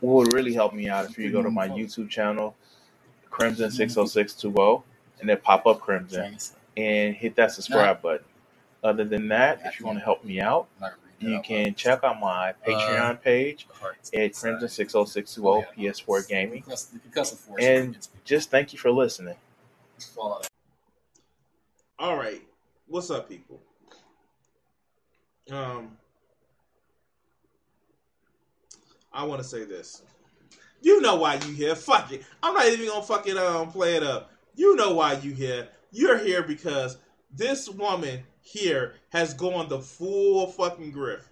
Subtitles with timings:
[0.00, 1.08] what would really help me out.
[1.10, 2.54] If you go to my YouTube channel,
[3.30, 4.82] Crimson six oh six two oh,
[5.20, 6.36] and then pop up Crimson.
[6.76, 8.26] And hit that subscribe button.
[8.84, 10.68] Other than that, if you want to help me out,
[11.18, 13.66] you can check out my Patreon page
[14.14, 16.62] at Crimson six oh six two oh PS4 Gaming,
[17.58, 19.36] and just thank you for listening.
[21.98, 22.42] All right,
[22.86, 23.58] what's up, people?
[25.50, 25.96] Um,
[29.16, 30.02] I want to say this.
[30.82, 31.74] You know why you here?
[31.74, 32.22] Fuck it.
[32.42, 34.30] I'm not even gonna fucking um play it up.
[34.54, 35.68] You know why you here?
[35.90, 36.98] You're here because
[37.34, 41.30] this woman here has gone the full fucking griff.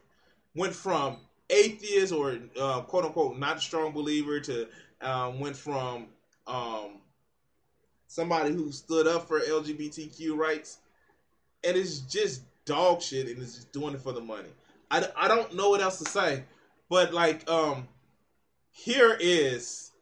[0.55, 1.18] Went from
[1.50, 4.66] atheist or uh, quote unquote not a strong believer to
[5.02, 6.06] um, went from
[6.46, 7.00] um,
[8.06, 10.78] somebody who stood up for LGBTQ rights,
[11.62, 14.48] and it's just dog shit, and is just doing it for the money.
[14.90, 16.44] I, I don't know what else to say,
[16.88, 17.88] but like um,
[18.70, 19.92] here is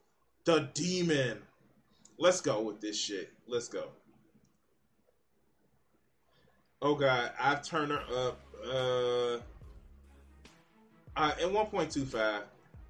[0.44, 1.38] the demon.
[2.18, 3.32] Let's go with this shit.
[3.46, 3.88] Let's go.
[6.80, 9.38] Oh god, I've turned her up uh,
[11.16, 12.42] uh in 1.25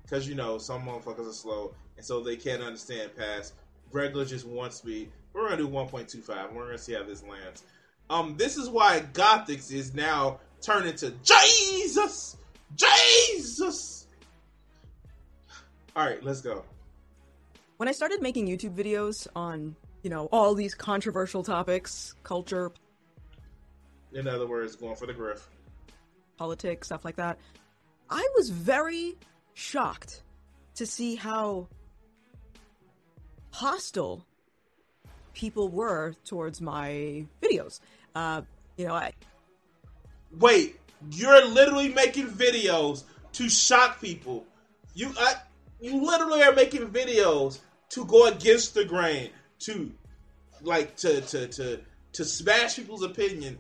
[0.03, 3.55] because you know some motherfuckers are slow and so they can't understand past
[3.93, 5.11] regular just one speed.
[5.33, 6.53] We're gonna do 1.25.
[6.53, 7.65] We're gonna see how this lands.
[8.11, 12.37] Um, this is why Gothix is now turned into Jesus,
[12.75, 14.07] Jesus.
[15.95, 16.65] All right, let's go.
[17.77, 22.73] When I started making YouTube videos on, you know, all these controversial topics, culture,
[24.13, 25.49] In other words, going for the griff.
[26.37, 27.39] politics, stuff like that,
[28.11, 29.17] I was very
[29.55, 30.23] shocked
[30.77, 31.69] to see how
[33.51, 34.25] hostile
[35.35, 37.81] people were towards my videos.
[38.15, 38.43] Uh,
[38.77, 39.13] you know, I
[40.39, 40.79] Wait,
[41.11, 44.47] you're literally making videos to shock people.
[44.95, 45.35] You, I,
[45.81, 47.59] you literally are making videos
[47.91, 49.31] to go against the grain,
[49.61, 49.93] to
[50.63, 51.81] like to to to
[52.13, 53.59] to smash people's opinion,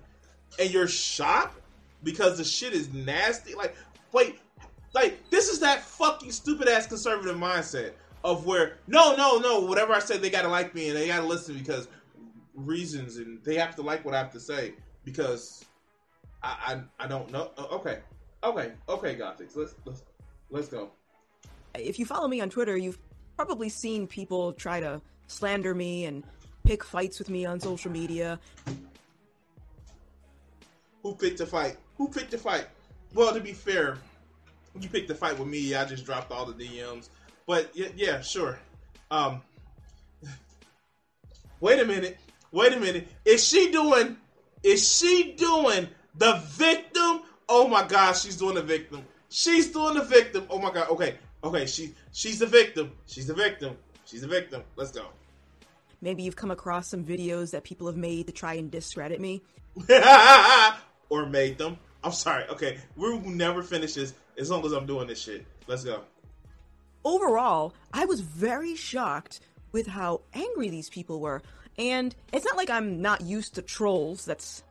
[0.59, 1.61] and you're shocked
[2.03, 3.55] because the shit is nasty.
[3.55, 3.77] Like,
[4.13, 4.39] wait,
[4.95, 7.93] like this is that fucking stupid ass conservative mindset
[8.25, 11.27] of where no, no, no, whatever I say, they gotta like me and they gotta
[11.27, 11.89] listen because
[12.55, 15.65] reasons, and they have to like what I have to say because
[16.43, 17.51] I I, I don't know.
[17.57, 17.99] Uh, Okay,
[18.45, 20.03] okay, okay, Gothix, let's let's
[20.51, 20.91] let's go.
[21.75, 22.99] if you follow me on Twitter, you've
[23.37, 26.23] probably seen people try to slander me and
[26.65, 28.39] pick fights with me on social media.
[31.03, 31.77] Who picked a fight?
[31.97, 32.67] Who picked a fight?
[33.15, 33.99] Well, to be fair,
[34.79, 35.75] you picked the fight with me.
[35.75, 37.09] I just dropped all the DMs.
[37.47, 38.59] But yeah, yeah sure.
[39.11, 39.43] Um,
[41.61, 42.19] wait a minute.
[42.53, 43.09] Wait a minute.
[43.25, 44.17] Is she doing?
[44.63, 47.23] Is she doing the victim?
[47.49, 49.05] Oh my God, she's doing the victim.
[49.29, 50.47] She's doing the victim.
[50.51, 50.91] Oh my God.
[50.91, 51.67] Okay, okay.
[51.67, 52.93] She she's the victim.
[53.07, 53.77] She's the victim.
[54.05, 54.63] She's the victim.
[54.77, 55.07] Let's go.
[56.01, 59.43] Maybe you've come across some videos that people have made to try and discredit me.
[61.09, 61.79] or made them.
[62.05, 62.45] I'm sorry.
[62.49, 65.47] Okay, we will never finish this as long as I'm doing this shit.
[65.67, 66.03] Let's go.
[67.05, 69.41] Overall, I was very shocked
[69.73, 71.43] with how angry these people were.
[71.79, 74.25] And it's not like I'm not used to trolls.
[74.25, 74.63] That's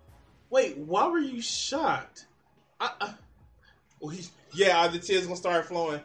[0.51, 2.25] Wait, why were you shocked?
[2.79, 3.13] I,
[4.11, 6.01] he's, yeah, the tears gonna start flowing.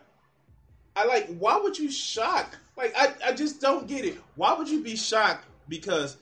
[0.95, 1.27] I like.
[1.37, 2.56] Why would you shock?
[2.77, 4.19] Like, I, I just don't get it.
[4.37, 5.45] Why would you be shocked?
[5.69, 6.17] Because,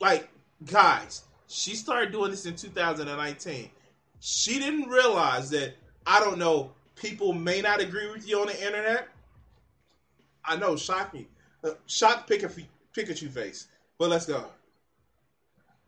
[0.00, 0.28] like,
[0.64, 3.70] guys, she started doing this in 2019.
[4.20, 5.74] She didn't realize that
[6.06, 6.70] I don't know.
[6.94, 9.08] People may not agree with you on the internet.
[10.44, 11.26] I know, shock me,
[11.64, 13.66] uh, shock Pikachu, Pikachu face.
[13.98, 14.46] But let's go.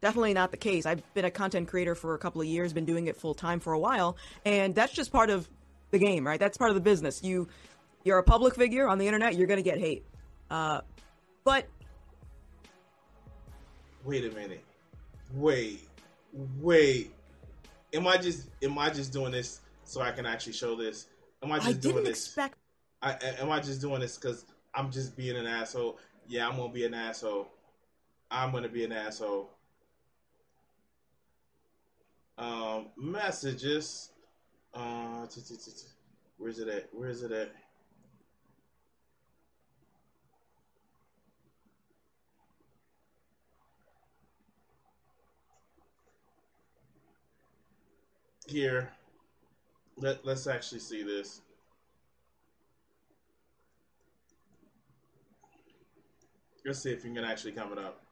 [0.01, 0.87] Definitely not the case.
[0.87, 3.61] I've been a content creator for a couple of years, been doing it full time
[3.61, 5.49] for a while, and that's just part of
[5.91, 6.39] the game, right?
[6.39, 7.23] That's part of the business.
[7.23, 7.49] You
[8.05, 10.05] you're a public figure on the internet, you're going to get hate.
[10.51, 10.81] Uh,
[11.45, 11.67] but
[14.05, 14.65] wait a minute
[15.35, 15.87] wait
[16.61, 17.13] wait
[17.93, 21.09] am i just am i just doing this so i can actually show this
[21.43, 22.57] am i just I doing didn't this expect
[23.03, 26.57] I, I- am i just doing this because i'm just being an asshole yeah i'm
[26.57, 27.49] gonna be an asshole
[28.31, 29.51] i'm gonna be an asshole
[32.39, 34.11] um, messages.
[34.73, 35.27] Uh,
[36.37, 36.89] where's it at?
[36.93, 37.53] Where's it at?
[48.47, 48.91] Here,
[49.99, 51.43] let, let's actually see this.
[56.65, 58.08] Let's see if you can actually come it up.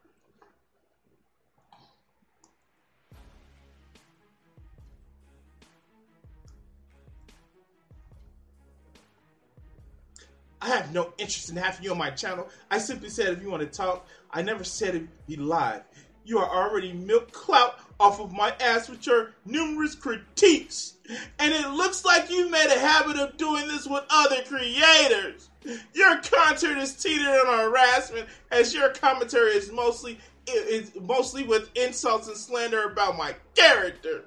[10.67, 12.49] I have no interest in having you on my channel.
[12.73, 15.83] I simply said if you want to talk, I never said it'd be live.
[16.25, 20.95] You are already milk clout off of my ass with your numerous critiques.
[21.39, 25.51] And it looks like you made a habit of doing this with other creators.
[25.95, 30.19] Your content is teetering on harassment as your commentary is mostly
[30.49, 34.25] is mostly with insults and slander about my character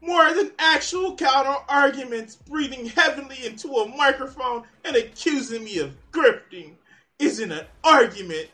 [0.00, 6.72] more than actual counter arguments, breathing heavily into a microphone and accusing me of grifting
[7.18, 8.48] isn't an argument.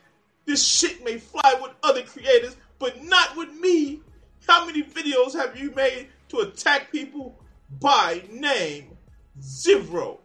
[0.47, 4.01] This shit may fly with other creators, but not with me.
[4.47, 7.39] How many videos have you made to attack people
[7.81, 8.97] by name?
[9.41, 10.19] Zero.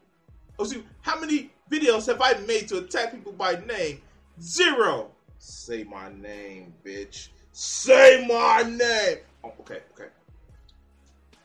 [0.60, 4.02] Oh, see, how many videos have I made to attack people by name?
[4.42, 5.12] Zero.
[5.38, 7.30] Say my name, bitch.
[7.52, 9.18] Say my name.
[9.44, 10.10] Oh, okay, okay.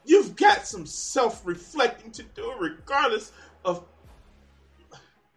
[0.04, 3.32] You've got some self reflecting to do, regardless
[3.64, 3.84] of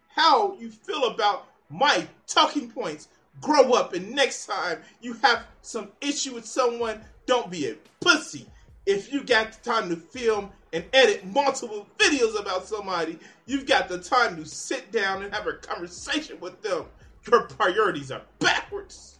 [0.08, 3.08] how you feel about my talking points.
[3.40, 8.46] Grow up, and next time you have some issue with someone, don't be a pussy.
[8.86, 13.88] If you got the time to film and edit multiple videos about somebody, you've got
[13.88, 16.86] the time to sit down and have a conversation with them.
[17.30, 19.15] Your priorities are backwards.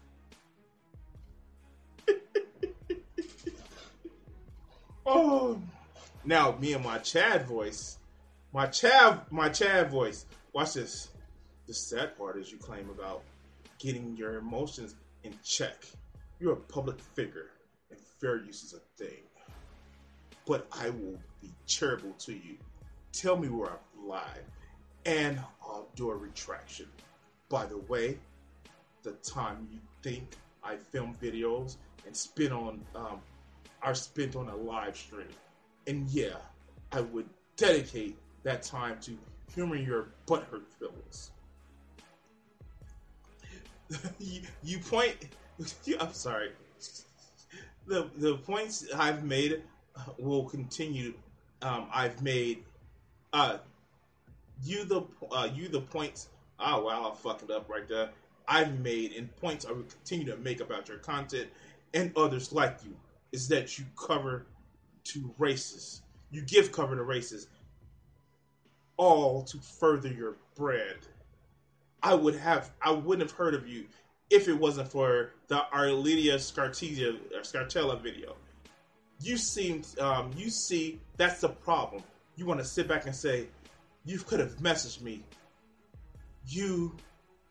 [5.08, 5.62] Oh,
[6.24, 7.98] now me and my Chad voice,
[8.52, 10.26] my Chad, my Chad voice.
[10.52, 11.10] Watch this.
[11.68, 13.22] The sad part is you claim about
[13.78, 15.84] getting your emotions in check.
[16.40, 17.50] You're a public figure,
[17.90, 19.22] and fair use is a thing.
[20.44, 22.56] But I will be charitable to you.
[23.12, 24.44] Tell me where I've lied,
[25.04, 26.86] and I'll do a retraction.
[27.48, 28.18] By the way,
[29.04, 31.76] the time you think I film videos
[32.06, 33.20] and spin on um,
[33.86, 35.28] are spent on a live stream.
[35.86, 36.34] And yeah,
[36.92, 39.16] I would dedicate that time to
[39.54, 41.30] humoring your butthurt feelings.
[44.64, 45.14] you, point.
[46.00, 46.50] I'm sorry.
[47.86, 49.62] The the points I've made
[50.18, 51.14] will continue.
[51.62, 52.64] Um, I've made.
[53.32, 53.58] Uh,
[54.64, 56.28] you the uh, you the points.
[56.58, 58.10] Oh wow, I fucked it up right there.
[58.48, 61.48] I've made and points I will continue to make about your content
[61.94, 62.96] and others like you
[63.36, 64.46] is that you cover
[65.04, 66.00] to races.
[66.30, 67.48] You give cover to races,
[68.96, 71.08] all to further your brand.
[72.02, 73.84] I would have, I wouldn't have heard of you
[74.30, 78.36] if it wasn't for the Arlelia Scartilla, Scartella video.
[79.20, 82.02] You seem, um, you see, that's the problem.
[82.36, 83.48] You want to sit back and say,
[84.06, 85.22] you could have messaged me.
[86.48, 86.96] You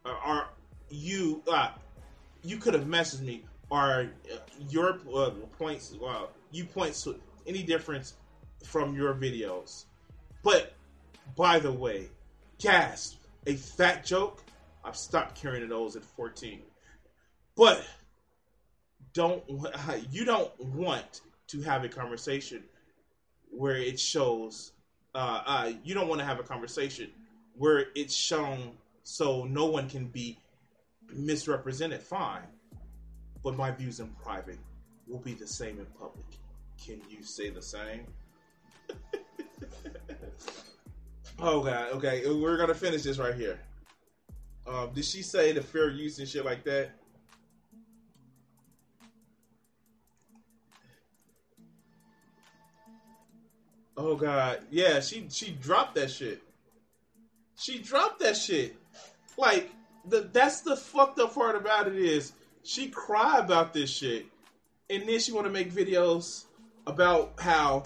[0.03, 0.49] are,
[0.89, 1.69] you, uh,
[2.43, 4.37] you could have messaged me are uh,
[4.69, 5.95] your uh, points?
[5.99, 8.13] Well, you points to any difference
[8.63, 9.85] from your videos.
[10.43, 10.73] But
[11.35, 12.09] by the way,
[12.59, 13.17] gasp!
[13.47, 14.43] A fat joke.
[14.83, 16.61] I've stopped carrying those at 14.
[17.55, 17.85] But
[19.13, 19.43] don't
[20.11, 22.63] you don't want to have a conversation
[23.49, 24.71] where it shows
[25.13, 27.09] uh, uh, you don't want to have a conversation
[27.57, 30.37] where it's shown so no one can be
[31.13, 32.01] misrepresented.
[32.01, 32.41] Fine
[33.45, 34.57] but my views in private
[35.07, 36.25] will be the same in public.
[36.83, 38.07] Can you say the same?
[41.39, 43.59] oh god, okay, we're gonna finish this right here.
[44.65, 46.89] Um, did she say the fair use and shit like that?
[53.95, 56.41] Oh god, yeah, she she dropped that shit.
[57.59, 58.75] She dropped that shit.
[59.37, 59.69] Like
[60.03, 62.33] the that's the fucked up part about it is
[62.65, 64.25] she cry about this shit,
[64.89, 66.45] and then she want to make videos
[66.87, 67.83] about how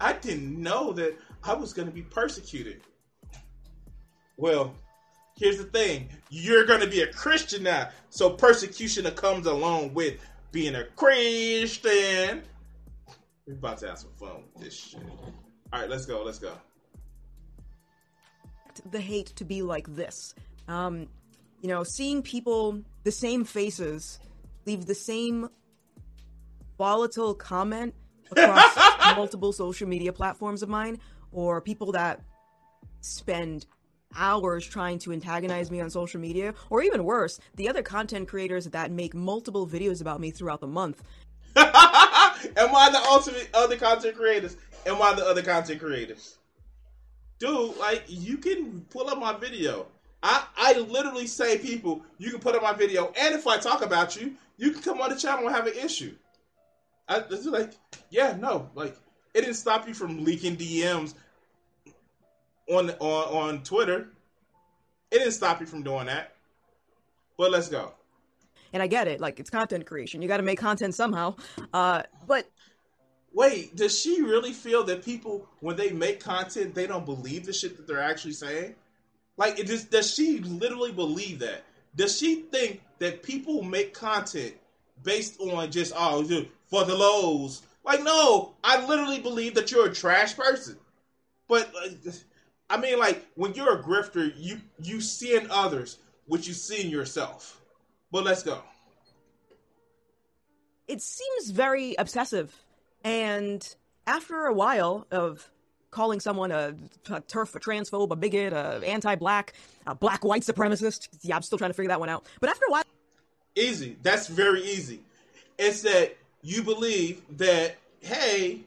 [0.00, 2.80] I didn't know that I was going to be persecuted.
[4.36, 4.74] Well,
[5.36, 10.18] here's the thing: you're going to be a Christian now, so persecution comes along with
[10.50, 12.42] being a Christian.
[13.46, 15.02] We're about to have some fun with this shit.
[15.72, 16.22] All right, let's go.
[16.24, 16.52] Let's go.
[18.90, 20.34] The hate to be like this.
[20.68, 21.06] Um,
[21.60, 24.18] you know, seeing people, the same faces,
[24.66, 25.48] leave the same
[26.76, 27.94] volatile comment
[28.32, 28.76] across
[29.16, 30.98] multiple social media platforms of mine,
[31.30, 32.20] or people that
[33.02, 33.64] spend
[34.16, 38.64] hours trying to antagonize me on social media, or even worse, the other content creators
[38.64, 41.04] that make multiple videos about me throughout the month.
[41.56, 44.56] am I the ultimate other content creators?
[44.84, 46.38] Am I the other content creators?
[47.38, 49.86] Dude, like you can pull up my video.
[50.22, 53.82] I, I literally say people, you can put up my video, and if I talk
[53.82, 56.14] about you, you can come on the channel and have an issue.
[57.08, 57.74] I it's like,
[58.10, 58.96] yeah, no, like
[59.34, 61.14] it didn't stop you from leaking DMs
[62.68, 64.08] on on on Twitter.
[65.10, 66.34] It didn't stop you from doing that.
[67.38, 67.92] But let's go.
[68.72, 70.22] And I get it, like it's content creation.
[70.22, 71.36] You got to make content somehow.
[71.72, 72.50] Uh, but
[73.32, 77.52] wait, does she really feel that people, when they make content, they don't believe the
[77.52, 78.74] shit that they're actually saying?
[79.36, 81.64] Like, does she literally believe that?
[81.94, 84.54] Does she think that people make content
[85.02, 86.24] based on just oh
[86.66, 87.62] for the lows?
[87.84, 90.76] Like, no, I literally believe that you're a trash person.
[91.48, 92.10] But uh,
[92.68, 96.82] I mean, like when you're a grifter, you you see in others what you see
[96.82, 97.60] in yourself.
[98.10, 98.60] But let's go.
[100.88, 102.54] It seems very obsessive,
[103.04, 103.74] and
[104.06, 105.50] after a while of
[105.96, 106.76] calling someone a,
[107.10, 109.54] a turf, a transphobe, a bigot, a anti-black,
[109.86, 111.08] a black white supremacist.
[111.22, 112.26] Yeah, I'm still trying to figure that one out.
[112.38, 112.84] But after a while,
[113.56, 113.96] easy.
[114.02, 115.00] That's very easy.
[115.58, 118.60] It's that you believe that hey,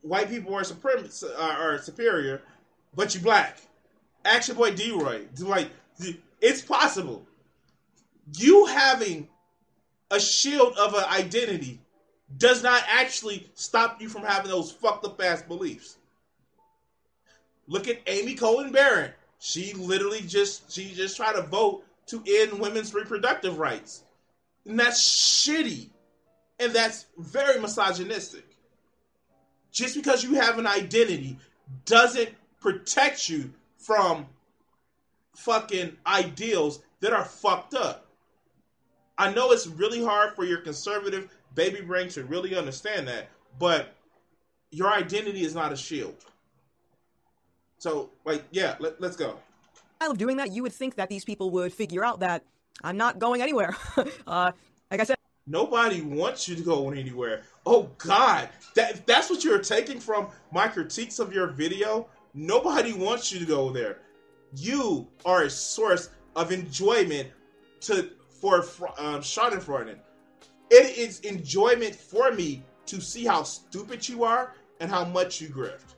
[0.00, 2.40] white people are suprem- are superior,
[2.96, 3.58] but you black.
[4.24, 5.68] Action Boy D-Roy, like
[6.40, 7.26] it's possible.
[8.34, 9.28] You having
[10.10, 11.80] a shield of an identity
[12.36, 15.96] does not actually stop you from having those fucked up ass beliefs.
[17.66, 19.14] Look at Amy Coney Barrett.
[19.38, 24.02] She literally just she just tried to vote to end women's reproductive rights.
[24.66, 25.88] And that's shitty.
[26.58, 28.44] And that's very misogynistic.
[29.72, 31.38] Just because you have an identity
[31.84, 34.26] doesn't protect you from
[35.34, 38.06] fucking ideals that are fucked up.
[39.18, 43.94] I know it's really hard for your conservative baby brain to really understand that, but
[44.70, 46.16] your identity is not a shield.
[47.78, 49.38] So, like, yeah, let, let's go.
[50.00, 52.44] Of doing that, you would think that these people would figure out that
[52.82, 53.76] I'm not going anywhere.
[54.26, 54.52] uh,
[54.90, 57.42] like I said, nobody wants you to go anywhere.
[57.64, 62.08] Oh God, that that's what you're taking from my critiques of your video.
[62.34, 64.00] Nobody wants you to go there.
[64.56, 67.28] You are a source of enjoyment
[67.82, 68.58] to for
[68.98, 69.96] um, Schadenfreude.
[70.70, 75.48] It is enjoyment for me to see how stupid you are and how much you
[75.48, 75.94] grift.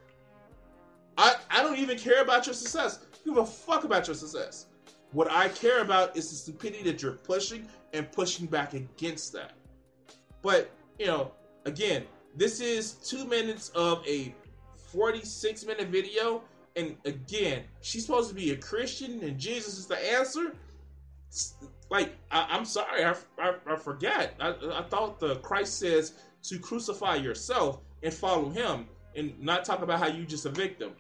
[1.18, 3.00] I, I don't even care about your success.
[3.25, 4.66] give a fuck about your success.
[5.12, 9.52] What I care about is the stupidity that you're pushing and pushing back against that.
[10.42, 11.32] But, you know,
[11.64, 12.04] again,
[12.37, 14.35] this is two minutes of a
[14.92, 16.42] 46 minute video.
[16.76, 20.52] And again, she's supposed to be a Christian and Jesus is the answer
[21.90, 24.35] like I, am sorry, I, I, I forget.
[24.40, 26.14] I, I thought the Christ says
[26.45, 30.93] to crucify yourself and follow Him, and not talk about how you just a victim.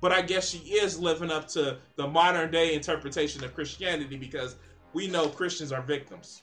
[0.00, 4.56] But I guess she is living up to the modern day interpretation of Christianity because
[4.94, 6.42] we know Christians are victims.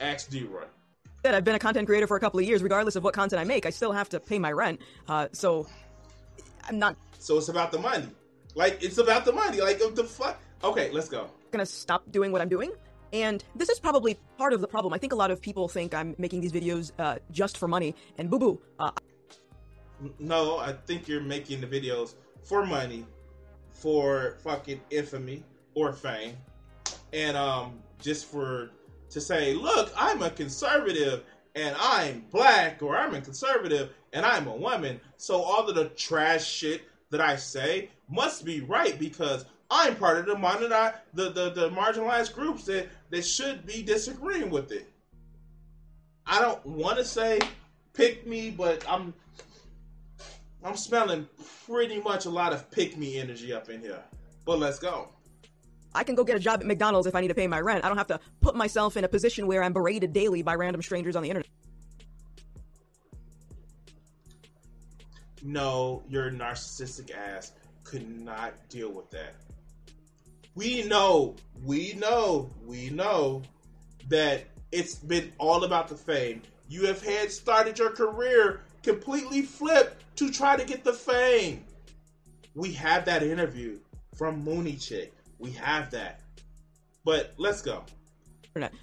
[0.00, 0.64] Ask D-Roy.
[1.24, 2.62] I've been a content creator for a couple of years.
[2.62, 4.80] Regardless of what content I make, I still have to pay my rent.
[5.06, 5.66] Uh, so
[6.66, 6.96] I'm not.
[7.18, 8.08] So it's about the money.
[8.54, 9.60] Like it's about the money.
[9.60, 10.40] Like the fuck.
[10.64, 12.72] Okay, let's go gonna stop doing what I'm doing.
[13.12, 14.92] And this is probably part of the problem.
[14.92, 17.94] I think a lot of people think I'm making these videos uh, just for money,
[18.18, 18.60] and boo boo.
[18.78, 18.90] Uh,
[20.18, 23.06] no, I think you're making the videos for money,
[23.70, 25.42] for fucking infamy
[25.74, 26.36] or fame,
[27.12, 28.70] and um, just for
[29.10, 31.24] to say, look, I'm a conservative
[31.54, 35.00] and I'm black, or I'm a conservative and I'm a woman.
[35.16, 40.18] So all of the trash shit that I say must be right because I'm part
[40.18, 44.90] of the marginalized, the, the, the marginalized groups that, that should be disagreeing with it.
[46.26, 47.38] I don't want to say
[47.94, 49.14] pick me, but I'm
[50.64, 51.28] I'm smelling
[51.66, 54.02] pretty much a lot of pick me energy up in here.
[54.44, 55.08] But let's go.
[55.94, 57.84] I can go get a job at McDonald's if I need to pay my rent.
[57.84, 60.82] I don't have to put myself in a position where I'm berated daily by random
[60.82, 61.48] strangers on the internet.
[65.42, 67.52] No, your narcissistic ass
[67.84, 69.34] could not deal with that
[70.58, 73.42] we know, we know, we know
[74.08, 76.42] that it's been all about the fame.
[76.68, 81.64] You have had started your career completely flipped to try to get the fame.
[82.56, 83.78] We have that interview
[84.16, 85.14] from Mooney Chick.
[85.38, 86.22] We have that.
[87.04, 87.84] But let's go.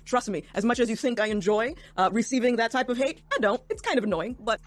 [0.06, 3.20] Trust me, as much as you think I enjoy uh, receiving that type of hate,
[3.34, 3.62] I don't.
[3.70, 4.62] It's kind of annoying, but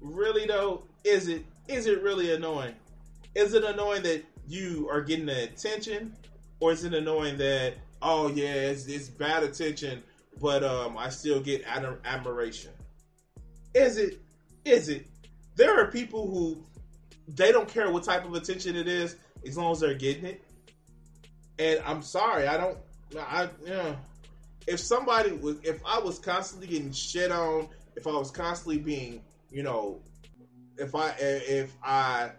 [0.00, 2.76] really though, is it is it really annoying?
[3.34, 6.14] Is it annoying that you are getting the attention,
[6.60, 10.02] or is it annoying that oh yeah, it's, it's bad attention,
[10.40, 12.72] but um, I still get ad- admiration.
[13.74, 14.20] Is it?
[14.64, 15.06] Is it?
[15.56, 16.62] There are people who
[17.28, 20.44] they don't care what type of attention it is as long as they're getting it.
[21.58, 22.78] And I'm sorry, I don't.
[23.18, 23.96] I you know,
[24.66, 29.22] if somebody was, if I was constantly getting shit on, if I was constantly being,
[29.50, 30.00] you know,
[30.76, 32.32] if I if I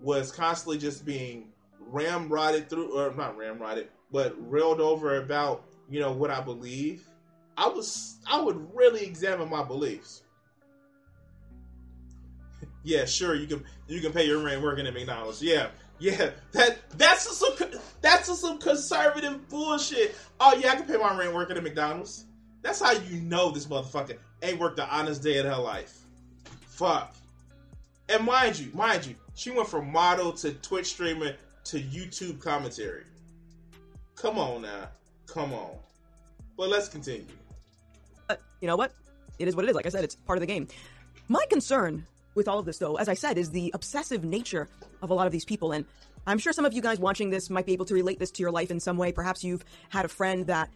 [0.00, 1.48] was constantly just being
[1.90, 7.08] ramrodded through, or not ramrodded, but railed over about, you know, what I believe,
[7.56, 10.22] I was I would really examine my beliefs.
[12.82, 15.42] yeah, sure, you can you can pay your rent working at McDonald's.
[15.42, 17.54] Yeah, yeah, that that's some
[18.02, 20.14] that's some conservative bullshit.
[20.38, 22.26] Oh yeah, I can pay my rent working at McDonald's.
[22.62, 25.98] That's how you know this motherfucker ain't worked an honest day in her life.
[26.66, 27.14] Fuck.
[28.08, 33.04] And mind you, mind you, she went from model to Twitch streamer to YouTube commentary.
[34.16, 34.88] Come on now,
[35.26, 35.76] come on.
[36.56, 37.26] But let's continue.
[38.30, 38.92] Uh, you know what?
[39.38, 39.76] It is what it is.
[39.76, 40.66] Like I said, it's part of the game.
[41.28, 44.68] My concern with all of this, though, as I said, is the obsessive nature
[45.02, 45.72] of a lot of these people.
[45.72, 45.84] And
[46.26, 48.42] I'm sure some of you guys watching this might be able to relate this to
[48.42, 49.12] your life in some way.
[49.12, 50.70] Perhaps you've had a friend that.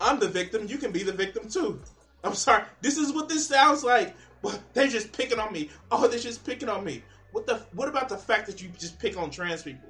[0.00, 0.68] I'm the victim.
[0.68, 1.80] You can be the victim too.
[2.22, 2.62] I'm sorry.
[2.80, 4.14] This is what this sounds like.
[4.40, 5.70] But they're just picking on me.
[5.90, 7.02] Oh, they're just picking on me.
[7.32, 7.56] What the?
[7.72, 9.88] What about the fact that you just pick on trans people?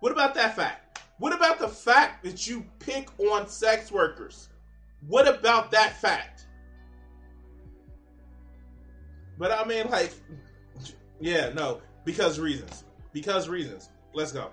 [0.00, 1.00] What about that fact?
[1.18, 4.48] What about the fact that you pick on sex workers?
[5.06, 6.46] What about that fact?
[9.38, 10.12] But I mean, like,
[11.20, 12.84] yeah, no, because reasons.
[13.12, 13.90] Because reasons.
[14.12, 14.50] Let's go.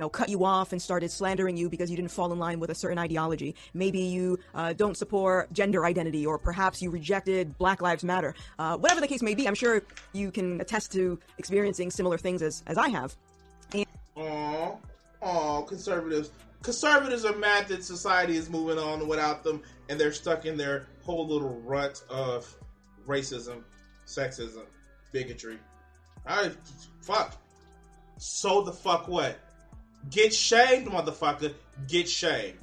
[0.00, 2.70] Know, cut you off and started slandering you because you didn't fall in line with
[2.70, 3.56] a certain ideology.
[3.74, 8.34] Maybe you uh, don't support gender identity, or perhaps you rejected Black Lives Matter.
[8.60, 12.42] Uh, whatever the case may be, I'm sure you can attest to experiencing similar things
[12.42, 13.16] as, as I have.
[13.74, 13.86] And-
[14.16, 14.78] Aww,
[15.20, 16.30] aww, conservatives.
[16.62, 20.86] Conservatives are mad that society is moving on without them, and they're stuck in their
[21.02, 22.54] whole little rut of
[23.06, 23.62] racism
[24.08, 24.62] sexism,
[25.12, 25.58] bigotry.
[26.26, 26.50] I
[27.02, 27.36] fuck.
[28.16, 29.38] So the fuck what?
[30.10, 31.54] Get shamed, motherfucker.
[31.86, 32.58] Get shamed.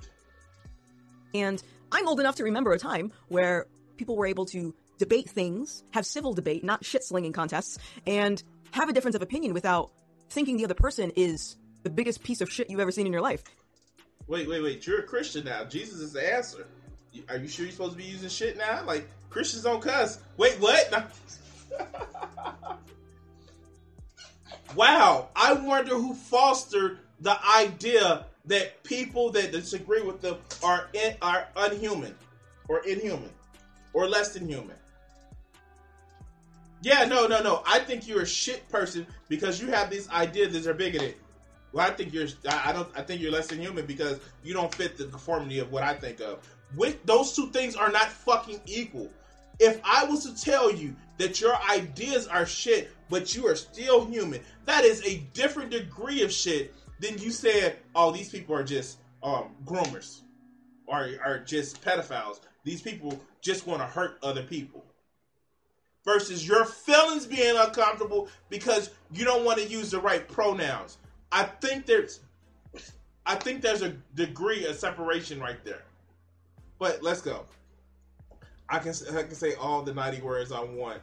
[1.33, 3.67] And I'm old enough to remember a time where
[3.97, 8.89] people were able to debate things, have civil debate, not shit slinging contests, and have
[8.89, 9.91] a difference of opinion without
[10.29, 13.21] thinking the other person is the biggest piece of shit you've ever seen in your
[13.21, 13.43] life.
[14.27, 14.87] Wait, wait, wait.
[14.87, 15.63] You're a Christian now.
[15.65, 16.65] Jesus is the answer.
[17.29, 18.83] Are you sure you're supposed to be using shit now?
[18.85, 20.19] Like, Christians don't cuss.
[20.37, 21.13] Wait, what?
[24.75, 31.15] wow, I wonder who fostered the idea that people that disagree with them are in,
[31.21, 32.15] are unhuman,
[32.67, 33.31] or inhuman,
[33.93, 34.75] or less than human.
[36.81, 37.63] Yeah, no, no, no.
[37.65, 41.15] I think you're a shit person because you have these ideas that are bigoted.
[41.71, 42.27] Well, I think you're.
[42.47, 42.87] I don't.
[42.95, 45.93] I think you're less than human because you don't fit the conformity of what I
[45.93, 46.47] think of.
[46.75, 49.09] With those two things are not fucking equal.
[49.59, 54.05] If I was to tell you that your ideas are shit, but you are still
[54.05, 58.63] human, that is a different degree of shit than you said, oh, these people are
[58.63, 60.21] just um, groomers
[60.87, 62.39] or are just pedophiles.
[62.63, 64.83] These people just want to hurt other people.
[66.03, 70.97] Versus your feelings being uncomfortable because you don't want to use the right pronouns.
[71.31, 72.19] I think there's
[73.25, 75.81] I think there's a degree of separation right there.
[76.77, 77.45] But let's go.
[78.69, 81.01] I can I can say all the naughty words I want,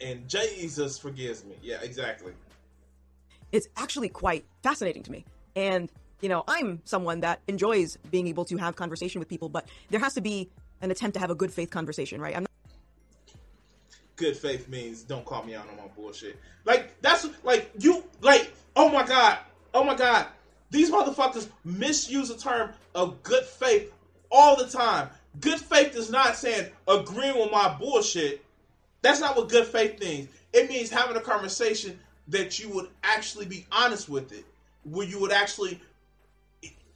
[0.00, 1.56] and Jesus forgives me.
[1.62, 2.32] Yeah, exactly.
[3.52, 8.44] It's actually quite fascinating to me, and you know, I'm someone that enjoys being able
[8.46, 11.34] to have conversation with people, but there has to be an attempt to have a
[11.34, 12.34] good faith conversation, right?
[12.36, 12.50] I'm not-
[14.16, 16.38] good faith means don't call me out on my bullshit.
[16.64, 19.38] Like that's like you like oh my god,
[19.74, 20.26] oh my god.
[20.70, 23.92] These motherfuckers misuse the term of good faith
[24.30, 25.10] all the time.
[25.40, 28.44] Good faith is not saying agreeing with my bullshit.
[29.02, 30.28] That's not what good faith means.
[30.52, 34.44] It means having a conversation that you would actually be honest with it,
[34.84, 35.80] where you would actually,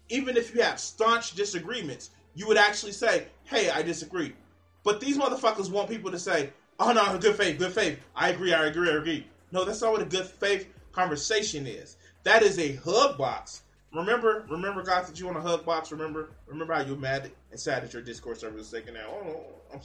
[0.09, 4.35] even if you have staunch disagreements, you would actually say, "Hey, I disagree."
[4.83, 7.99] But these motherfuckers want people to say, "Oh no, good faith, good faith.
[8.15, 11.97] I agree, I agree, I agree." No, that's not what a good faith conversation is.
[12.23, 13.63] That is a hug box.
[13.93, 15.91] Remember, remember, guys, that you on a hug box.
[15.91, 19.09] Remember, remember how you're mad and sad that your Discord server is taken out.
[19.09, 19.81] Oh,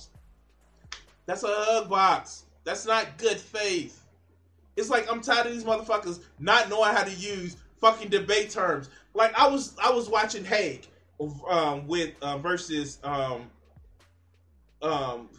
[1.26, 2.44] that's a hug box.
[2.64, 4.05] That's not good faith.
[4.76, 8.90] It's like I'm tired of these motherfuckers not knowing how to use fucking debate terms.
[9.14, 10.88] Like I was, I was watching Haig
[11.50, 13.50] um, with uh, versus um,
[14.82, 15.30] um,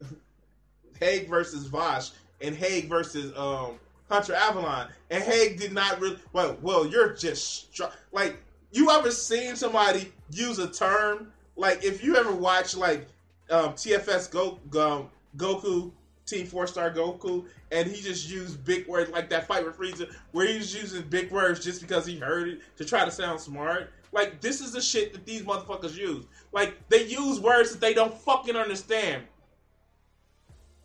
[1.00, 3.78] Haig versus Vosh and Haig versus um,
[4.10, 6.18] Hunter Avallone, and Haig did not really.
[6.32, 7.80] Well, well, you're just
[8.12, 8.36] like
[8.70, 13.06] you ever seen somebody use a term like if you ever watch like
[13.50, 15.92] um, TFS Go, Go Goku
[16.26, 20.10] Team Four Star Goku, and he just used big words like that fight with Frieza,
[20.32, 23.40] where he was using big words just because he heard it to try to sound
[23.40, 23.92] smart.
[24.12, 26.24] Like this is the shit that these motherfuckers use.
[26.52, 29.24] Like they use words that they don't fucking understand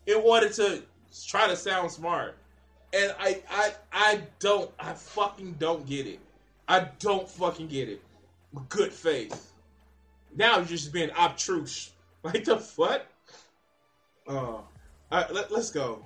[0.08, 0.84] in order to
[1.28, 2.36] try to sound smart.
[2.92, 6.20] And I I I don't I fucking don't get it.
[6.68, 8.02] I don't fucking get it.
[8.68, 9.52] Good faith.
[10.36, 11.92] Now you're just being obtruse.
[12.22, 13.06] Like the fuck?
[14.28, 14.58] Uh,
[15.12, 16.06] all right, let, let's go.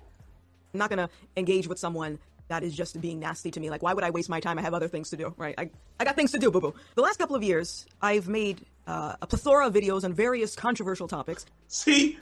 [0.74, 3.70] I'm not gonna engage with someone that is just being nasty to me.
[3.70, 4.60] Like, why would I waste my time?
[4.60, 5.56] I have other things to do, right?
[5.58, 6.74] I, I got things to do, boo boo.
[6.96, 11.08] The last couple of years, I've made uh, a plethora of videos on various controversial
[11.08, 11.46] topics.
[11.68, 12.20] See?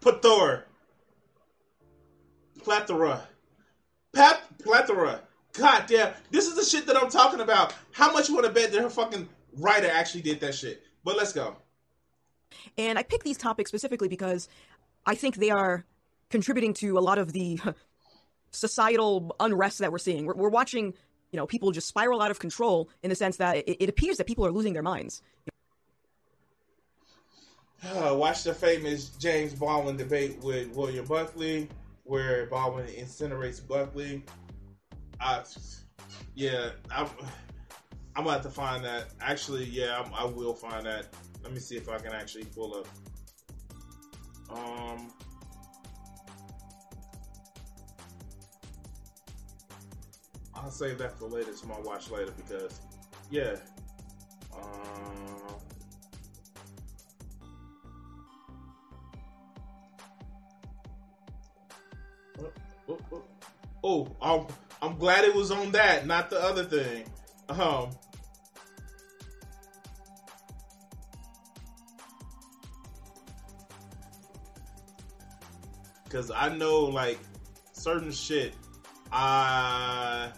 [0.00, 0.64] Plethora.
[2.62, 3.26] Plethora.
[4.14, 5.20] Pat plethora.
[5.52, 6.12] God damn.
[6.30, 7.74] This is the shit that I'm talking about.
[7.92, 10.82] How much you want to bet that her fucking writer actually did that shit?
[11.04, 11.56] But let's go.
[12.78, 14.48] And I pick these topics specifically because
[15.06, 15.84] I think they are
[16.32, 17.60] contributing to a lot of the
[18.50, 20.26] societal unrest that we're seeing.
[20.26, 20.94] We're, we're, watching,
[21.30, 24.16] you know, people just spiral out of control in the sense that it, it appears
[24.16, 25.22] that people are losing their minds.
[27.84, 31.68] Uh, watch the famous James Baldwin debate with William Buckley,
[32.04, 34.24] where Baldwin incinerates Buckley.
[35.20, 35.42] I,
[36.34, 37.08] yeah, I'm,
[38.14, 39.06] I'm gonna have to find that.
[39.20, 41.08] Actually, yeah, I'm, I will find that.
[41.42, 42.86] Let me see if I can actually pull up.
[44.56, 45.10] Um,
[50.62, 51.52] I'll save that for later.
[51.52, 52.80] to I'll watch later because,
[53.30, 53.56] yeah.
[54.54, 54.60] Um,
[62.38, 62.52] oh,
[62.88, 63.22] oh, oh.
[63.82, 64.46] oh, I'm,
[64.80, 67.06] I'm glad it was on that, not the other thing.
[67.48, 67.90] Um,
[76.04, 77.18] because I know like
[77.72, 78.54] certain shit.
[79.10, 80.30] I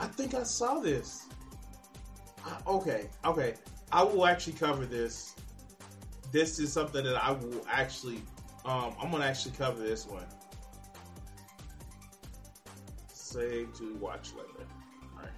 [0.00, 1.26] I think I saw this.
[2.66, 3.54] okay, okay.
[3.90, 5.34] I will actually cover this.
[6.30, 8.22] This is something that I will actually.
[8.64, 10.26] Um, I'm gonna actually cover this one.
[13.12, 14.68] Save to watch later.
[15.16, 15.30] All right.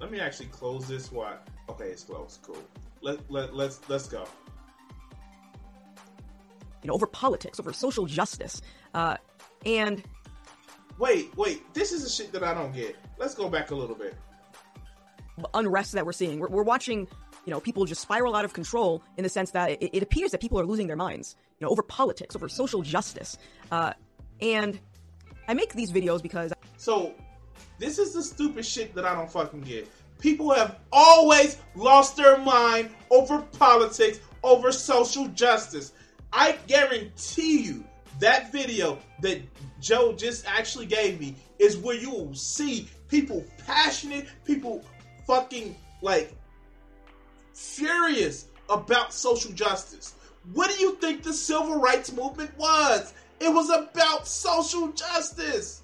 [0.00, 1.12] Let me actually close this.
[1.12, 1.46] What?
[1.68, 2.40] Okay, it's closed.
[2.42, 2.58] Cool
[3.02, 4.24] let, let, let's let's go.
[6.82, 8.62] You know, over politics, over social justice,
[8.94, 9.16] uh,
[9.66, 10.02] and
[11.00, 12.96] wait, wait, this is the shit that I don't get.
[13.18, 14.14] Let's go back a little bit.
[15.54, 16.38] Unrest that we're seeing.
[16.38, 17.08] We're, we're watching,
[17.46, 20.30] you know, people just spiral out of control in the sense that it, it appears
[20.30, 21.36] that people are losing their minds.
[21.58, 23.36] You know, over politics, over social justice,
[23.72, 23.92] uh,
[24.40, 24.78] and
[25.48, 26.52] I make these videos because.
[26.76, 27.14] So,
[27.78, 29.88] this is the stupid shit that I don't fucking get
[30.20, 35.92] people have always lost their mind over politics, over social justice.
[36.32, 37.84] I guarantee you
[38.20, 39.40] that video that
[39.80, 44.84] Joe just actually gave me is where you will see people passionate, people
[45.26, 46.32] fucking like
[47.54, 50.14] furious about social justice.
[50.52, 53.12] What do you think the civil rights movement was?
[53.40, 55.82] It was about social justice.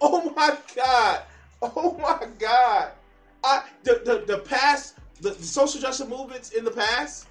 [0.00, 1.22] Oh my god.
[1.62, 2.92] Oh my god.
[3.42, 7.26] I the the, the past the, the social justice movements in the past,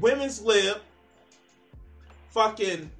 [0.00, 0.78] women's lib,
[2.30, 2.90] fucking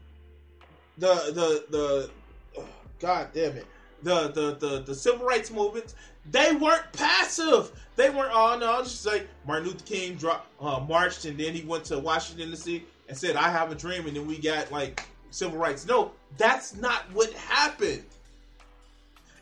[0.98, 2.11] the the the
[2.59, 2.64] oh,
[2.98, 3.66] god damn it.
[4.02, 5.94] The, the the the civil rights movements,
[6.30, 7.72] they weren't passive.
[7.96, 8.33] They weren't.
[8.35, 11.85] Oh no, it's just like Martin Luther King dropped, uh, marched, and then he went
[11.87, 12.85] to Washington D.C.
[13.09, 15.87] and said, "I have a dream," and then we got like civil rights.
[15.87, 18.04] No, that's not what happened.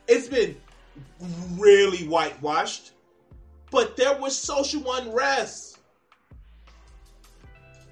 [0.09, 0.57] It's been
[1.57, 2.93] really whitewashed,
[3.71, 5.79] but there was social unrest.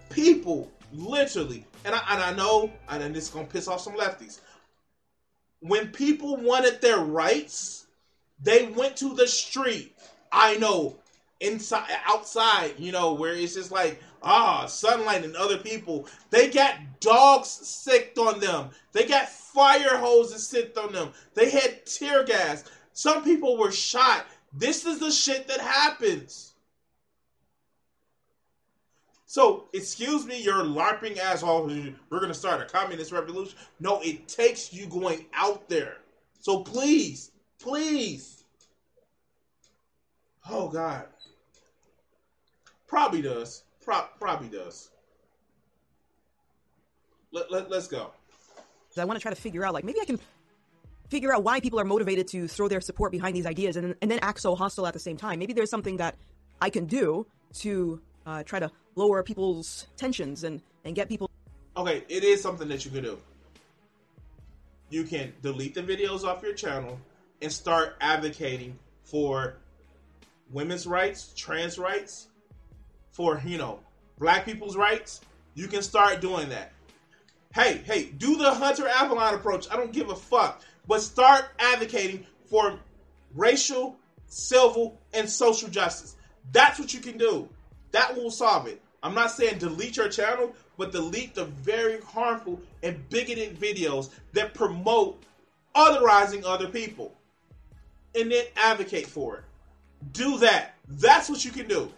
[0.08, 4.40] People literally, and I, and I know, and this is gonna piss off some lefties.
[5.60, 7.86] When people wanted their rights,
[8.42, 9.96] they went to the street.
[10.32, 10.96] I know,
[11.40, 16.06] inside, outside, you know, where it's just like ah, sunlight and other people.
[16.30, 18.70] They got dogs sicked on them.
[18.92, 21.10] They got fire hoses sicked on them.
[21.34, 22.64] They had tear gas.
[22.92, 24.26] Some people were shot.
[24.52, 26.49] This is the shit that happens.
[29.30, 31.66] So, excuse me, you're LARPing ass off.
[31.68, 33.56] We're going to start a communist revolution.
[33.78, 35.98] No, it takes you going out there.
[36.40, 38.42] So, please, please.
[40.50, 41.06] Oh, God.
[42.88, 43.62] Probably does.
[43.84, 44.90] Pro- probably does.
[47.30, 48.10] Let, let, let's go.
[48.98, 50.18] I want to try to figure out, like, maybe I can
[51.08, 54.10] figure out why people are motivated to throw their support behind these ideas and, and
[54.10, 55.38] then act so hostile at the same time.
[55.38, 56.16] Maybe there's something that
[56.60, 57.28] I can do
[57.60, 61.30] to uh, try to lower people's tensions and, and get people.
[61.76, 63.18] Okay, it is something that you can do.
[64.90, 66.98] You can delete the videos off your channel
[67.40, 69.56] and start advocating for
[70.52, 72.26] women's rights, trans rights,
[73.10, 73.80] for, you know,
[74.18, 75.20] black people's rights.
[75.54, 76.72] You can start doing that.
[77.54, 79.66] Hey, hey, do the Hunter Avallone approach.
[79.70, 80.62] I don't give a fuck.
[80.86, 82.78] But start advocating for
[83.34, 86.16] racial, civil, and social justice.
[86.52, 87.48] That's what you can do.
[87.92, 88.82] That will solve it.
[89.02, 94.54] I'm not saying delete your channel, but delete the very harmful and bigoted videos that
[94.54, 95.22] promote
[95.74, 97.14] otherizing other people.
[98.14, 99.44] And then advocate for it.
[100.12, 100.74] Do that.
[100.88, 101.92] That's what you can do.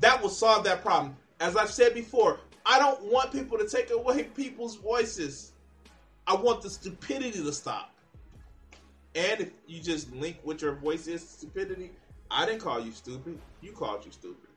[0.00, 1.16] That will solve that problem.
[1.40, 5.52] As I've said before, I don't want people to take away people's voices.
[6.26, 7.92] I want the stupidity to stop.
[9.14, 11.90] And if you just link what your voice is stupidity,
[12.30, 13.38] I didn't call you stupid.
[13.60, 14.49] You called you stupid.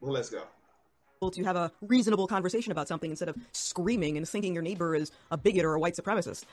[0.00, 0.42] Well, let's go.
[1.30, 5.12] To have a reasonable conversation about something instead of screaming and thinking your neighbor is
[5.30, 6.44] a bigot or a white supremacist.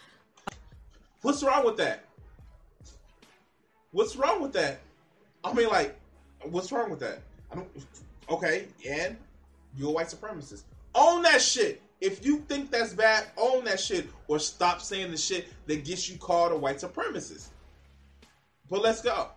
[1.21, 2.03] What's wrong with that?
[3.91, 4.81] What's wrong with that?
[5.43, 5.97] I mean, like,
[6.43, 7.21] what's wrong with that?
[7.49, 7.69] I don't.
[8.29, 9.15] Okay, and
[9.77, 10.63] you're a white supremacist.
[10.93, 11.81] Own that shit.
[12.01, 16.09] If you think that's bad, own that shit, or stop saying the shit that gets
[16.09, 17.47] you called a white supremacist.
[18.69, 19.29] But let's go.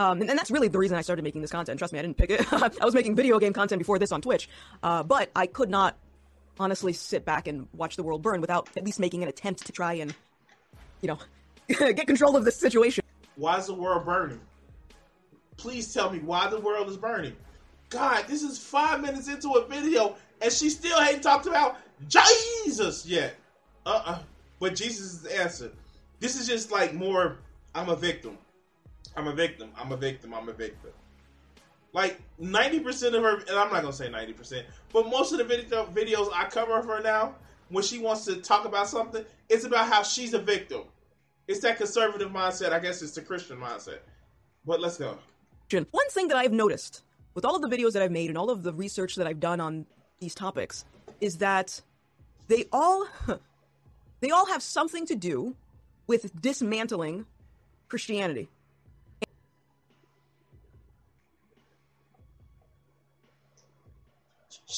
[0.00, 1.78] Um, and, and, that's really the reason I started making this content.
[1.78, 2.52] Trust me, I didn't pick it.
[2.52, 4.48] I was making video game content before this on Twitch,
[4.82, 5.96] uh, but I could not
[6.60, 9.72] honestly sit back and watch the world burn without at least making an attempt to
[9.72, 10.14] try and,
[11.00, 11.18] you know,
[11.68, 13.02] get control of this situation.
[13.34, 14.40] Why is the world burning?
[15.56, 17.34] Please tell me why the world is burning.
[17.90, 23.04] God, this is five minutes into a video, and she still ain't talked about Jesus
[23.04, 23.34] yet.
[23.84, 24.18] Uh uh
[24.60, 25.72] But Jesus is the answer.
[26.20, 27.38] This is just like more,
[27.74, 28.38] I'm a victim.
[29.18, 29.70] I'm a victim.
[29.76, 30.32] I'm a victim.
[30.32, 30.92] I'm a victim.
[31.92, 35.86] Like 90% of her, and I'm not gonna say 90%, but most of the video,
[35.86, 37.34] videos I cover of her now,
[37.70, 40.82] when she wants to talk about something, it's about how she's a victim.
[41.48, 42.72] It's that conservative mindset.
[42.72, 43.98] I guess it's the Christian mindset.
[44.64, 45.18] But let's go.
[45.90, 47.02] One thing that I've noticed
[47.34, 49.40] with all of the videos that I've made and all of the research that I've
[49.40, 49.86] done on
[50.20, 50.84] these topics
[51.20, 51.80] is that
[52.46, 53.08] they all
[54.20, 55.56] they all have something to do
[56.06, 57.26] with dismantling
[57.88, 58.48] Christianity.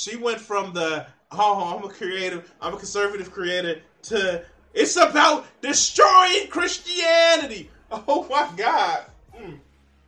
[0.00, 5.46] She went from the oh I'm a creative, I'm a conservative creator to it's about
[5.60, 7.68] destroying Christianity.
[7.90, 9.04] Oh my God.
[9.36, 9.58] Mm.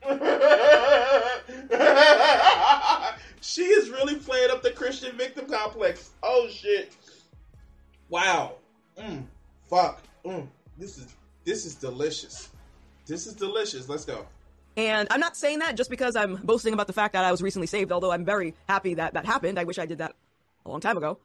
[3.40, 6.10] she is really playing up the Christian victim complex.
[6.22, 6.92] Oh shit.
[8.08, 8.54] Wow.
[8.98, 9.24] Mm.
[9.68, 10.02] Fuck.
[10.24, 10.46] Mm.
[10.78, 12.48] This is this is delicious.
[13.06, 13.88] This is delicious.
[13.88, 14.26] Let's go.
[14.76, 17.42] And I'm not saying that just because I'm boasting about the fact that I was
[17.42, 19.58] recently saved, although I'm very happy that that happened.
[19.58, 20.14] I wish I did that
[20.64, 21.18] a long time ago.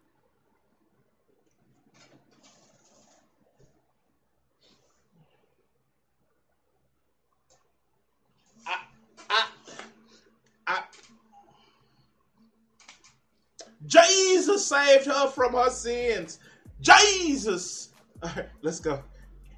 [13.85, 16.39] Jesus saved her from her sins.
[16.81, 17.89] Jesus.
[18.21, 19.01] All right, let's go.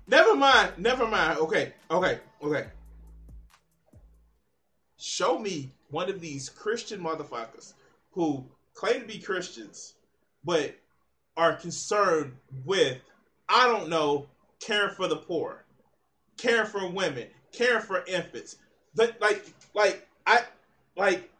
[0.08, 0.73] Never mind.
[0.78, 1.39] Never mind.
[1.39, 1.73] Okay.
[1.89, 2.19] Okay.
[2.43, 2.67] Okay
[5.00, 7.74] show me one of these Christian motherfuckers
[8.12, 9.96] who claim to be Christians,
[10.44, 10.76] but
[11.38, 12.34] are concerned
[12.66, 12.98] with,
[13.48, 14.28] I don't know,
[14.60, 15.64] caring for the poor,
[16.38, 18.58] caring for women, caring for infants.
[18.94, 20.42] But like, like I,
[20.98, 21.32] like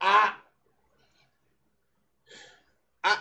[0.00, 0.32] I,
[3.04, 3.18] I,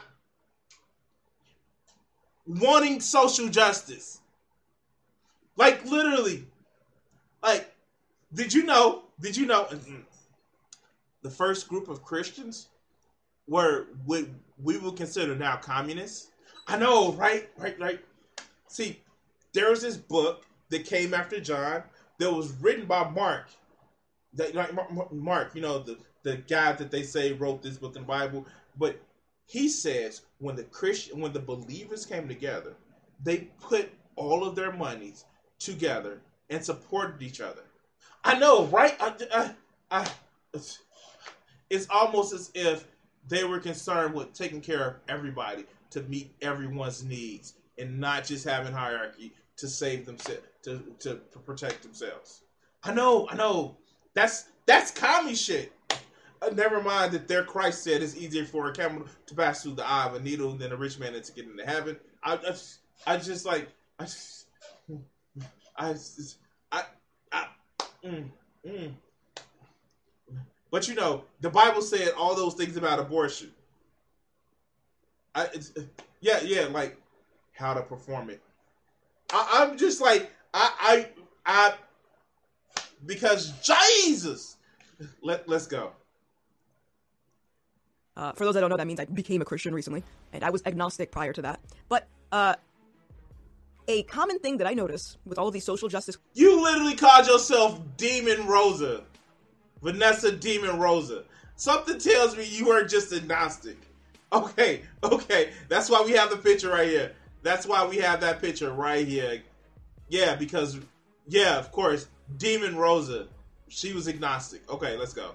[2.47, 4.19] wanting social justice.
[5.55, 6.45] Like literally,
[7.43, 7.71] like,
[8.33, 9.67] did you know did you know
[11.21, 12.69] the first group of Christians
[13.47, 14.25] were what
[14.61, 16.31] we would consider now communists?
[16.67, 17.49] I know, right?
[17.57, 17.99] Right, right.
[18.67, 19.01] See,
[19.53, 21.83] there was this book that came after John
[22.19, 23.47] that was written by Mark.
[24.33, 24.71] That like
[25.11, 28.45] Mark, you know, the the guy that they say wrote this book in the Bible,
[28.77, 28.99] but
[29.45, 32.75] he says when the Christian when the believers came together,
[33.23, 35.25] they put all of their monies
[35.57, 37.63] together and supported each other.
[38.23, 38.95] I know, right?
[38.99, 39.51] I, I,
[39.91, 40.07] I,
[41.69, 42.85] it's, almost as if
[43.27, 48.45] they were concerned with taking care of everybody to meet everyone's needs and not just
[48.45, 52.41] having hierarchy to save themselves to, to protect themselves.
[52.83, 53.77] I know, I know.
[54.13, 55.71] That's that's commie shit.
[56.41, 59.73] Uh, never mind that their Christ said it's easier for a camel to pass through
[59.73, 61.97] the eye of a needle than a rich man to get into heaven.
[62.23, 63.67] I, I, I just like
[63.99, 64.45] I just,
[65.77, 65.95] I,
[66.71, 66.83] I,
[68.03, 68.25] mm,
[68.67, 68.91] mm.
[70.71, 73.51] But you know, the Bible said all those things about abortion.
[75.33, 75.47] I,
[76.21, 76.97] yeah, yeah, like
[77.53, 78.41] how to perform it.
[79.31, 81.07] I, I'm just like I,
[81.45, 81.71] I,
[82.75, 84.57] I, because Jesus.
[85.21, 85.91] Let Let's go.
[88.17, 90.49] Uh, for those that don't know, that means I became a Christian recently, and I
[90.49, 91.61] was agnostic prior to that.
[91.87, 92.55] But uh,
[93.89, 96.17] a common thing that I notice with all of these social justice.
[96.35, 99.01] You literally called yourself Demon Rosa,
[99.81, 101.23] Vanessa Demon Rosa.
[101.55, 103.77] Something tells me you weren't just agnostic.
[104.31, 107.13] Okay, okay, that's why we have the picture right here.
[107.41, 109.41] That's why we have that picture right here.
[110.07, 110.79] Yeah, because
[111.27, 113.27] yeah, of course, Demon Rosa,
[113.69, 114.69] she was agnostic.
[114.71, 115.31] Okay, let's go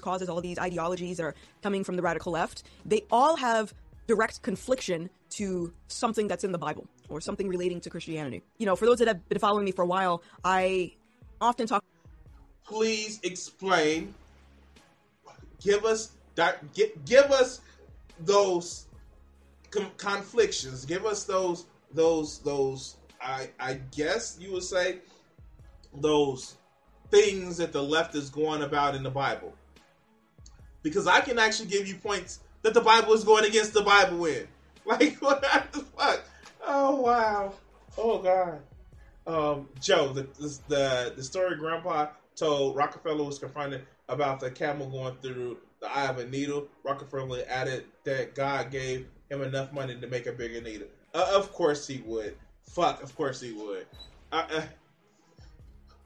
[0.00, 3.72] causes all these ideologies that are coming from the radical left, they all have
[4.08, 8.42] direct confliction to something that's in the Bible or something relating to Christianity.
[8.58, 10.92] You know, for those that have been following me for a while, I
[11.40, 11.84] often talk.
[12.64, 14.14] Please explain.
[15.60, 16.62] Give us that.
[16.74, 17.60] Give, us
[18.20, 18.86] those
[19.70, 20.84] com- conflictions.
[20.84, 22.96] Give us those those those.
[23.20, 24.98] I I guess you would say
[25.94, 26.56] those
[27.10, 29.54] things that the left is going about in the Bible
[30.82, 34.24] because I can actually give you points that the Bible is going against the Bible
[34.26, 34.46] in.
[34.86, 35.40] Like what
[35.72, 36.22] the fuck?
[36.66, 37.52] Oh wow!
[37.98, 38.60] Oh god!
[39.26, 40.22] Um, Joe, the,
[40.68, 46.06] the the story Grandpa told Rockefeller was confronted about the camel going through the eye
[46.06, 46.68] of a needle.
[46.82, 50.88] Rockefeller added that God gave him enough money to make a bigger needle.
[51.14, 52.36] Uh, of course he would.
[52.62, 53.86] Fuck, of course he would.
[54.32, 54.62] Uh, uh,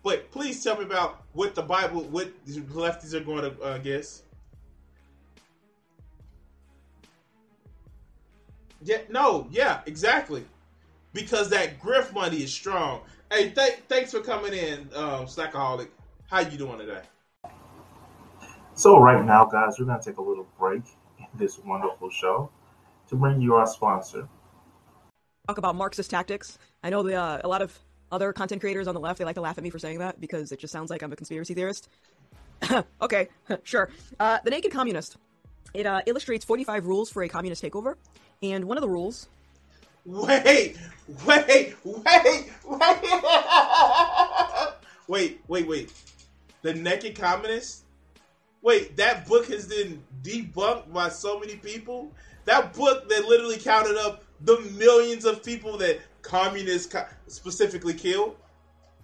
[0.03, 3.79] but please tell me about what the Bible, what the lefties are going to uh,
[3.79, 4.23] guess.
[8.83, 10.45] Yeah, no, yeah, exactly.
[11.13, 13.01] Because that grift money is strong.
[13.31, 15.89] Hey, th- thanks for coming in, um, Snackaholic.
[16.31, 17.03] How you doing today?
[18.75, 20.83] So right now, guys, we're gonna take a little break
[21.19, 22.51] in this wonderful show
[23.09, 24.29] to bring you our sponsor.
[25.49, 26.59] Talk about Marxist tactics.
[26.85, 27.77] I know the, uh, a lot of
[28.13, 30.21] other content creators on the left they like to laugh at me for saying that
[30.21, 31.89] because it just sounds like I'm a conspiracy theorist.
[33.03, 33.29] okay,
[33.65, 33.91] sure.
[34.21, 35.17] Uh, the Naked Communist.
[35.75, 37.97] It uh, illustrates 45 rules for a communist takeover.
[38.43, 39.29] And one of the rules.
[40.05, 40.77] Wait, wait,
[41.27, 42.51] wait, wait.
[45.09, 45.93] wait, wait, wait.
[46.63, 47.83] The Naked Communist?
[48.63, 52.13] Wait, that book has been debunked by so many people?
[52.45, 56.95] That book that literally counted up the millions of people that communists
[57.27, 58.37] specifically killed?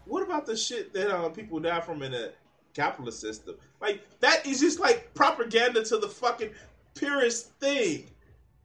[0.06, 2.30] What about the shit that uh, people die from in a
[2.72, 3.56] capitalist system?
[3.80, 6.50] Like, that is just like propaganda to the fucking
[6.94, 8.06] purest thing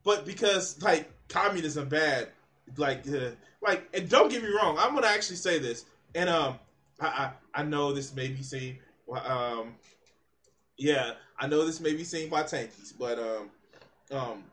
[0.04, 2.30] but because like communism bad,
[2.78, 3.32] like uh,
[3.62, 5.86] like and don't get me wrong, I'm gonna actually say this,
[6.16, 6.60] and um,
[7.00, 8.80] I I, I know this may be seen,
[9.26, 9.76] um,
[10.78, 13.50] yeah, I know this may be seen by tankies, but um,
[14.18, 14.44] um,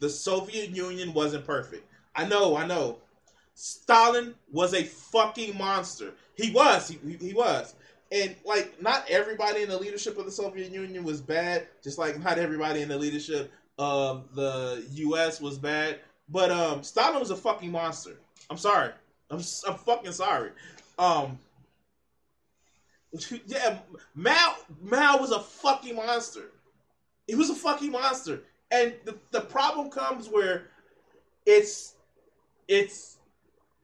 [0.00, 1.84] the Soviet Union wasn't perfect.
[2.14, 2.98] I know, I know.
[3.54, 6.12] Stalin was a fucking monster.
[6.36, 6.88] He was.
[6.88, 7.74] He, he was.
[8.10, 11.66] And like, not everybody in the leadership of the Soviet Union was bad.
[11.82, 15.40] Just like not everybody in the leadership of the U.S.
[15.40, 18.18] was bad, but um, Stalin was a fucking monster.
[18.50, 18.92] I'm sorry.
[19.30, 20.50] I'm I'm fucking sorry.
[20.98, 21.38] Um,
[23.46, 23.78] yeah,
[24.14, 26.50] Mao Mao was a fucking monster.
[27.26, 30.68] He was a fucking monster, and the the problem comes where
[31.46, 31.94] it's
[32.68, 33.18] it's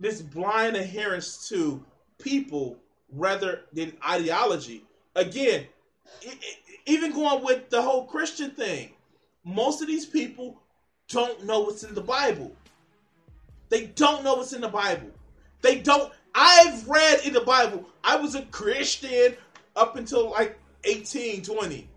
[0.00, 1.84] this blind adherence to
[2.18, 2.78] people
[3.14, 4.84] rather than ideology.
[5.14, 5.66] Again,
[6.86, 8.90] even going with the whole Christian thing
[9.44, 10.60] most of these people
[11.08, 12.50] don't know what's in the Bible.
[13.68, 15.10] They don't know what's in the Bible.
[15.60, 16.12] They don't.
[16.34, 17.84] I've read in the Bible.
[18.02, 19.36] I was a Christian
[19.76, 21.88] up until like 18, 20.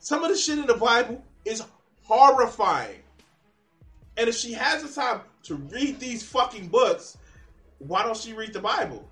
[0.00, 1.62] Some of the shit in the Bible is
[2.02, 3.00] horrifying.
[4.16, 7.18] And if she has the time to read these fucking books,
[7.78, 9.06] why don't she read the Bible?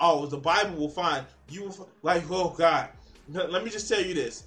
[0.00, 2.24] Oh, the Bible will find you will like.
[2.30, 2.88] Oh God,
[3.28, 4.44] let me just tell you this: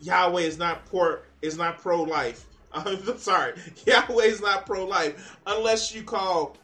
[0.00, 2.44] Yahweh is not poor is not pro life.
[2.72, 3.54] I'm sorry,
[3.86, 6.56] Yahweh is not pro life unless you call,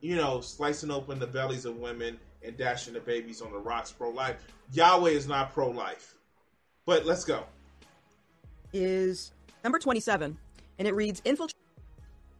[0.00, 3.92] you know, slicing open the bellies of women and dashing the babies on the rocks
[3.92, 4.36] pro life.
[4.72, 6.14] Yahweh is not pro life.
[6.86, 7.44] But let's go.
[8.72, 9.32] Is
[9.62, 10.36] number 27,
[10.78, 11.56] and it reads infiltrate.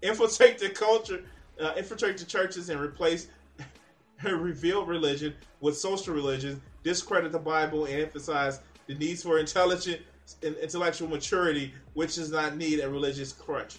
[0.02, 1.22] Infiltrate the culture,
[1.61, 3.28] uh, infiltrate the churches, and replace
[4.22, 10.00] reveal religion with social religion, discredit the Bible, and emphasize the needs for intelligent
[10.42, 13.78] and intellectual maturity, which does not need a religious crutch.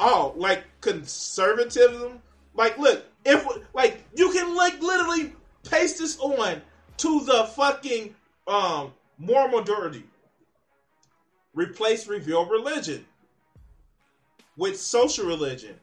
[0.00, 2.20] Oh, like conservatism
[2.54, 5.32] Like, look, if like you can like literally
[5.68, 6.60] paste this on
[6.98, 8.14] to the fucking
[8.46, 10.04] um moral majority.
[11.54, 13.04] Replace revealed religion
[14.56, 15.78] with social religion.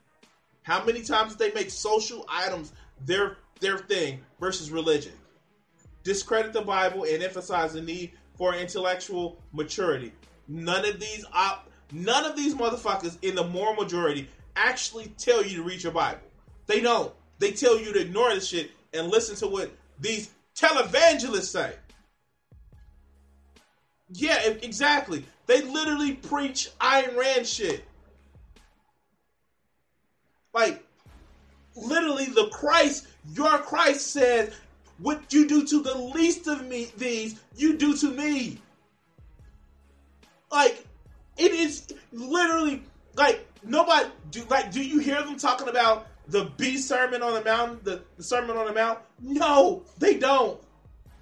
[0.63, 2.73] How many times did they make social items
[3.05, 5.13] their their thing versus religion?
[6.03, 10.13] Discredit the Bible and emphasize the need for intellectual maturity.
[10.47, 15.57] None of these op- none of these motherfuckers in the moral majority actually tell you
[15.57, 16.21] to read your Bible.
[16.67, 17.13] They don't.
[17.39, 21.75] They tell you to ignore the shit and listen to what these televangelists say.
[24.13, 25.25] Yeah, exactly.
[25.47, 27.83] They literally preach Ayn Rand shit.
[30.53, 30.83] Like,
[31.75, 34.53] literally, the Christ, your Christ said,
[34.99, 38.59] What you do to the least of me, these, you do to me.
[40.51, 40.85] Like,
[41.37, 42.83] it is literally
[43.15, 47.43] like nobody do like do you hear them talking about the B sermon on the
[47.43, 48.99] mountain, the, the sermon on the mount?
[49.19, 50.61] No, they don't.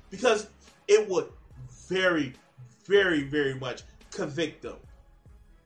[0.10, 0.48] Because
[0.88, 1.30] it would
[1.88, 2.34] very,
[2.86, 4.76] very, very much convict them.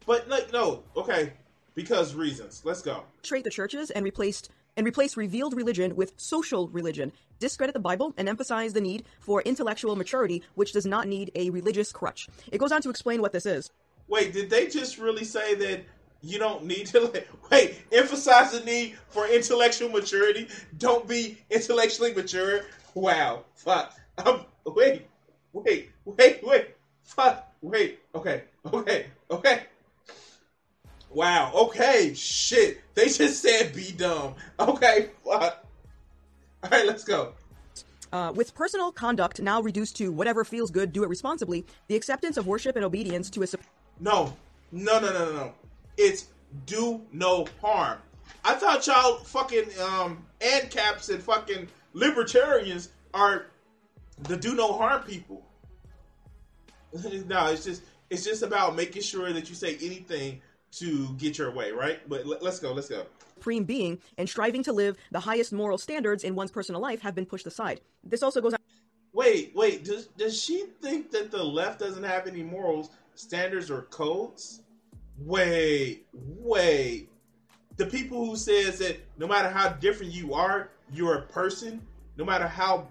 [0.06, 1.34] But like no, okay,
[1.76, 2.62] because reasons.
[2.64, 3.04] Let's go.
[3.24, 7.12] Trade the churches and replaced and replace revealed religion with social religion.
[7.40, 11.50] Discredit the Bible and emphasize the need for intellectual maturity, which does not need a
[11.50, 12.28] religious crutch.
[12.52, 13.72] It goes on to explain what this is.
[14.08, 15.84] Wait, did they just really say that
[16.22, 17.82] you don't need to wait?
[17.92, 20.48] Emphasize the need for intellectual maturity.
[20.78, 22.62] Don't be intellectually mature.
[22.94, 23.94] Wow, fuck.
[24.18, 25.08] Um, wait,
[25.52, 26.68] wait, wait, wait,
[27.04, 28.00] fuck, wait.
[28.14, 29.64] Okay, okay, okay.
[31.14, 31.52] Wow.
[31.54, 32.14] Okay.
[32.14, 32.82] Shit.
[32.96, 34.36] They just said be dumb.
[34.60, 35.10] Okay.
[35.24, 35.66] Fuck.
[36.64, 36.86] All right.
[36.86, 37.34] Let's go.
[38.12, 41.66] Uh, with personal conduct now reduced to whatever feels good, do it responsibly.
[41.88, 43.48] The acceptance of worship and obedience to a
[44.00, 44.36] No.
[44.72, 45.00] No.
[45.00, 45.14] No.
[45.14, 45.26] No.
[45.26, 45.34] No.
[45.34, 45.54] No.
[45.98, 46.28] It's
[46.66, 48.00] do no harm.
[48.46, 53.48] I thought y'all fucking um ancaps and fucking libertarians are
[54.24, 55.46] the do no harm people.
[57.28, 60.42] no, it's just it's just about making sure that you say anything
[60.78, 62.00] to get your way, right?
[62.08, 63.06] But let, us go, let's go.
[63.36, 67.14] supreme being and striving to live the highest moral standards in one's personal life have
[67.14, 67.82] been pushed aside.
[68.04, 68.60] This also goes on.
[69.14, 69.84] Wait, wait.
[69.84, 74.62] Does does she think that the left doesn't have any morals, standards, or codes?
[75.20, 77.10] Wait, wait.
[77.78, 81.82] The people who says that no matter how different you are, you're a person.
[82.18, 82.88] No matter how,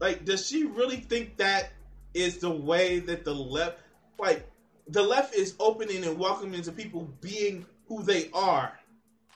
[0.00, 1.70] like, does she really think that
[2.14, 3.78] is the way that the left,
[4.18, 4.48] like,
[4.90, 8.72] the left is opening and welcoming to people being who they are.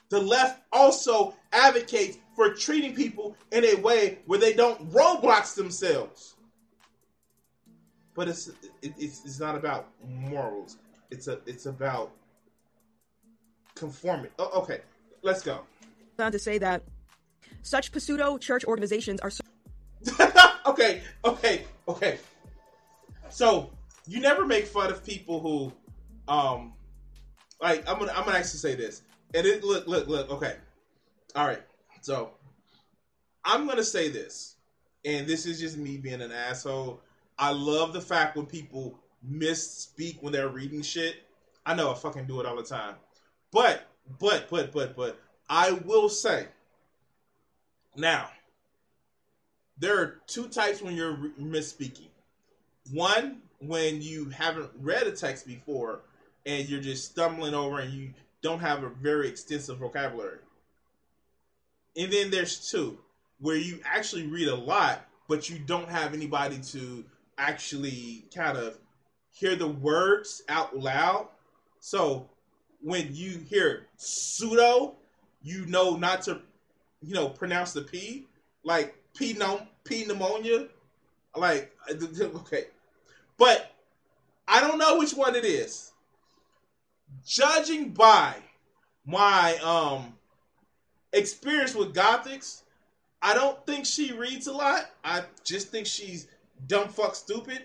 [0.09, 6.35] The left also advocates for treating people in a way where they don't roadblocks themselves.
[8.13, 8.49] But it's
[8.81, 10.77] it's it's not about morals.
[11.09, 12.11] It's a it's about
[13.75, 14.33] conformity.
[14.39, 14.81] Oh, okay,
[15.21, 15.61] let's go.
[16.19, 16.83] on to say that
[17.61, 19.29] such pseudo church organizations are.
[19.29, 19.43] So-
[20.65, 22.19] okay, okay, okay.
[23.29, 23.71] So
[24.07, 25.73] you never make fun of people who,
[26.31, 26.73] um,
[27.61, 29.01] like I'm gonna I'm gonna actually say this,
[29.33, 30.55] and it look look look okay,
[31.35, 31.61] all right.
[32.01, 32.31] So
[33.43, 34.55] I'm gonna say this,
[35.03, 37.01] and this is just me being an asshole.
[37.37, 38.97] I love the fact when people
[39.27, 41.23] misspeak when they're reading shit.
[41.65, 42.95] I know I fucking do it all the time,
[43.51, 43.87] but
[44.19, 46.47] but but but but I will say
[47.95, 48.29] now
[49.77, 52.09] there are two types when you're re- misspeaking.
[52.91, 56.01] One, when you haven't read a text before
[56.45, 60.39] and you're just stumbling over and you don't have a very extensive vocabulary.
[61.97, 62.99] And then there's two,
[63.39, 67.03] where you actually read a lot, but you don't have anybody to
[67.37, 68.77] actually kind of
[69.31, 71.27] hear the words out loud.
[71.79, 72.29] So
[72.81, 74.95] when you hear pseudo,
[75.41, 76.41] you know not to,
[77.01, 78.27] you know, pronounce the P,
[78.63, 80.67] like P, pneumonia.
[81.35, 81.75] Like,
[82.21, 82.65] okay.
[83.37, 83.71] But
[84.47, 85.91] I don't know which one it is.
[87.25, 88.35] Judging by
[89.05, 90.13] my um
[91.13, 92.61] experience with Gothix,
[93.21, 94.89] I don't think she reads a lot.
[95.03, 96.27] I just think she's
[96.67, 97.63] dumb fuck stupid.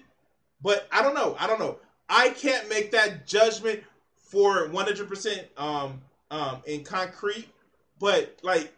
[0.63, 1.37] But I don't know.
[1.39, 1.79] I don't know.
[2.09, 3.83] I can't make that judgment
[4.17, 6.01] for 100% um
[6.31, 7.49] um in concrete.
[7.99, 8.73] But like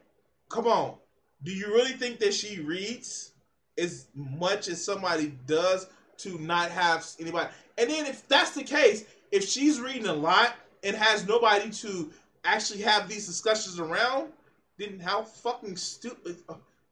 [0.48, 0.96] come on.
[1.42, 3.32] Do you really think that she reads
[3.78, 5.86] as much as somebody does
[6.18, 7.50] to not have anybody?
[7.78, 12.10] And then if that's the case, if she's reading a lot and has nobody to
[12.44, 14.32] actually have these discussions around,
[14.78, 16.36] then how fucking stupid.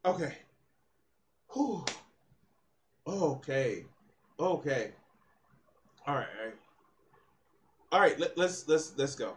[0.05, 0.35] Okay.
[1.53, 1.85] Whew.
[3.07, 3.85] Okay.
[4.39, 4.93] Okay.
[6.07, 6.27] All right.
[7.93, 8.18] All right.
[8.18, 9.37] Let, let's let's let's go.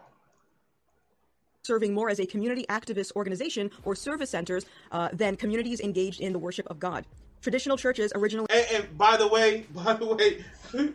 [1.62, 6.32] serving more as a community activist organization or service centers uh, than communities engaged in
[6.32, 7.04] the worship of God.
[7.44, 8.46] Traditional churches originally.
[8.48, 10.42] And, and by the way, by the way,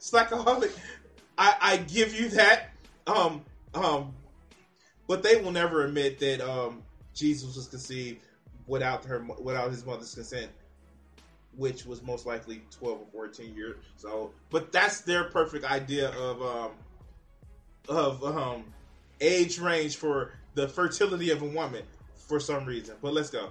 [0.00, 0.70] Slackaholic,
[1.36, 2.70] I, I give you that.
[3.08, 3.42] Um,
[3.74, 4.14] um,
[5.08, 8.20] but they will never admit that um, Jesus was conceived
[8.68, 10.52] without her without his mother's consent,
[11.56, 13.76] which was most likely twelve or fourteen years
[14.08, 14.34] old.
[14.50, 16.70] But that's their perfect idea of um,
[17.88, 18.64] of um,
[19.20, 21.82] age range for the fertility of a woman
[22.14, 22.94] for some reason.
[23.02, 23.50] But let's go.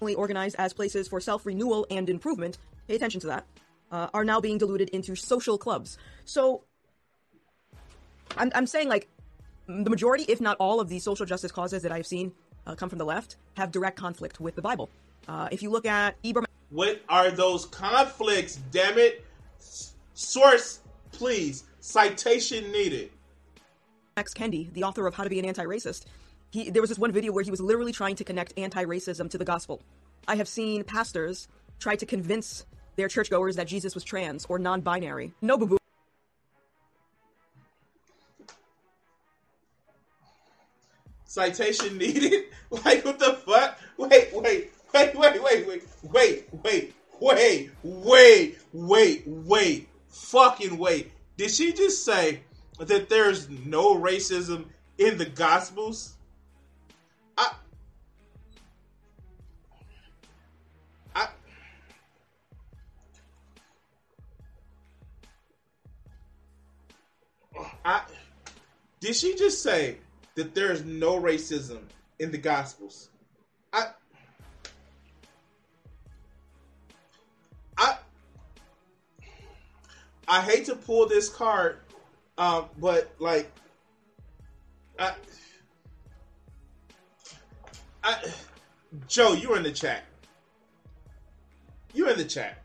[0.00, 3.46] Organized as places for self renewal and improvement, pay attention to that,
[3.90, 5.98] uh, are now being diluted into social clubs.
[6.24, 6.64] So
[8.36, 9.08] I'm, I'm saying, like,
[9.66, 12.32] the majority, if not all, of these social justice causes that I've seen
[12.66, 14.88] uh, come from the left have direct conflict with the Bible.
[15.26, 16.44] Uh, if you look at Ibram.
[16.70, 19.24] What are those conflicts, damn it?
[20.14, 20.80] Source,
[21.12, 21.64] please.
[21.80, 23.10] Citation needed.
[24.16, 24.34] X.
[24.34, 26.04] Kendi, the author of How to Be an Anti-Racist,
[26.50, 29.38] he, there was this one video where he was literally trying to connect anti-racism to
[29.38, 29.82] the gospel.
[30.26, 35.32] I have seen pastors try to convince their churchgoers that Jesus was trans or non-binary.
[35.40, 35.78] No boo boo.
[41.24, 42.44] Citation needed?
[42.70, 43.78] Like what the fuck?
[43.96, 45.66] Wait, wait, wait, wait, wait, wait,
[46.02, 51.12] wait, wait, wait, wait, wait, wait, fucking wait.
[51.36, 52.40] Did she just say
[52.78, 56.14] that there's no racism in the Gospels?
[67.84, 68.02] I,
[69.00, 69.98] did she just say
[70.34, 71.80] that there's no racism
[72.18, 73.10] in the Gospels?
[73.72, 73.86] I,
[77.76, 77.96] I,
[80.26, 81.78] I hate to pull this card
[82.38, 83.50] um, but like,
[84.96, 85.12] I,
[88.04, 88.32] I,
[89.08, 90.04] Joe, you're in the chat.
[91.92, 92.62] You're in the chat.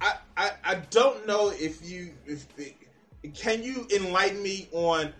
[0.00, 2.46] I, I, I don't know if you if
[3.34, 5.12] can you enlighten me on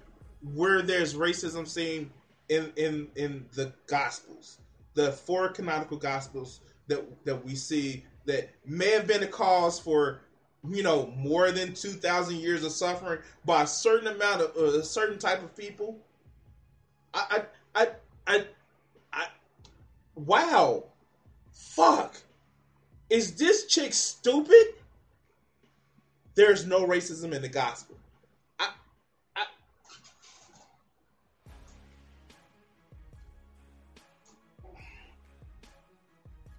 [0.54, 2.10] where there's racism seen
[2.48, 4.58] in in in the gospels
[4.94, 10.20] the four canonical gospels that that we see that may have been a cause for
[10.68, 14.84] you know, more than 2,000 years of suffering by a certain amount of uh, a
[14.84, 15.98] certain type of people.
[17.14, 17.42] I,
[17.74, 17.88] I, I,
[18.26, 18.44] I,
[19.12, 19.26] I,
[20.14, 20.84] wow.
[21.52, 22.16] Fuck.
[23.08, 24.74] Is this chick stupid?
[26.38, 27.96] There's no racism in the gospel.
[28.60, 28.70] I,
[29.34, 29.42] I,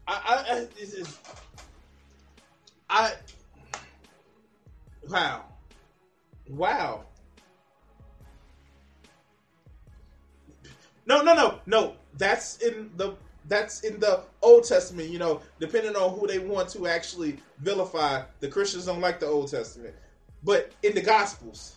[0.06, 0.68] I, I,
[2.90, 3.14] I, I
[5.08, 5.46] Wow.
[6.50, 7.06] Wow.
[11.06, 11.94] No, no, no, no.
[12.18, 13.14] That's in the
[13.50, 18.22] that's in the Old Testament, you know, depending on who they want to actually vilify.
[18.40, 19.96] The Christians don't like the Old Testament.
[20.44, 21.76] But in the Gospels,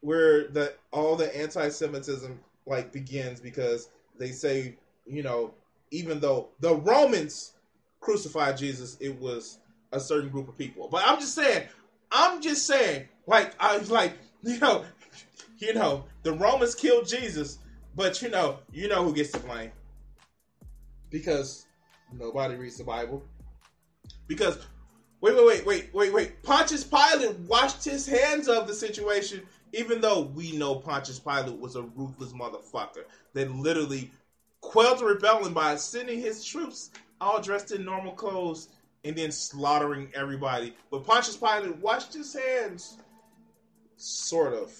[0.00, 3.88] where the all the anti Semitism like begins because
[4.18, 4.76] they say,
[5.06, 5.54] you know,
[5.90, 7.54] even though the Romans
[8.00, 9.58] crucified Jesus, it was
[9.92, 10.88] a certain group of people.
[10.88, 11.66] But I'm just saying,
[12.12, 14.84] I'm just saying, like I was like, you know,
[15.58, 17.58] you know, the Romans killed Jesus,
[17.96, 19.72] but you know, you know who gets to blame
[21.14, 21.66] because
[22.12, 23.22] nobody reads the Bible.
[24.26, 24.58] Because
[25.20, 26.42] wait, wait, wait, wait, wait, wait.
[26.42, 29.42] Pontius Pilate washed his hands of the situation,
[29.72, 34.10] even though we know Pontius Pilate was a ruthless motherfucker that literally
[34.60, 36.90] quelled the rebellion by sending his troops
[37.20, 38.70] all dressed in normal clothes
[39.04, 40.74] and then slaughtering everybody.
[40.90, 42.98] But Pontius Pilate washed his hands,
[43.96, 44.76] sort of,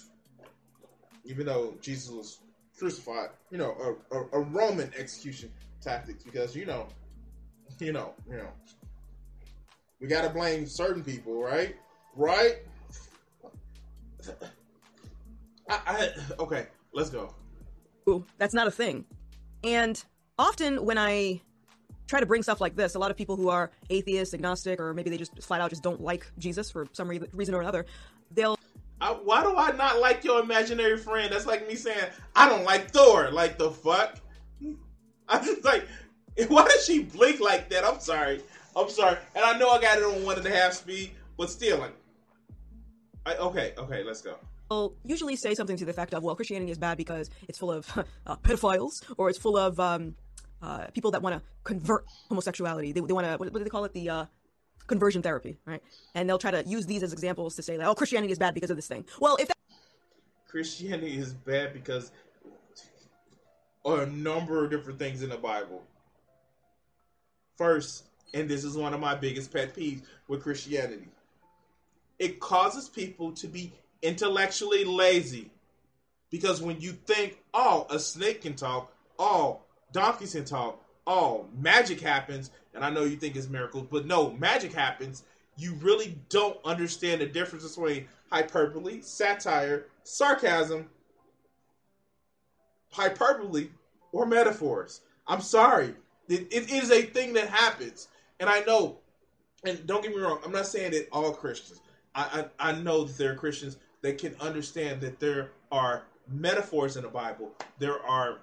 [1.23, 2.39] even though Jesus was
[2.77, 3.29] crucified.
[3.51, 5.49] You know, a, a, a Roman execution
[5.85, 6.87] tactics because you know,
[7.79, 8.49] you know, you know,
[10.01, 11.75] we got to blame certain people, right?
[12.15, 12.57] Right?
[15.69, 16.09] I, I,
[16.39, 17.33] okay, let's go.
[18.09, 19.05] Ooh, that's not a thing.
[19.63, 20.03] And
[20.37, 21.41] often when I
[22.07, 24.93] try to bring stuff like this, a lot of people who are atheist, agnostic, or
[24.93, 27.85] maybe they just flat out just don't like Jesus for some re- reason or another,
[28.31, 28.57] they'll.
[29.01, 31.31] I, why do I not like your imaginary friend?
[31.31, 32.05] That's like me saying
[32.35, 33.31] I don't like Thor.
[33.31, 34.19] Like the fuck?
[35.29, 35.87] I just like,
[36.47, 37.85] why does she blink like that?
[37.85, 38.41] I'm sorry.
[38.75, 39.17] I'm sorry.
[39.35, 41.95] And I know I got it on one and a half speed, but still, like,
[43.25, 44.37] I, okay, okay, let's go
[44.69, 47.71] will usually say something to the effect of, well, Christianity is bad because it's full
[47.71, 47.87] of
[48.27, 50.15] uh, pedophiles or it's full of um,
[50.61, 52.91] uh, people that want to convert homosexuality.
[52.91, 53.93] They, they want to, what, what, do they call it?
[53.93, 54.25] The uh,
[54.87, 55.81] conversion therapy, right?
[56.13, 58.53] And they'll try to use these as examples to say like, oh, Christianity is bad
[58.53, 59.05] because of this thing.
[59.19, 59.55] Well, if that-
[60.47, 62.11] Christianity is bad because
[63.85, 65.83] a number of different things in the Bible.
[67.57, 71.07] First, and this is one of my biggest pet peeves with Christianity,
[72.19, 73.71] it causes people to be
[74.01, 75.51] intellectually lazy.
[76.31, 79.59] Because when you think, oh, a snake can talk, oh,
[79.91, 84.31] donkeys can talk, oh, magic happens, and I know you think it's miracles, but no,
[84.31, 85.23] magic happens,
[85.57, 90.89] you really don't understand the difference between hyperbole, satire, sarcasm,
[92.95, 93.69] hyperbole,
[94.11, 95.01] or metaphors.
[95.27, 95.93] I'm sorry.
[96.29, 98.07] It, it is a thing that happens.
[98.39, 98.97] And I know,
[99.65, 101.81] and don't get me wrong, I'm not saying that all Christians,
[102.13, 106.95] I, I, I know that there are Christians that can understand that there are metaphors
[106.95, 108.39] in the Bible, there are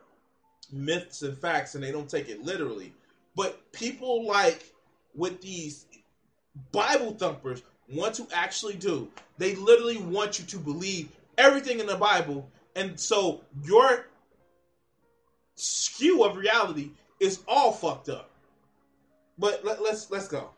[0.72, 2.92] myths and facts, and they don't take it literally.
[3.34, 4.72] But people like
[5.14, 5.86] with these
[6.70, 9.08] Bible thumpers want to actually do.
[9.38, 14.06] They literally want you to believe everything in the Bible, and so your
[15.54, 16.90] skew of reality
[17.20, 18.30] is all fucked up.
[19.38, 20.50] But let, let's let's go.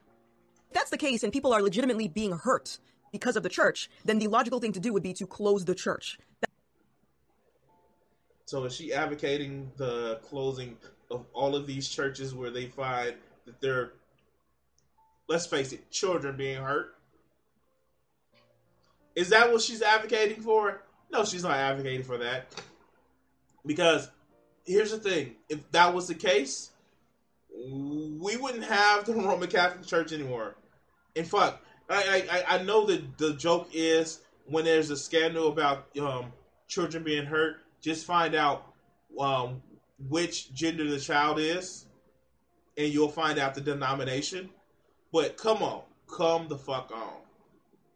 [0.69, 2.79] If that's the case, and people are legitimately being hurt
[3.13, 5.75] because of the church, then the logical thing to do would be to close the
[5.75, 6.19] church.
[6.41, 6.51] That-
[8.47, 10.77] So is she advocating the closing
[11.11, 13.15] of all of these churches where they find
[13.47, 13.93] that they're,
[15.29, 16.97] let's face it, children being hurt?
[19.15, 20.83] Is that what she's advocating for?
[21.13, 22.53] No, she's not advocating for that.
[23.65, 24.11] Because
[24.65, 26.71] here's the thing if that was the case,
[27.51, 30.57] we wouldn't have the Roman Catholic Church anymore.
[31.15, 31.59] In fact,
[31.89, 36.33] I, I, I know that the joke is when there's a scandal about um,
[36.67, 38.73] children being hurt, just find out
[39.19, 39.63] um,
[40.09, 41.87] which gender the child is,
[42.77, 44.51] and you'll find out the denomination.
[45.13, 47.21] But come on, come the fuck on,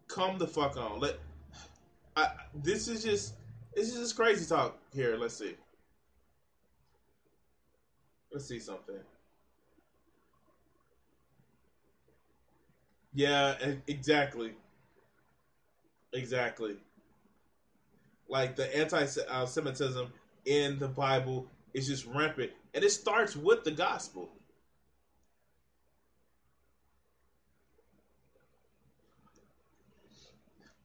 [0.06, 1.00] come the fuck on.
[1.00, 1.18] Let
[2.16, 3.34] I, this is just
[3.74, 5.16] this is just crazy talk here.
[5.16, 5.54] Let's see.
[8.32, 9.00] Let's see something.
[13.14, 13.56] Yeah,
[13.86, 14.54] exactly.
[16.12, 16.76] Exactly.
[18.28, 20.12] Like the anti-Semitism
[20.44, 24.30] in the Bible is just rampant, and it starts with the gospel.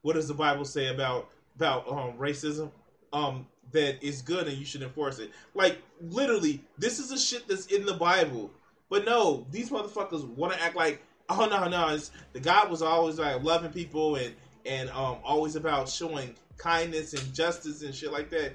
[0.02, 2.72] What does the Bible say about about um, racism?
[3.12, 5.32] Um, that is good and you should enforce it.
[5.54, 8.52] Like literally, this is a shit that's in the Bible.
[8.90, 11.98] But no, these motherfuckers want to act like, oh no, no,
[12.32, 14.34] the God was always like loving people and
[14.66, 18.54] and um always about showing kindness and justice and shit like that.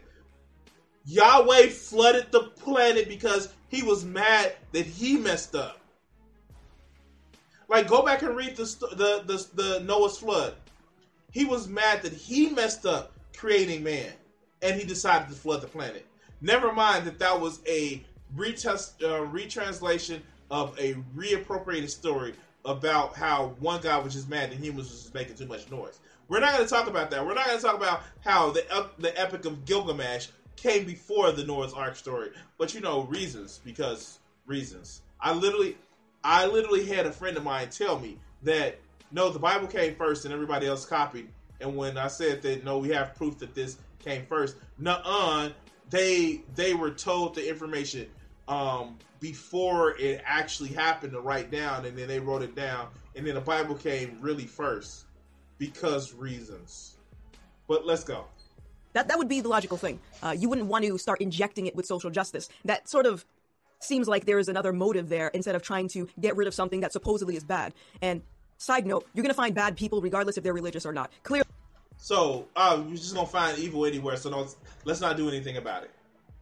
[1.04, 5.78] Yahweh flooded the planet because he was mad that he messed up.
[7.68, 10.54] Like, go back and read the the the, the Noah's flood.
[11.32, 14.12] He was mad that he messed up creating man,
[14.62, 16.06] and he decided to flood the planet.
[16.40, 18.02] Never mind that that was a
[18.36, 22.34] retest, uh, retranslation of a reappropriated story
[22.64, 26.00] about how one guy was just mad that humans was just making too much noise.
[26.28, 27.24] We're not going to talk about that.
[27.24, 31.44] We're not going to talk about how the the Epic of Gilgamesh came before the
[31.44, 35.02] Noah's Ark story, but you know reasons because reasons.
[35.20, 35.76] I literally,
[36.22, 38.78] I literally had a friend of mine tell me that
[39.10, 41.28] no, the Bible came first and everybody else copied.
[41.60, 45.50] And when I said that no, we have proof that this came first, nuh-uh,
[45.90, 48.06] they they were told the information
[48.46, 53.26] um, before it actually happened to write down, and then they wrote it down, and
[53.26, 55.06] then the Bible came really first
[55.58, 56.96] because reasons.
[57.66, 58.24] But let's go.
[58.92, 60.00] That that would be the logical thing.
[60.22, 62.48] Uh, you wouldn't want to start injecting it with social justice.
[62.64, 63.24] That sort of
[63.80, 66.80] seems like there is another motive there instead of trying to get rid of something
[66.80, 67.74] that supposedly is bad.
[68.02, 68.22] And
[68.56, 71.12] side note, you're going to find bad people regardless if they're religious or not.
[71.22, 71.42] Clear.
[71.98, 74.16] So uh, you're just gonna find evil anywhere.
[74.16, 75.90] So don't, let's not do anything about it.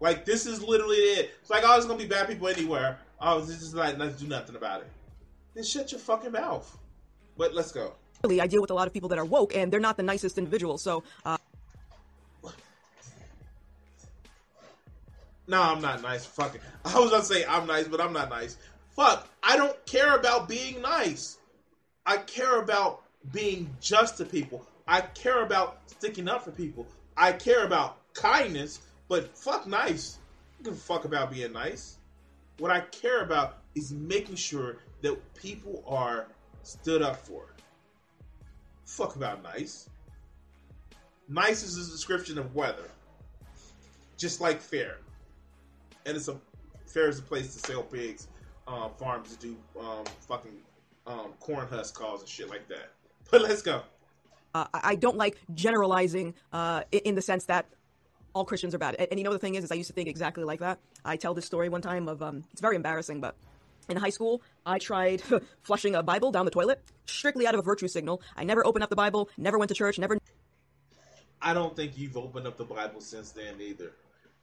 [0.00, 1.30] Like this is literally it.
[1.40, 2.98] It's like oh, there's gonna be bad people anywhere.
[3.20, 4.88] Oh, this is like let's do nothing about it.
[5.54, 6.78] Then shut your fucking mouth.
[7.38, 7.94] But let's go.
[8.24, 10.38] I deal with a lot of people that are woke, and they're not the nicest
[10.38, 10.82] individuals.
[10.82, 11.02] So.
[11.24, 11.38] Uh...
[15.48, 16.26] No, I'm not nice.
[16.26, 16.60] Fuck it.
[16.84, 18.56] I was gonna say I'm nice, but I'm not nice.
[18.90, 19.28] Fuck.
[19.44, 21.38] I don't care about being nice.
[22.04, 23.02] I care about
[23.32, 24.66] being just to people.
[24.86, 26.86] I care about sticking up for people.
[27.16, 30.18] I care about kindness, but fuck nice.
[30.62, 31.98] Give a fuck about being nice.
[32.58, 36.26] What I care about is making sure that people are
[36.62, 37.46] stood up for.
[38.84, 39.90] Fuck about nice.
[41.28, 42.88] Nice is a description of weather.
[44.16, 44.98] Just like fair.
[46.06, 46.36] And it's a
[46.86, 48.28] fair is a place to sell pigs,
[48.68, 50.56] um, farms to do um, fucking
[51.06, 52.90] um, corn husk calls and shit like that.
[53.28, 53.82] But let's go.
[54.56, 57.66] Uh, I, don't like generalizing uh, in, in the sense that
[58.34, 58.96] all Christians are bad.
[58.98, 60.78] And, and, you know the thing is, is I used to think exactly like that.
[61.04, 63.34] I tell this story one time of um, it's very embarrassing, but
[63.90, 65.22] in high school, I tried
[65.62, 68.22] flushing a Bible down the toilet strictly out of a virtue signal.
[68.34, 70.16] I never opened up the Bible, never went to church, never.
[71.42, 73.92] I don't think you've opened up the Bible since then either.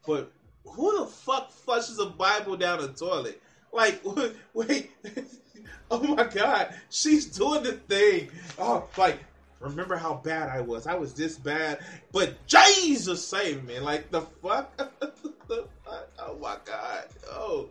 [0.06, 0.32] But
[0.64, 3.42] who the fuck flushes a Bible down a toilet?
[3.72, 4.00] Like,
[4.54, 4.92] wait,
[5.92, 8.30] oh my god, she's doing the thing.
[8.60, 9.20] Oh, like,
[9.64, 10.88] remember how bad I was?
[10.88, 11.80] I was this bad,
[12.12, 13.80] but Jesus saved me.
[13.80, 14.76] Like the fuck,
[15.48, 16.10] the fuck?
[16.20, 17.70] Oh my god, oh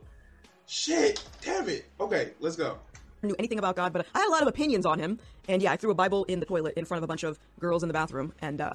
[0.67, 1.87] shit, damn it.
[2.01, 2.79] Okay, let's go.
[3.23, 5.21] Knew anything about God, but I had a lot of opinions on him.
[5.49, 7.39] And yeah, I threw a Bible in the toilet in front of a bunch of
[7.61, 8.73] girls in the bathroom, and uh,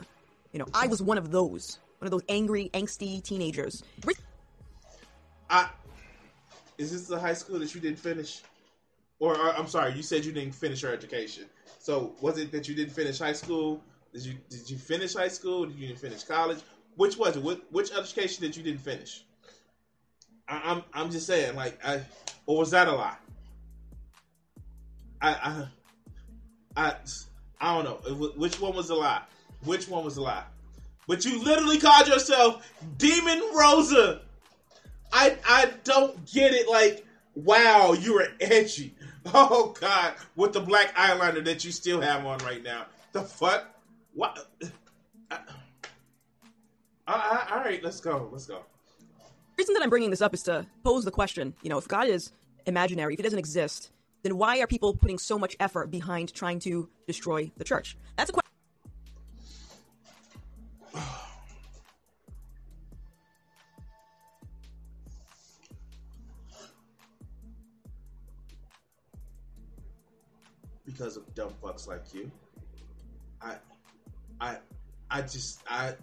[0.54, 3.84] you know, I was one of those, one of those angry, angsty teenagers.
[5.50, 5.70] I
[6.78, 8.42] is this the high school that you didn't finish?
[9.20, 11.46] Or, I'm sorry, you said you didn't finish your education.
[11.80, 13.82] So was it that you didn't finish high school?
[14.14, 15.66] Did you did you finish high school?
[15.66, 16.60] Did you finish college?
[16.96, 17.44] Which was it?
[17.44, 19.24] Which, which education did you didn't finish?
[20.48, 22.02] I, am I'm, I'm just saying, like, I
[22.46, 23.16] or was that a lie?
[25.22, 25.68] I I
[26.76, 26.96] I,
[27.60, 28.28] I don't know.
[28.36, 29.22] Which one was a lie?
[29.64, 30.44] Which one was a lie?
[31.08, 34.22] But you literally called yourself Demon Rosa.
[35.12, 36.68] I I don't get it.
[36.68, 37.06] Like,
[37.36, 38.94] wow, you were edgy.
[39.34, 42.86] Oh God, with the black eyeliner that you still have on right now.
[43.12, 43.66] The fuck?
[44.14, 44.48] What?
[45.32, 45.38] I,
[47.08, 48.30] I, all right, let's go.
[48.32, 48.62] Let's go.
[49.20, 51.54] The reason that I'm bringing this up is to pose the question.
[51.62, 52.32] You know, if God is
[52.66, 53.92] imaginary, if He doesn't exist,
[54.24, 57.98] then why are people putting so much effort behind trying to destroy the church?
[58.18, 58.47] That's a question.
[70.98, 72.32] Because of dumb fucks like you.
[73.42, 73.56] I,
[74.42, 74.58] I,
[75.10, 75.94] I just I.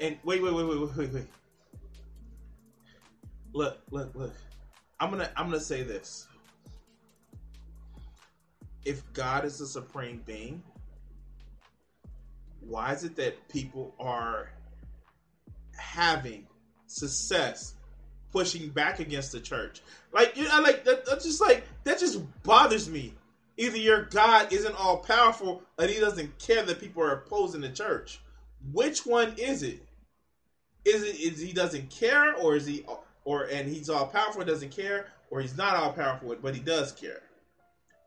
[0.00, 1.26] And wait, wait, wait, wait, wait, wait.
[3.52, 4.34] Look, look, look.
[5.00, 6.26] I'm gonna I'm gonna say this.
[8.84, 10.62] If God is the supreme being,
[12.60, 14.50] why is it that people are
[15.76, 16.46] having
[16.86, 17.74] success
[18.32, 19.82] pushing back against the church?
[20.12, 23.14] Like you know, like that, that's just like that just bothers me.
[23.58, 27.68] Either your God isn't all powerful, or He doesn't care that people are opposing the
[27.68, 28.20] church.
[28.72, 29.80] Which one is it?
[30.84, 32.86] Is it is He doesn't care, or is He
[33.24, 36.92] or and He's all powerful, doesn't care, or He's not all powerful, but He does
[36.92, 37.20] care?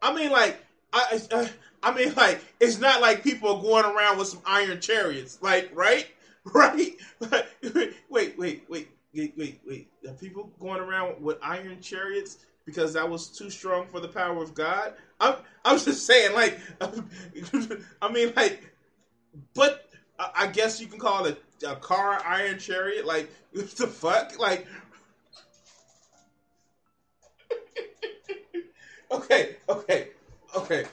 [0.01, 0.57] I mean, like
[0.93, 1.49] I, I,
[1.83, 5.69] I mean, like it's not like people are going around with some iron chariots, like
[5.73, 6.07] right,
[6.53, 6.95] right.
[7.19, 8.89] wait, wait, wait, wait,
[9.37, 9.87] wait, wait.
[10.07, 14.41] Are people going around with iron chariots because that was too strong for the power
[14.41, 14.93] of God?
[15.19, 16.59] I'm I'm just saying, like,
[18.01, 18.63] I mean, like,
[19.53, 19.89] but
[20.35, 23.05] I guess you can call it a, a car iron chariot.
[23.05, 24.39] Like, what the fuck?
[24.39, 24.67] Like,
[29.11, 30.07] okay, okay,
[30.55, 30.85] okay.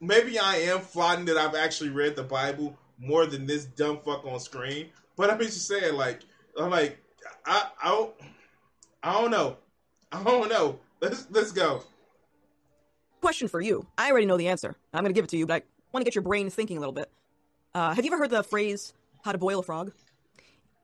[0.00, 4.24] Maybe I am flaunting that I've actually read the Bible more than this dumb fuck
[4.26, 4.90] on screen.
[5.16, 6.20] But I'm just saying, like,
[6.58, 6.98] I'm like,
[7.46, 8.14] I, I don't,
[9.02, 9.56] I don't know,
[10.12, 10.80] I don't know.
[11.06, 11.82] Let's let's go
[13.26, 13.84] question for you.
[13.98, 14.76] I already know the answer.
[14.94, 16.76] I'm going to give it to you, but I want to get your brain thinking
[16.76, 17.10] a little bit.
[17.74, 18.94] Uh, have you ever heard the phrase
[19.24, 19.92] "how to boil a frog"?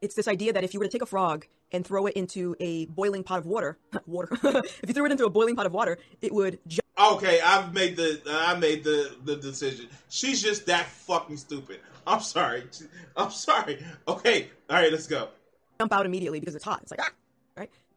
[0.00, 2.56] It's this idea that if you were to take a frog and throw it into
[2.58, 4.28] a boiling pot of water, water.
[4.42, 6.58] if you threw it into a boiling pot of water, it would.
[6.66, 9.86] Ju- okay, I've made the I made the the decision.
[10.08, 11.78] She's just that fucking stupid.
[12.06, 12.64] I'm sorry.
[13.16, 13.84] I'm sorry.
[14.08, 15.28] Okay, all right, let's go.
[15.80, 16.80] Jump out immediately because it's hot.
[16.82, 17.10] It's like ah.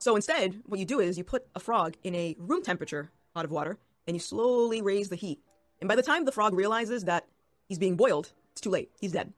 [0.06, 3.44] So instead, what you do is you put a frog in a room temperature pot
[3.44, 5.40] of water and you slowly raise the heat.
[5.82, 7.26] And by the time the frog realizes that
[7.68, 8.92] he's being boiled, it's too late.
[9.02, 9.34] He's dead.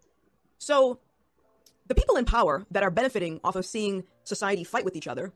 [0.58, 1.00] So,
[1.88, 5.32] the people in power that are benefiting off of seeing society fight with each other,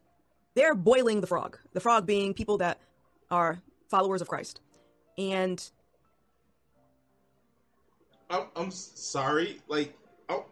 [0.54, 1.58] they're boiling the frog.
[1.72, 2.82] The frog being people that
[3.30, 4.60] are followers of Christ.
[5.18, 5.64] And
[8.30, 9.62] I'm, I'm sorry.
[9.70, 10.44] Like, oh,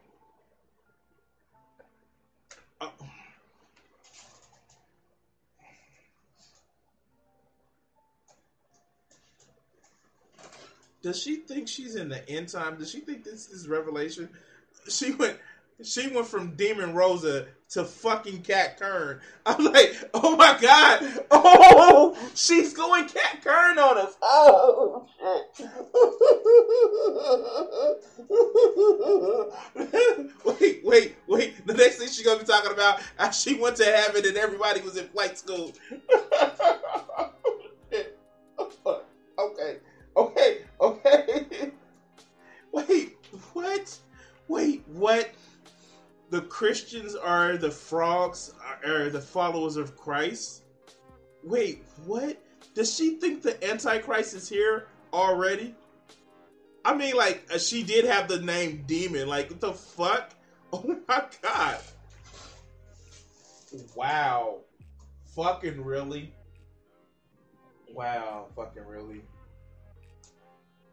[2.80, 2.94] oh.
[11.02, 12.78] Does she think she's in the end time?
[12.78, 14.30] Does she think this is Revelation?
[14.90, 15.38] She went
[15.82, 19.22] she went from Demon Rosa to fucking Kat Kerr.
[19.46, 24.18] I'm like, oh my god, oh, she's going Kat Kerr on us.
[24.22, 25.08] Oh
[30.46, 31.66] wait, wait, wait.
[31.66, 33.02] The next thing she's gonna be talking about,
[33.34, 35.74] she went to heaven and everybody was in flight school.
[46.30, 48.54] The Christians are the frogs,
[48.86, 50.64] are the followers of Christ.
[51.44, 52.42] Wait, what?
[52.74, 55.76] Does she think the Antichrist is here already?
[56.84, 59.28] I mean, like, uh, she did have the name Demon.
[59.28, 60.34] Like, what the fuck?
[60.72, 61.80] Oh my god.
[63.96, 64.58] Wow.
[65.36, 66.32] Fucking really?
[67.92, 68.46] Wow.
[68.56, 69.24] Fucking really?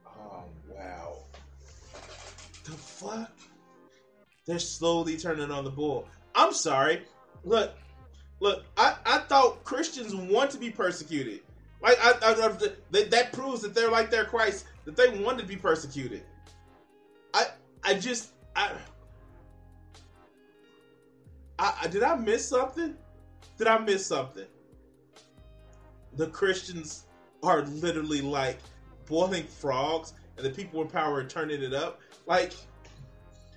[0.07, 1.19] Oh, wow.
[2.65, 3.31] The fuck?
[4.47, 6.09] They're slowly turning on the bull.
[6.35, 7.03] I'm sorry.
[7.45, 7.75] Look,
[8.41, 8.65] look.
[8.77, 11.41] I, I thought Christians want to be persecuted.
[11.83, 12.49] Like I, I, I
[12.91, 14.67] that, that proves that they're like their Christ.
[14.85, 16.23] That they want to be persecuted.
[17.35, 17.47] I
[17.83, 18.73] I just I,
[21.59, 22.95] I did I miss something?
[23.59, 24.47] Did I miss something?
[26.17, 27.05] The Christians
[27.43, 28.59] are literally like
[29.07, 32.01] boiling frogs, and the people in power are turning it up.
[32.27, 32.53] Like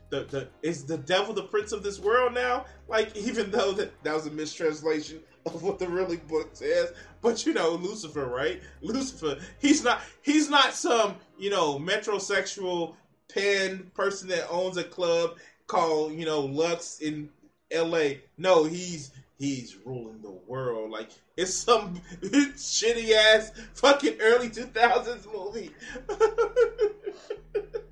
[0.09, 2.65] the the is the devil the prince of this world now?
[2.87, 7.45] Like even though that that was a mistranslation of what the really book says, but
[7.45, 8.61] you know Lucifer, right?
[8.81, 12.95] Lucifer, he's not he's not some you know metrosexual
[13.33, 15.37] pen person that owns a club
[15.67, 17.29] called you know Lux in
[17.71, 18.21] L.A.
[18.37, 20.91] No, he's he's ruling the world.
[20.91, 25.71] Like it's some shitty ass fucking early two thousands movie.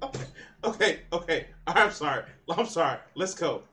[0.68, 1.47] okay, okay.
[1.65, 2.24] I'm sorry.
[2.49, 2.99] I'm sorry.
[3.15, 3.63] Let's go.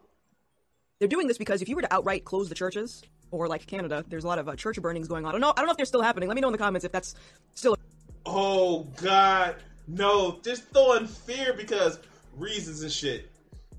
[0.98, 4.04] They're doing this because if you were to outright close the churches, or like Canada,
[4.08, 5.30] there's a lot of uh, church burnings going on.
[5.30, 5.52] I don't know.
[5.56, 6.28] I don't know if they're still happening.
[6.28, 7.14] Let me know in the comments if that's
[7.54, 7.76] still.
[8.26, 9.56] Oh God,
[9.88, 10.38] no!
[10.42, 11.98] Just throwing fear because
[12.36, 13.30] reasons and shit.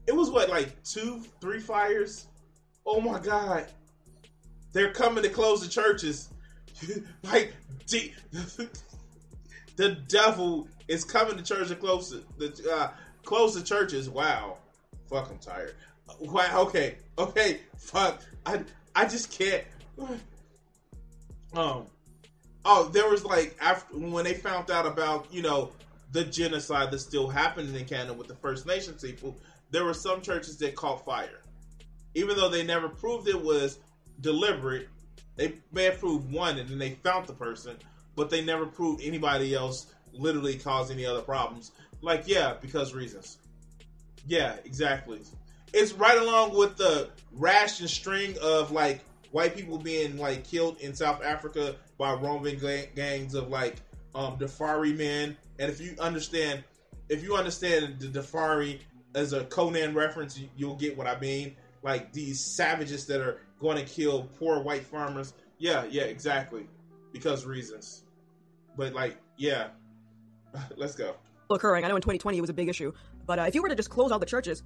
[0.08, 2.28] It was what like two, three fires.
[2.86, 3.66] Oh my God,
[4.72, 6.30] they're coming to close the churches.
[7.24, 7.54] like
[9.76, 12.90] the devil is coming to church to close the uh,
[13.26, 14.10] close the churches.
[14.10, 14.58] Wow,
[15.10, 15.76] fuck, I'm tired.
[16.20, 18.22] Wow, okay, okay, fuck.
[18.46, 18.62] I
[18.96, 19.64] I just can't.
[21.54, 21.88] Um,
[22.64, 25.72] oh, there was like after when they found out about you know
[26.12, 29.38] the genocide that's still happening in Canada with the First Nations people.
[29.72, 31.42] There were some churches that caught fire,
[32.14, 33.80] even though they never proved it was
[34.22, 34.88] deliberate.
[35.36, 37.76] They may have proved one, and then they found the person,
[38.16, 41.72] but they never proved anybody else literally caused any other problems.
[42.02, 43.38] Like, yeah, because reasons.
[44.28, 45.22] Yeah, exactly
[45.76, 50.80] it's right along with the rash and string of like white people being like killed
[50.80, 52.60] in South Africa by roaming
[52.96, 53.76] gangs of like
[54.16, 55.36] um Darfari men.
[55.60, 56.64] And if you understand,
[57.10, 58.80] if you understand the Darfari
[59.16, 61.56] as a Conan reference, you'll get what I mean.
[61.84, 65.34] Like these savages that are going to kill poor white farmers.
[65.58, 66.68] Yeah, yeah, exactly.
[67.12, 68.04] Because reasons.
[68.78, 69.68] But like, yeah,
[70.78, 71.16] let's go.
[71.50, 71.86] Occurring.
[71.86, 72.92] I know in 2020 it was a big issue,
[73.26, 74.64] but uh, if you were to just close all the churches,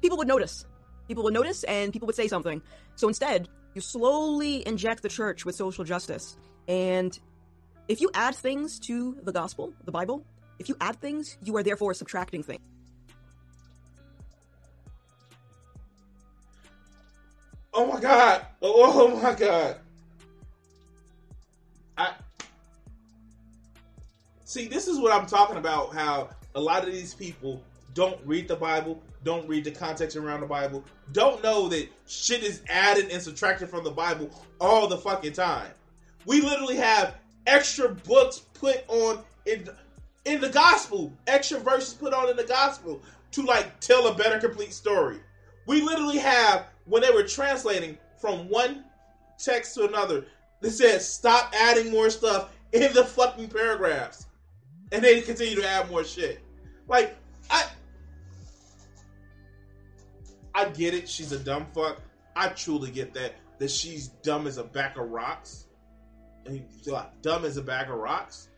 [0.00, 0.64] people would notice.
[1.08, 2.62] People would notice and people would say something.
[2.94, 6.36] So instead, you slowly inject the church with social justice.
[6.68, 7.18] And
[7.88, 10.24] if you add things to the gospel, the Bible,
[10.60, 12.64] if you add things, you are therefore subtracting things.
[17.72, 18.46] Oh my god!
[18.60, 19.76] Oh, oh my god!
[24.50, 24.66] See.
[24.66, 25.94] This is what I'm talking about.
[25.94, 27.62] How a lot of these people
[27.94, 32.42] don't read the Bible, don't read the context around the Bible, don't know that shit
[32.42, 34.30] is added and subtracted from the Bible
[34.60, 35.70] all the fucking time.
[36.26, 39.68] We literally have extra books put on in
[40.26, 43.00] in the gospel, extra verses put on in the gospel
[43.32, 45.18] to like tell a better complete story.
[45.66, 48.84] We literally have when they were translating from one
[49.38, 50.26] text to another,
[50.60, 54.26] they said stop adding more stuff in the fucking paragraphs.
[54.92, 56.40] And they continue to add more shit.
[56.88, 57.16] Like
[57.50, 57.64] I
[60.54, 61.08] I get it.
[61.08, 62.00] She's a dumb fuck.
[62.36, 63.34] I truly get that.
[63.58, 65.66] That she's dumb as a bag of rocks.
[66.46, 68.48] And like, dumb as a bag of rocks.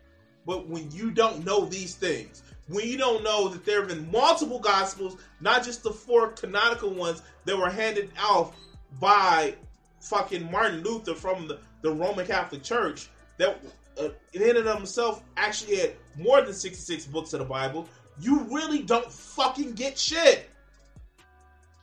[0.45, 4.09] But when you don't know these things, when you don't know that there have been
[4.11, 8.53] multiple gospels, not just the four canonical ones that were handed out
[8.99, 9.55] by
[9.99, 13.61] fucking Martin Luther from the, the Roman Catholic Church, that
[13.99, 17.87] uh, in and of himself actually had more than 66 books of the Bible,
[18.19, 20.49] you really don't fucking get shit.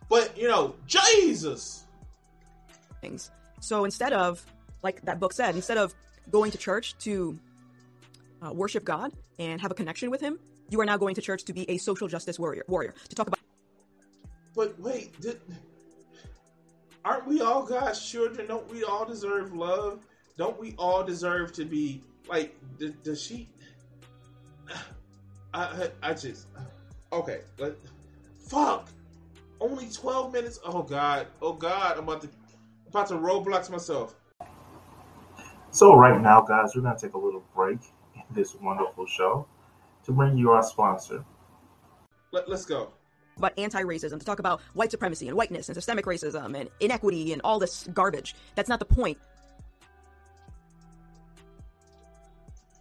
[0.08, 1.84] But you know, Jesus.
[3.00, 3.30] Things.
[3.60, 4.44] So instead of,
[4.82, 5.94] like that book said, instead of
[6.30, 7.38] going to church to
[8.42, 10.38] uh, worship God and have a connection with Him,
[10.68, 12.64] you are now going to church to be a social justice warrior.
[12.68, 13.40] Warrior to talk about.
[14.54, 15.40] But wait, did,
[17.04, 18.46] aren't we all God's children?
[18.48, 20.06] Don't we all deserve love?
[20.40, 22.56] Don't we all deserve to be like?
[22.78, 23.46] Does, does she?
[25.52, 26.46] I, I, I just
[27.12, 27.42] okay.
[27.58, 27.74] Let,
[28.48, 28.88] fuck.
[29.60, 30.58] Only 12 minutes?
[30.64, 31.26] Oh god.
[31.42, 31.98] Oh god.
[31.98, 32.30] I'm about to
[32.88, 34.14] about to roadblocks myself.
[35.72, 37.80] So right now, guys, we're gonna take a little break
[38.14, 39.46] in this wonderful show
[40.06, 41.22] to bring you our sponsor.
[42.32, 42.92] Let, let's go.
[43.36, 47.42] About anti-racism, to talk about white supremacy and whiteness and systemic racism and inequity and
[47.42, 48.34] all this garbage.
[48.54, 49.18] That's not the point.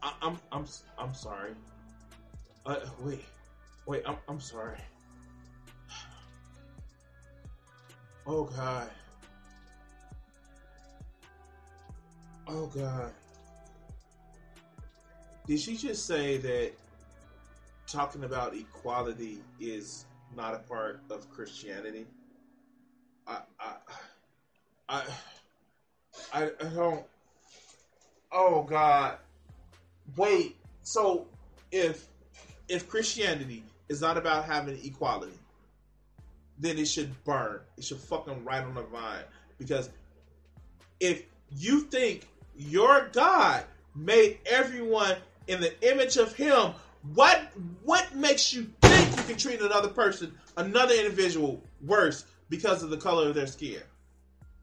[0.02, 0.66] I, I'm I'm
[0.98, 1.52] I'm sorry.
[2.66, 3.26] Uh, wait,
[3.86, 4.04] wait.
[4.06, 4.78] I'm I'm sorry.
[8.28, 8.92] Oh God.
[12.48, 13.12] Oh God.
[15.48, 16.74] Did she just say that
[17.88, 22.06] talking about equality is not a part of Christianity?
[23.26, 23.74] I I
[24.90, 25.04] I
[26.34, 27.06] I, I don't.
[28.32, 29.18] Oh God.
[30.16, 30.56] Wait.
[30.84, 31.28] So
[31.72, 32.08] if
[32.68, 35.38] if Christianity is not about having equality,
[36.60, 37.60] then it should burn.
[37.78, 39.24] It should fucking right on the vine.
[39.58, 39.90] Because
[41.00, 43.64] if you think your God
[43.96, 45.16] made everyone
[45.48, 46.74] in the image of Him,
[47.14, 47.42] what
[47.84, 52.98] what makes you think you can treat another person, another individual, worse because of the
[52.98, 53.82] color of their skin?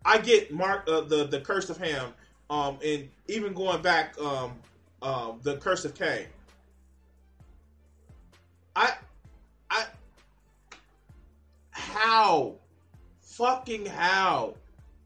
[0.05, 2.13] I get Mark uh, the the curse of Ham,
[2.51, 4.53] um, and even going back, um,
[5.03, 6.27] um, the curse of Cain.
[8.75, 8.95] I,
[9.71, 9.87] I,
[11.71, 12.55] how,
[13.21, 14.55] fucking how?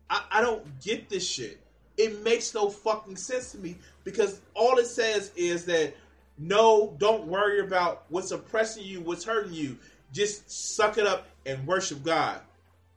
[0.08, 1.60] I, I don't get this shit.
[1.96, 5.94] It makes no fucking sense to me because all it says is that
[6.38, 9.76] no, don't worry about what's oppressing you, what's hurting you.
[10.12, 12.40] Just suck it up and worship God.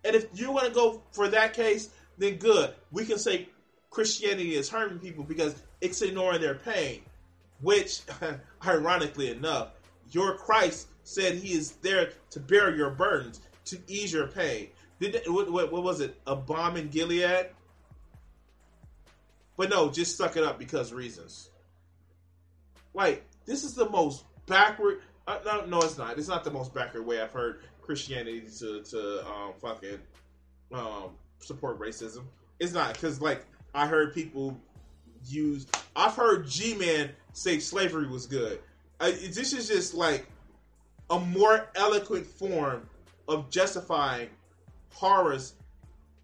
[0.06, 2.74] And if you want to go for that case, then good.
[2.92, 3.50] We can say
[3.90, 7.02] Christianity is hurting people because it's ignoring their pain.
[7.62, 8.02] Which,
[8.66, 9.74] ironically enough,
[10.12, 14.70] your Christ said he is there to bear your burdens, to ease your pain.
[15.00, 16.20] Did what, what, what was it?
[16.26, 17.48] A balm in Gilead?
[19.58, 21.50] But no, just suck it up because reasons.
[22.94, 25.02] Like this is the most backward.
[25.28, 26.18] Uh, no, no, it's not.
[26.18, 30.00] It's not the most backward way I've heard Christianity to to um, fucking
[30.72, 32.24] um, support racism.
[32.60, 34.58] It's not because like I heard people
[35.28, 35.68] use.
[35.96, 38.60] I've heard G Man say slavery was good.
[39.00, 40.28] I, this is just like
[41.10, 42.88] a more eloquent form
[43.28, 44.30] of justifying
[44.94, 45.54] horrors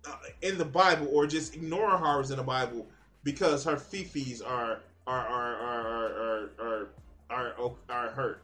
[0.08, 2.86] uh, in the Bible, or just ignoring horrors in the Bible
[3.24, 6.88] because her fifis are are are are are are
[7.30, 8.42] are, are, are hurt.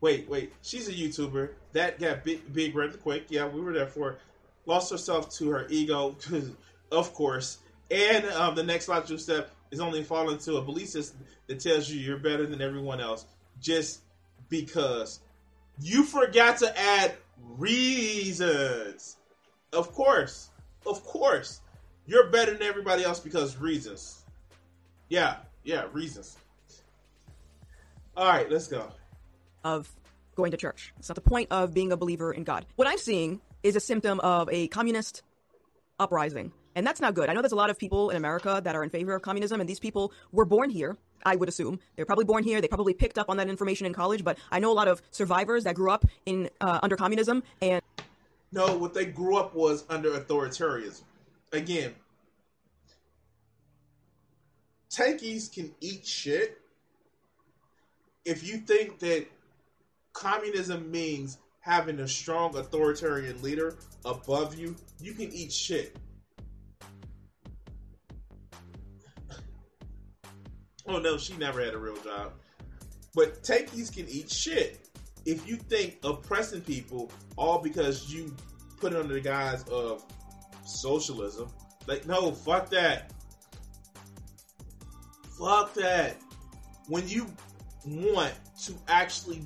[0.00, 0.52] Wait, wait.
[0.62, 3.26] She's a YouTuber that got big, big rather quick.
[3.28, 4.18] Yeah, we were there for.
[4.66, 6.16] Lost herself to her ego,
[6.92, 7.58] of course.
[7.90, 11.88] And um, the next logical step is only falling into a belief system that tells
[11.88, 13.26] you you're better than everyone else
[13.60, 14.00] just
[14.48, 15.20] because
[15.80, 17.14] you forgot to add
[17.56, 19.16] reasons.
[19.72, 20.50] Of course,
[20.86, 21.60] of course,
[22.06, 24.22] you're better than everybody else because reasons.
[25.08, 26.36] Yeah, yeah, reasons.
[28.16, 28.88] All right, let's go.
[29.64, 29.90] Of
[30.36, 30.92] going to church.
[30.98, 32.66] It's not the point of being a believer in God.
[32.76, 35.22] What I'm seeing is a symptom of a communist
[35.98, 36.52] uprising.
[36.76, 37.28] And that's not good.
[37.28, 39.60] I know there's a lot of people in America that are in favor of communism,
[39.60, 41.80] and these people were born here, I would assume.
[41.96, 42.60] They're probably born here.
[42.60, 45.02] They probably picked up on that information in college, but I know a lot of
[45.10, 47.82] survivors that grew up in uh, under communism and
[48.52, 51.02] No, what they grew up was under authoritarianism.
[51.52, 51.94] Again,
[54.90, 56.60] tankies can eat shit.
[58.24, 59.26] If you think that
[60.12, 65.96] communism means having a strong authoritarian leader above you, you can eat shit.
[70.86, 72.34] oh no, she never had a real job.
[73.16, 74.88] But tankies can eat shit.
[75.24, 78.32] If you think oppressing people all because you
[78.80, 80.04] put it under the guise of
[80.64, 81.48] socialism,
[81.88, 83.10] like no, fuck that.
[85.36, 86.16] Fuck that.
[86.86, 87.26] When you
[87.84, 89.42] want to actually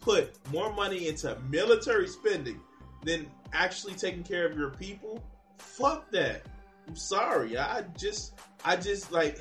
[0.00, 2.60] put more money into military spending
[3.04, 5.22] than actually taking care of your people,
[5.58, 6.42] fuck that.
[6.88, 7.56] I'm sorry.
[7.56, 8.34] I just,
[8.64, 9.38] I just like,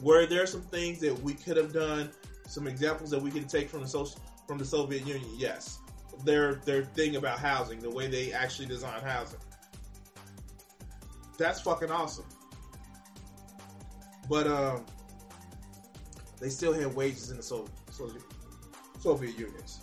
[0.00, 2.10] were there some things that we could have done,
[2.46, 5.30] some examples that we can take from the social, from the Soviet Union?
[5.36, 5.78] Yes.
[6.24, 9.40] Their their thing about housing, the way they actually design housing,
[11.38, 12.26] that's fucking awesome.
[14.28, 14.86] But um,
[16.40, 18.22] they still had wages in the Soviet,
[19.04, 19.80] Soviet unions.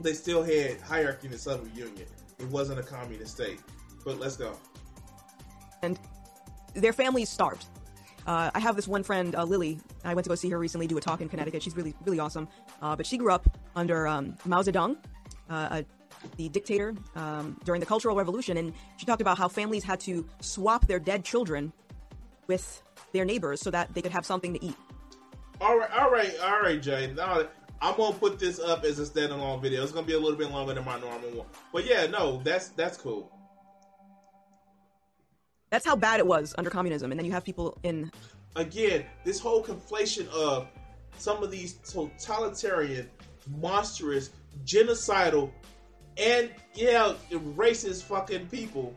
[0.00, 2.06] They still had hierarchy in the Soviet Union.
[2.38, 3.60] It wasn't a communist state.
[4.04, 4.52] But let's go.
[5.82, 5.98] and
[6.74, 7.64] their families starved.
[8.26, 9.78] Uh, I have this one friend, uh, Lily.
[10.04, 11.62] I went to go see her recently do a talk in Connecticut.
[11.62, 12.46] She's really, really awesome.
[12.82, 14.98] Uh, but she grew up under um, Mao Zedong,
[15.48, 15.82] uh,
[16.36, 20.26] the dictator, um, during the Cultural Revolution, and she talked about how families had to
[20.40, 21.72] swap their dead children
[22.48, 22.82] with
[23.12, 24.76] their neighbors so that they could have something to eat.
[25.60, 27.12] All right, all right, all right, Jay.
[27.16, 27.44] Now
[27.80, 29.82] I'm gonna put this up as a standalone video.
[29.82, 32.68] It's gonna be a little bit longer than my normal one, but yeah, no, that's
[32.70, 33.32] that's cool.
[35.70, 38.10] That's how bad it was under communism, and then you have people in.
[38.54, 40.68] Again, this whole conflation of
[41.18, 43.08] some of these totalitarian,
[43.58, 44.30] monstrous,
[44.64, 45.50] genocidal,
[46.18, 48.94] and yeah, racist fucking people.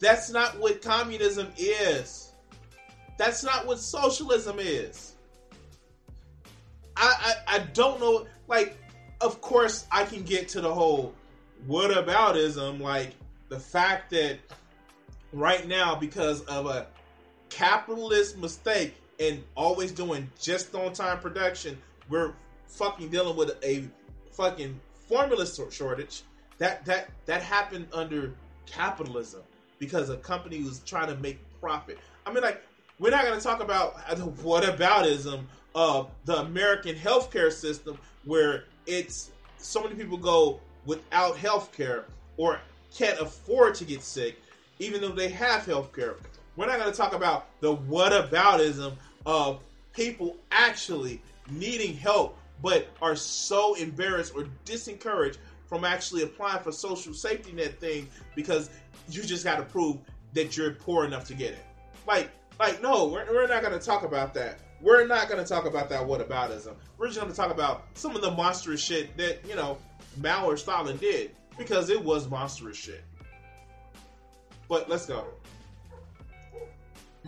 [0.00, 2.32] That's not what communism is.
[3.16, 5.16] That's not what socialism is.
[6.98, 8.26] I, I, I don't know.
[8.48, 8.76] Like,
[9.20, 11.14] of course, I can get to the whole
[11.66, 12.80] what aboutism.
[12.80, 13.14] Like
[13.48, 14.38] the fact that
[15.32, 16.86] right now, because of a
[17.48, 21.78] capitalist mistake and always doing just on time production,
[22.08, 22.32] we're
[22.66, 23.84] fucking dealing with a
[24.32, 24.78] fucking
[25.08, 26.22] formula shortage.
[26.58, 28.34] That that that happened under
[28.66, 29.42] capitalism
[29.78, 31.98] because a company was trying to make profit.
[32.26, 32.62] I mean, like
[32.98, 35.44] we're not to talk about the whataboutism
[35.74, 42.04] of the American healthcare system where it's so many people go without healthcare
[42.36, 42.60] or
[42.94, 44.38] can't afford to get sick
[44.78, 46.14] even though they have healthcare.
[46.56, 48.94] We're not going to talk about the whataboutism
[49.26, 49.60] of
[49.92, 57.12] people actually needing help but are so embarrassed or disencouraged from actually applying for social
[57.12, 58.70] safety net thing because
[59.10, 59.98] you just got to prove
[60.32, 61.64] that you're poor enough to get it.
[62.06, 64.58] Like, like no, we're, we're not going to talk about that.
[64.80, 66.74] We're not going to talk about that whataboutism.
[66.98, 69.78] We're just going to talk about some of the monstrous shit that you know
[70.16, 73.02] Mao or Stalin did because it was monstrous shit.
[74.68, 75.26] But let's go.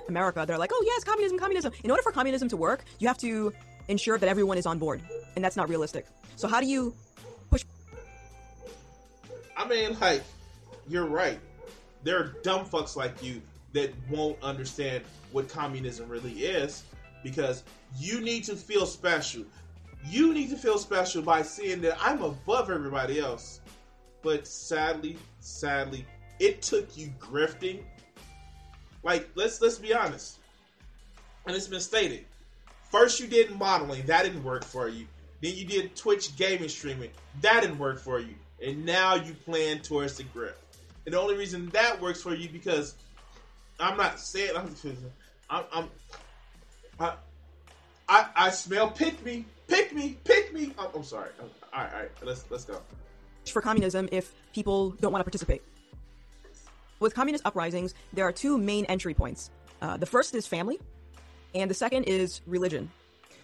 [0.09, 1.73] America, they're like, oh yes, communism, communism.
[1.83, 3.53] In order for communism to work, you have to
[3.89, 5.03] ensure that everyone is on board,
[5.35, 6.07] and that's not realistic.
[6.37, 6.95] So how do you
[7.51, 7.65] push?
[9.57, 10.23] I mean, like,
[10.89, 11.39] you're right.
[12.03, 13.43] There are dumb fucks like you
[13.73, 16.85] that won't understand what communism really is
[17.23, 17.65] because
[17.99, 19.45] you need to feel special.
[20.07, 23.61] You need to feel special by seeing that I'm above everybody else.
[24.23, 26.07] But sadly, sadly,
[26.39, 27.81] it took you grifting.
[29.03, 30.39] Like, let's let's be honest.
[31.47, 32.25] And it's been stated.
[32.91, 35.07] First you did modeling, that didn't work for you.
[35.41, 37.11] Then you did Twitch gaming streaming,
[37.41, 38.35] that didn't work for you.
[38.63, 40.53] And now you plan towards the grift.
[41.07, 42.95] And the only reason that works for you because
[43.79, 44.75] I'm not saying I'm
[45.51, 45.89] I'm, I'm
[47.01, 47.15] I,
[48.09, 50.73] I, I smell pick me, pick me, pick me.
[50.79, 51.31] I'm, I'm sorry.
[51.41, 52.11] all right, all right.
[52.23, 52.81] Let's let's go.
[53.51, 55.63] For communism, if people don't want to participate,
[57.01, 59.51] with communist uprisings, there are two main entry points.
[59.81, 60.79] Uh, the first is family,
[61.55, 62.91] and the second is religion,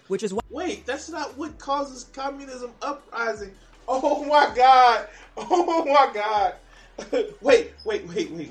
[0.09, 0.44] which is what.
[0.50, 3.52] Wait, that's not what causes communism uprising.
[3.88, 5.07] Oh my god!
[5.36, 6.54] Oh my god!
[7.40, 8.50] wait, wait, wait, wait, wait.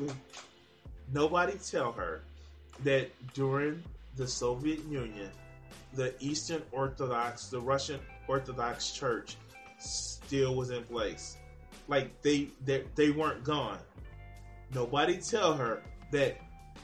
[1.14, 2.22] Nobody tell her
[2.86, 3.84] that during
[4.16, 5.30] the Soviet Union,
[5.94, 9.38] the Eastern Orthodox, the Russian Orthodox Church,
[9.80, 11.38] still was in place.
[11.88, 13.80] Like they they, they weren't gone.
[14.74, 16.38] Nobody tell her that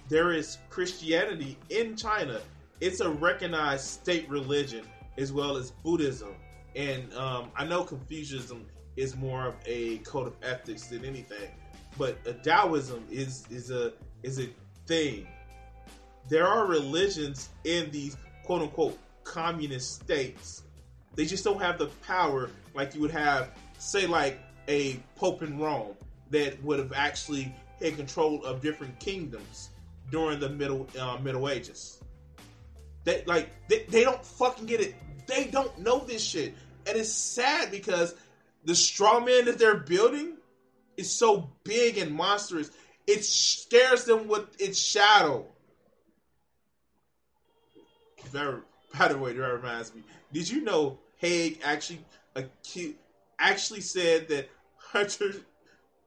[0.09, 2.41] there is Christianity in China.
[2.79, 4.85] It's a recognized state religion
[5.17, 6.35] as well as Buddhism.
[6.75, 8.65] And um, I know Confucianism
[8.95, 11.49] is more of a code of ethics than anything,
[11.97, 13.93] but a Taoism is is a
[14.23, 14.49] is a
[14.85, 15.27] thing.
[16.29, 20.63] There are religions in these quote unquote communist states.
[21.15, 25.59] They just don't have the power like you would have, say, like a Pope in
[25.59, 25.95] Rome
[26.29, 29.69] that would have actually had control of different kingdoms
[30.09, 32.01] during the middle uh, Middle Ages.
[33.03, 34.95] They like they, they don't fucking get it.
[35.27, 36.55] They don't know this shit,
[36.87, 38.15] and it's sad because
[38.65, 40.37] the strong man that they're building
[40.97, 42.69] is so big and monstrous.
[43.07, 45.47] It scares them with its shadow.
[48.31, 48.61] Very,
[48.97, 50.03] by the way, that reminds me.
[50.31, 52.03] Did you know Haig actually
[53.39, 55.33] actually said that Hunter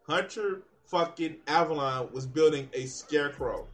[0.09, 3.67] Hunter fucking Avallone was building a scarecrow.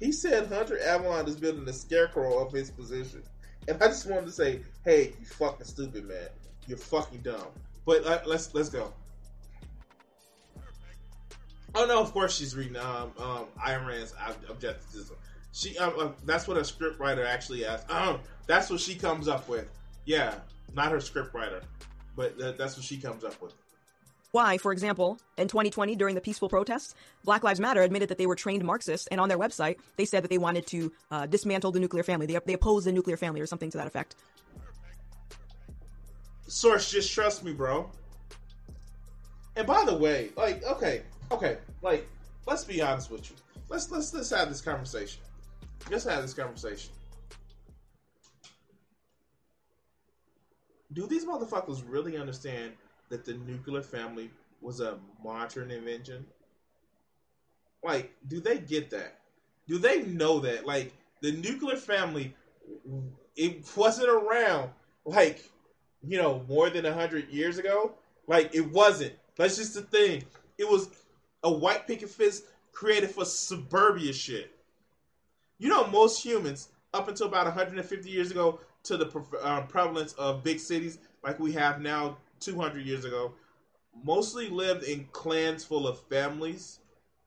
[0.00, 3.22] He said Hunter Avallone is building a scarecrow of his position.
[3.68, 6.28] And I just wanted to say, hey, you fucking stupid, man.
[6.66, 7.46] You're fucking dumb.
[7.86, 8.92] But uh, let's let's go.
[11.74, 14.12] Oh no, of course she's reading um, um, Ayn Rand's
[14.48, 15.12] objectivism.
[15.52, 17.90] She um, uh, that's what a script writer actually asked.
[17.90, 19.68] Um, that's what she comes up with.
[20.06, 20.34] Yeah,
[20.74, 21.62] not her script writer,
[22.16, 23.52] but th- that's what she comes up with.
[24.32, 28.26] why, for example, in 2020 during the peaceful protests, Black Lives Matter admitted that they
[28.26, 31.70] were trained Marxists, and on their website they said that they wanted to uh, dismantle
[31.70, 32.24] the nuclear family.
[32.24, 34.16] They, they oppose the nuclear family or something to that effect.
[36.48, 37.90] Source, just trust me, bro.
[39.56, 42.08] And by the way, like, okay, okay, like,
[42.46, 43.36] let's be honest with you.
[43.68, 45.20] Let's let's let's have this conversation.
[45.90, 46.90] Let's have this conversation.
[50.92, 52.72] Do these motherfuckers really understand
[53.08, 54.30] that the nuclear family
[54.60, 56.26] was a modern invention?
[57.82, 59.18] Like, do they get that?
[59.68, 60.66] Do they know that?
[60.66, 62.34] Like, the nuclear family,
[63.36, 64.70] it wasn't around,
[65.04, 65.50] like,
[66.02, 67.92] you know, more than a hundred years ago.
[68.26, 69.14] Like, it wasn't.
[69.36, 70.24] That's just the thing.
[70.58, 70.88] It was
[71.42, 72.42] a white picket fence
[72.72, 74.54] created for suburbia shit.
[75.62, 79.06] You know, most humans, up until about 150 years ago, to the
[79.44, 83.32] uh, prevalence of big cities like we have now 200 years ago,
[84.02, 86.80] mostly lived in clans full of families.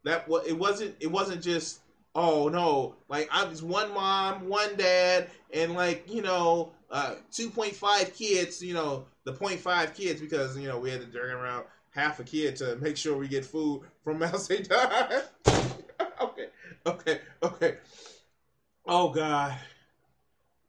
[0.03, 0.95] That it wasn't.
[0.99, 1.79] It wasn't just
[2.13, 8.13] oh no, like I was one mom, one dad, and like you know, uh, 2.5
[8.13, 8.61] kids.
[8.61, 12.23] You know, the 0.5 kids because you know we had to drag around half a
[12.25, 14.69] kid to make sure we get food from Mount St.
[16.21, 16.47] okay,
[16.85, 17.77] okay, okay.
[18.87, 19.57] Oh God.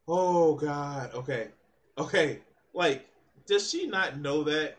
[0.09, 1.12] Oh God.
[1.14, 1.48] Okay.
[1.98, 2.40] Okay.
[2.72, 3.06] Like,
[3.47, 4.76] does she not know that?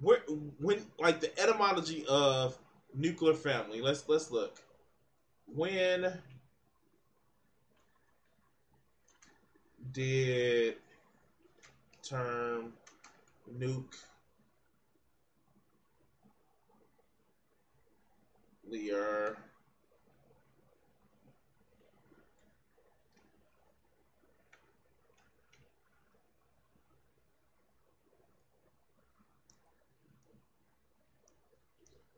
[0.00, 0.18] Where,
[0.60, 2.58] when, like, the etymology of
[2.94, 3.80] nuclear family.
[3.80, 4.60] Let's let's look.
[5.46, 6.12] When
[9.92, 10.76] did
[12.02, 12.72] term
[13.58, 13.96] nuke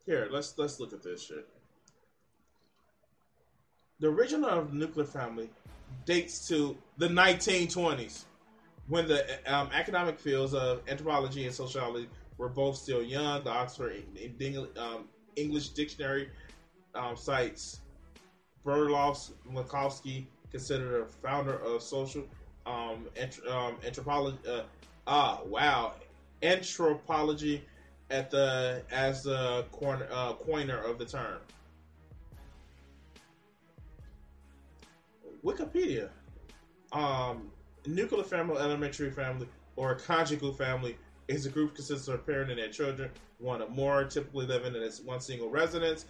[0.09, 1.47] Here, let's let's look at this shit.
[4.01, 5.51] The origin of the nuclear family
[6.06, 8.24] dates to the 1920s,
[8.86, 12.09] when the um, economic fields of anthropology and sociology
[12.39, 13.44] were both still young.
[13.44, 14.02] The Oxford
[14.78, 15.05] um,
[15.36, 16.30] English Dictionary
[16.94, 17.80] um, cites
[18.64, 19.32] Berloff
[20.51, 22.24] considered a founder of social
[22.64, 23.10] um,
[23.51, 24.39] um, anthropology.
[24.48, 24.62] Uh,
[25.06, 25.93] ah, wow,
[26.43, 27.62] anthropology
[28.10, 31.39] at the as the corner, uh, coiner of the term.
[35.44, 36.10] Wikipedia.
[36.93, 37.51] Um,
[37.86, 40.97] nuclear family, elementary family, or a conjugal family
[41.28, 44.74] is a group consisting of a parent and their children, one or more, typically living
[44.74, 46.06] in one single residence.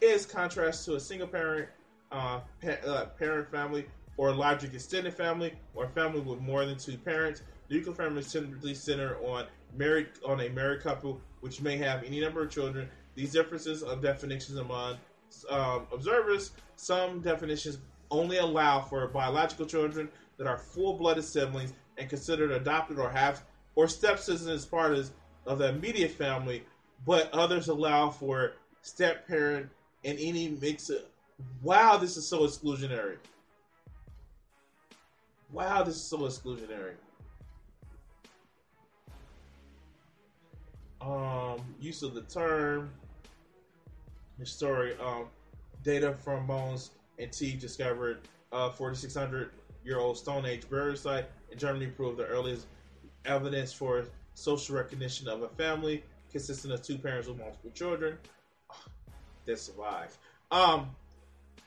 [0.00, 1.68] Is contrast to a single parent,
[2.12, 3.86] uh, pa- uh, parent family,
[4.16, 7.42] or a larger extended family, or family with more than two parents.
[7.68, 9.46] Nuclear families typically center on
[9.76, 12.88] married on a married couple which may have any number of children.
[13.14, 14.96] These differences of definitions among
[15.48, 17.78] um, observers, some definitions
[18.10, 23.42] only allow for biological children that are full-blooded siblings and considered adopted or have
[23.74, 25.10] or stepsisters as part of,
[25.46, 26.64] of the immediate family,
[27.06, 28.52] but others allow for
[28.82, 29.68] step parent
[30.04, 30.90] and any mix.
[30.90, 31.02] Of,
[31.62, 33.16] wow, this is so exclusionary.
[35.52, 36.94] Wow, this is so exclusionary.
[41.00, 42.90] Um, use of the term,
[44.38, 45.26] the story, um,
[45.82, 48.18] data from bones and teeth discovered
[48.52, 49.50] uh, 4,600
[49.84, 52.66] year old Stone Age burial site in Germany proved the earliest
[53.24, 54.04] evidence for
[54.34, 58.16] social recognition of a family consisting of two parents with multiple children
[59.46, 60.16] that survived.
[60.50, 60.90] Um,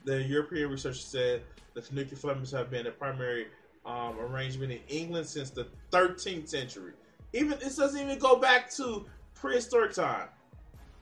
[0.05, 1.41] the European researcher said
[1.73, 3.47] the nuclear families have been a primary
[3.85, 6.93] um, arrangement in England since the 13th century.
[7.33, 9.05] Even this doesn't even go back to
[9.43, 10.29] prehistoric time,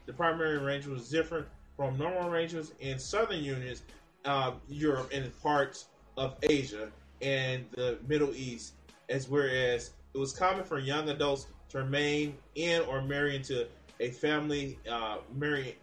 [0.07, 1.45] the primary arrangement was different
[1.77, 3.83] from normal arrangements in southern unions,
[4.25, 6.89] uh, Europe, and parts of Asia
[7.21, 8.73] and the Middle East,
[9.09, 13.67] as whereas it was common for young adults to remain in or marry into
[13.99, 15.77] a family, uh, marry,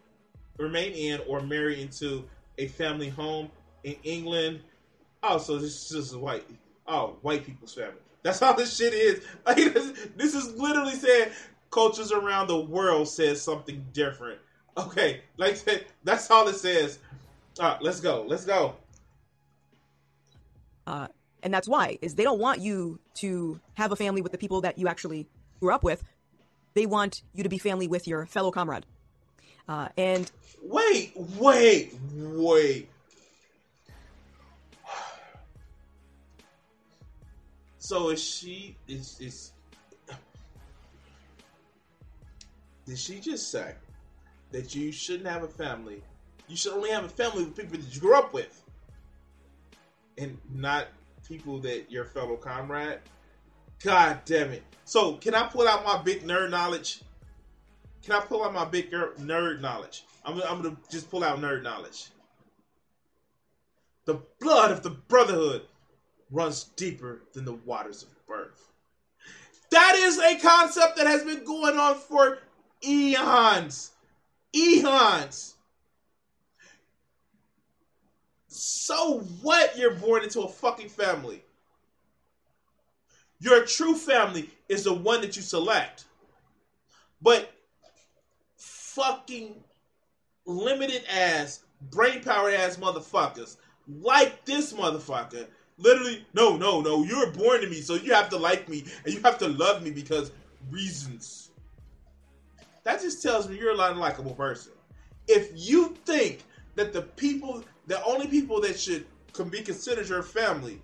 [0.59, 2.25] remain in or marry into
[2.59, 3.53] a family home
[3.85, 4.59] in England.
[5.23, 6.45] Oh, so this is white.
[6.89, 8.01] Oh, white people's family.
[8.25, 9.25] That's how this shit is.
[9.47, 9.73] Like,
[10.17, 11.31] this is literally saying
[11.71, 14.39] cultures around the world says something different.
[14.77, 15.59] Okay, like
[16.05, 16.99] that's all it says.
[17.61, 18.25] All right, let's go.
[18.27, 18.75] Let's go.
[20.87, 21.09] Uh,
[21.43, 24.61] and that's why is they don't want you to have a family with the people
[24.63, 25.27] that you actually
[25.61, 26.03] grew up with.
[26.75, 28.87] They want you to be family with your fellow comrade.
[29.69, 30.31] Uh, and
[30.63, 32.89] wait, wait, wait.
[37.81, 39.53] So is she is is
[42.89, 43.75] Did she just say
[44.51, 46.03] that you shouldn't have a family?
[46.49, 48.63] You should only have a family with people that you grew up with,
[50.17, 50.87] and not
[51.29, 53.01] people that your fellow comrade.
[53.85, 54.63] God damn it!
[54.87, 57.03] So can I pull out my big nerd knowledge?
[58.03, 60.05] Can I pull out my big nerd knowledge?
[60.25, 62.07] I'm, I'm gonna just pull out nerd knowledge.
[64.07, 65.67] The blood of the Brotherhood
[66.31, 68.73] runs deeper than the waters of birth.
[69.71, 72.39] That is a concept that has been going on for
[72.85, 73.93] eons.
[74.55, 75.55] Eons.
[78.49, 79.77] So what?
[79.77, 81.43] You're born into a fucking family.
[83.41, 86.05] Your true family is the one that you select.
[87.23, 87.53] But
[88.57, 89.55] fucking
[90.45, 91.61] limited ass,
[91.91, 93.57] brain powered ass motherfuckers
[94.03, 95.47] like this motherfucker.
[95.79, 97.05] Literally, no, no, no.
[97.05, 99.49] You were born to me, so you have to like me and you have to
[99.49, 100.33] love me because
[100.71, 101.48] reasons.
[102.89, 104.73] That just tells me you're a not a likable person.
[105.27, 106.43] If you think
[106.75, 109.05] that the people, the only people that should
[109.35, 110.81] can be considered your family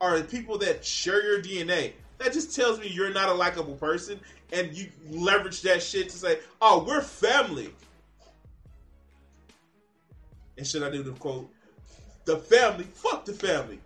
[0.00, 3.74] are the people that share your DNA, that just tells me you're not a likable
[3.74, 4.20] person
[4.52, 7.74] and you leverage that shit to say, oh, we're family.
[10.56, 11.50] And should I do the quote?
[12.24, 13.80] The family, fuck the family.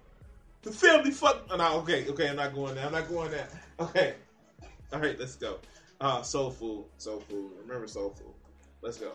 [0.60, 1.46] The family, fuck.
[1.50, 2.84] Oh, no, okay, okay, I'm not going there.
[2.84, 3.48] I'm not going there.
[3.80, 4.14] Okay,
[4.92, 5.58] all right, let's go.
[6.00, 7.50] Uh, soul food, soul food.
[7.62, 8.32] Remember soul food.
[8.82, 9.12] Let's go.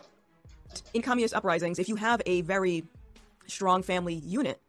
[0.94, 2.84] In communist uprisings, if you have a very
[3.46, 4.60] strong family unit,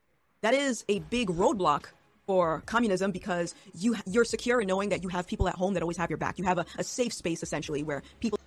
[0.41, 1.85] that is a big roadblock
[2.27, 5.81] for communism because you you're secure in knowing that you have people at home that
[5.81, 6.37] always have your back.
[6.37, 8.37] You have a, a safe space essentially where people.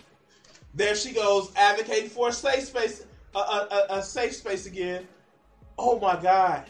[0.74, 5.06] There she goes, advocating for a safe space a, a, a safe space again.
[5.78, 6.64] Oh my God.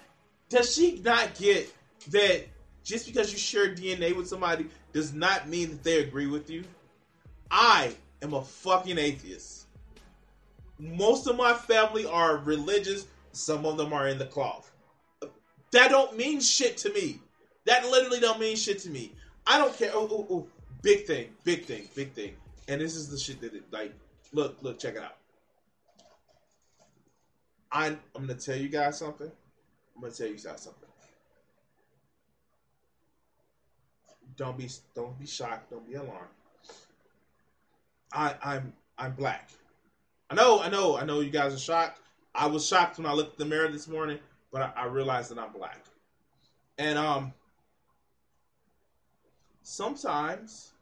[0.49, 1.73] Does she not get
[2.11, 2.45] that
[2.85, 6.65] just because you share DNA with somebody does not mean that they agree with you?
[7.51, 9.67] I am a fucking atheist.
[10.79, 14.71] Most of my family are religious, some of them are in the cloth.
[15.73, 17.21] That don't mean shit to me.
[17.65, 19.13] That literally don't mean shit to me.
[19.47, 19.91] I don't care.
[19.95, 20.47] Oh.
[20.83, 22.35] Big thing, big thing, big thing.
[22.69, 23.93] And this is the shit that it like.
[24.33, 25.17] Look, look, check it out.
[27.73, 29.31] I'm, I'm to tell you guys something.
[29.97, 30.89] I'm to tell you guys something.
[34.37, 35.71] Don't be don't be shocked.
[35.71, 36.29] Don't be alarmed.
[38.13, 39.51] I I'm I'm black.
[40.31, 42.01] I know I know I know you guys are shocked.
[42.35, 44.19] I was shocked when I looked in the mirror this morning,
[44.53, 45.79] but I, I realized that I'm black.
[46.79, 47.33] And um,
[49.63, 50.73] sometimes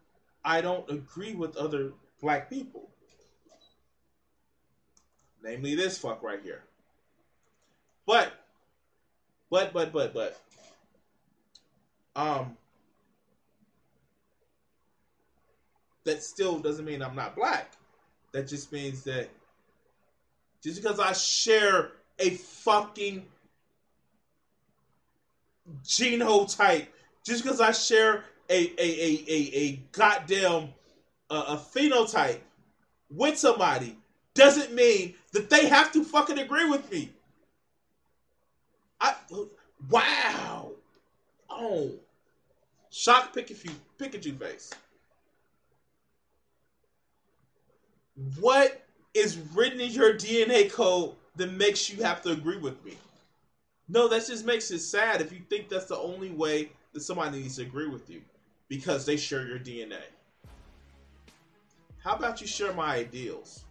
[0.44, 2.88] I don't agree with other black people.
[5.42, 6.62] Namely, this fuck right here.
[8.06, 8.32] But,
[9.50, 10.40] but, but, but, but,
[12.16, 12.56] um,
[16.04, 17.72] that still doesn't mean I'm not black.
[18.32, 19.28] That just means that
[20.62, 23.26] just because I share a fucking
[25.84, 26.86] genotype,
[27.24, 30.68] just because I share a a a a, a goddamn
[31.30, 32.40] uh, a phenotype
[33.10, 33.96] with somebody
[34.34, 37.10] doesn't mean that they have to fucking agree with me.
[39.00, 39.14] I
[39.90, 40.72] wow.
[41.48, 41.90] Oh.
[42.90, 44.72] Shock Pikachu Pikachu face.
[48.38, 48.82] What
[49.12, 52.96] is written in your DNA code that makes you have to agree with me?
[53.88, 57.42] No, that just makes it sad if you think that's the only way that somebody
[57.42, 58.22] needs to agree with you
[58.68, 60.00] because they share your DNA.
[61.98, 63.64] How about you share my ideals?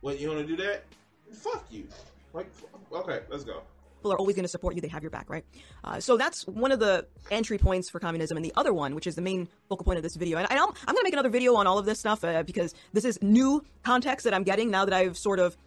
[0.00, 0.84] What you want to do that?
[1.32, 1.88] Fuck you.
[2.32, 2.50] Like,
[2.92, 3.62] okay, let's go.
[4.08, 4.80] People are always going to support you.
[4.80, 5.44] They have your back, right?
[5.84, 8.38] Uh, so that's one of the entry points for communism.
[8.38, 10.58] And the other one, which is the main focal point of this video, and, I'm,
[10.60, 13.20] I'm going to make another video on all of this stuff uh, because this is
[13.20, 15.58] new context that I'm getting now that I've sort of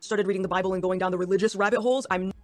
[0.00, 2.06] started reading the Bible and going down the religious rabbit holes.
[2.10, 2.34] I'm.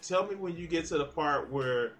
[0.00, 1.92] Tell me when you get to the part where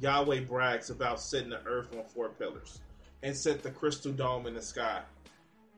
[0.00, 2.80] Yahweh brags about setting the earth on four pillars
[3.22, 5.00] and set the crystal dome in the sky.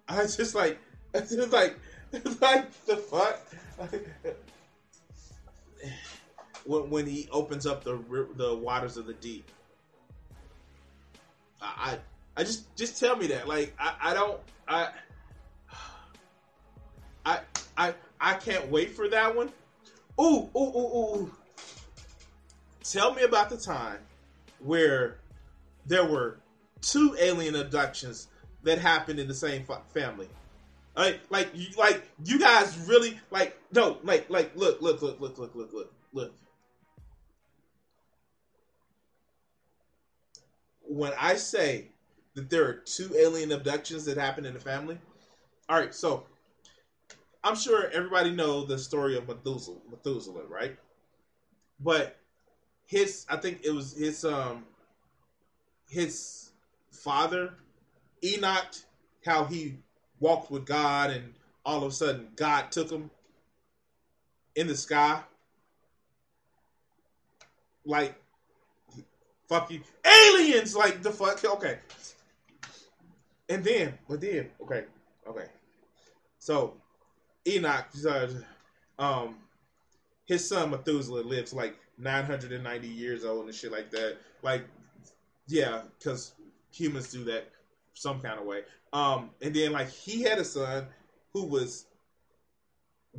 [0.09, 0.79] I just like,
[1.15, 1.77] it's just like,
[2.41, 3.41] like the fuck.
[6.65, 7.99] when, when he opens up the
[8.37, 9.51] the waters of the deep,
[11.61, 11.99] I
[12.37, 13.49] I just just tell me that.
[13.49, 14.89] Like I, I don't I
[17.27, 17.41] I
[17.77, 19.51] I I can't wait for that one.
[20.21, 21.35] Ooh ooh ooh ooh.
[22.83, 23.99] Tell me about the time
[24.61, 25.17] where
[25.87, 26.39] there were
[26.81, 28.29] two alien abductions
[28.63, 30.29] that happened in the same family.
[30.97, 35.41] Like, like, you, like you guys really like no, like, like, look, look, look, look,
[35.41, 36.33] look, look, look, look.
[40.95, 41.87] when I say
[42.35, 44.99] that there are two alien abductions that happened in the family,
[45.69, 45.95] all right.
[45.95, 46.25] So
[47.43, 50.77] I'm sure everybody know the story of Methuselah, Methuselah, right?
[51.81, 52.17] But
[52.87, 54.65] his, I think it was his, um,
[55.89, 56.51] his
[56.91, 57.55] father,
[58.23, 58.75] Enoch,
[59.25, 59.77] how he
[60.25, 61.35] walked with God, and
[61.67, 63.11] all of a sudden God took him
[64.57, 65.21] in the sky.
[67.85, 68.15] Like,
[69.47, 70.75] fuck you, aliens!
[70.75, 71.79] Like the fuck, okay.
[73.51, 74.85] And then, but then, okay,
[75.29, 75.47] okay.
[76.39, 76.73] So
[77.47, 78.29] Enoch, uh,
[78.99, 79.37] um,
[80.25, 84.17] his son Methuselah lives like 990 years old and shit like that.
[84.43, 84.65] Like,
[85.47, 86.33] yeah, because
[86.73, 87.51] humans do that
[87.95, 88.63] some kind of way.
[88.93, 90.87] Um, and then like he had a son
[91.33, 91.87] who was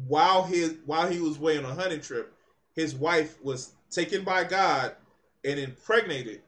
[0.07, 2.34] while his while he was away on a hunting trip,
[2.73, 4.95] his wife was taken by God
[5.43, 6.41] and impregnated,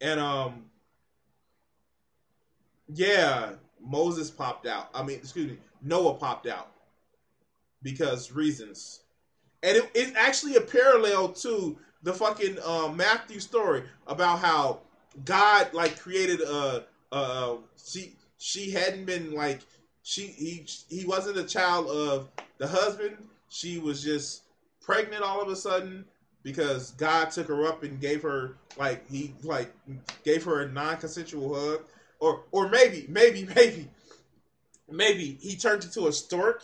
[0.00, 0.64] and um,
[2.88, 3.50] yeah,
[3.80, 4.88] Moses popped out.
[4.94, 6.70] I mean, excuse me, Noah popped out
[7.82, 9.00] because reasons.
[9.62, 14.80] And it, it's actually a parallel to the fucking uh, Matthew story about how
[15.24, 16.84] God like created a,
[17.14, 19.60] a she she hadn't been like
[20.02, 22.28] she he he wasn't a child of
[22.58, 23.16] the husband.
[23.48, 24.42] She was just
[24.82, 26.04] pregnant all of a sudden
[26.42, 29.72] because God took her up and gave her like he like
[30.24, 31.84] gave her a non-consensual hug
[32.20, 33.88] or or maybe maybe maybe
[34.90, 36.62] maybe he turned into a stork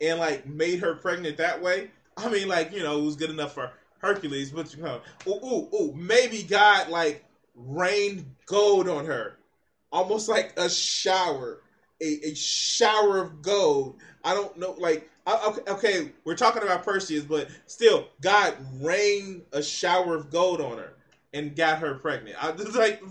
[0.00, 1.90] and like made her pregnant that way.
[2.16, 5.44] I mean, like you know, it was good enough for Hercules, but you know, ooh,
[5.44, 7.24] ooh, ooh, maybe God like
[7.54, 9.37] rained gold on her,
[9.92, 11.62] almost like a shower,
[12.00, 13.96] a, a shower of gold.
[14.24, 19.42] I don't know, like uh, okay, okay, we're talking about Perseus, but still, God rained
[19.52, 20.94] a shower of gold on her
[21.34, 22.42] and got her pregnant.
[22.42, 23.02] I was like,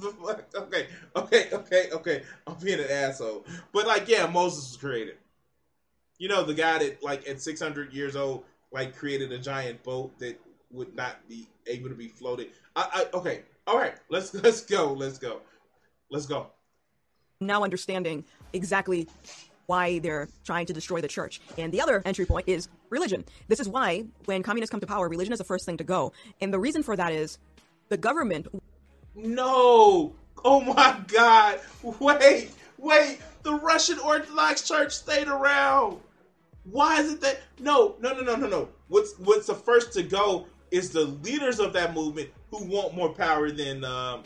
[0.55, 2.23] okay, okay, okay, okay.
[2.47, 5.15] I'm being an asshole, but like, yeah, Moses was created.
[6.17, 10.17] You know, the guy that like at 600 years old, like created a giant boat
[10.17, 10.39] that
[10.71, 12.47] would not be able to be floated.
[12.75, 15.41] I, I okay, all right, let's let's go, let's go,
[16.09, 16.47] let's go.
[17.39, 19.07] Now understanding exactly
[19.67, 21.39] why they're trying to destroy the church.
[21.57, 23.23] And the other entry point is religion.
[23.47, 26.13] This is why when communists come to power, religion is the first thing to go.
[26.41, 27.37] And the reason for that is
[27.89, 28.47] the government.
[29.13, 30.15] No!
[30.43, 31.59] Oh my god!
[31.83, 33.19] Wait, wait!
[33.43, 35.99] The Russian Orthodox Church stayed around.
[36.63, 38.69] Why is it that no, no, no, no, no, no?
[38.87, 43.09] What's what's the first to go is the leaders of that movement who want more
[43.09, 44.23] power than um,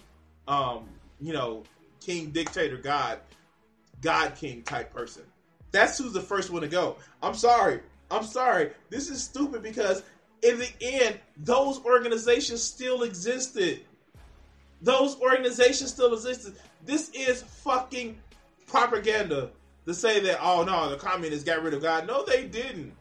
[0.47, 0.89] um,
[1.19, 1.63] you know,
[2.01, 3.19] king, dictator, god,
[4.01, 5.23] god king type person.
[5.71, 6.97] That's who's the first one to go.
[7.23, 7.79] I'm sorry.
[8.09, 8.71] I'm sorry.
[8.89, 10.03] This is stupid because
[10.43, 13.81] in the end, those organizations still existed.
[14.81, 16.55] Those organizations still existed.
[16.85, 18.17] This is fucking
[18.67, 19.51] propaganda
[19.85, 22.07] to say that oh no, the communists got rid of God.
[22.07, 22.93] No, they didn't.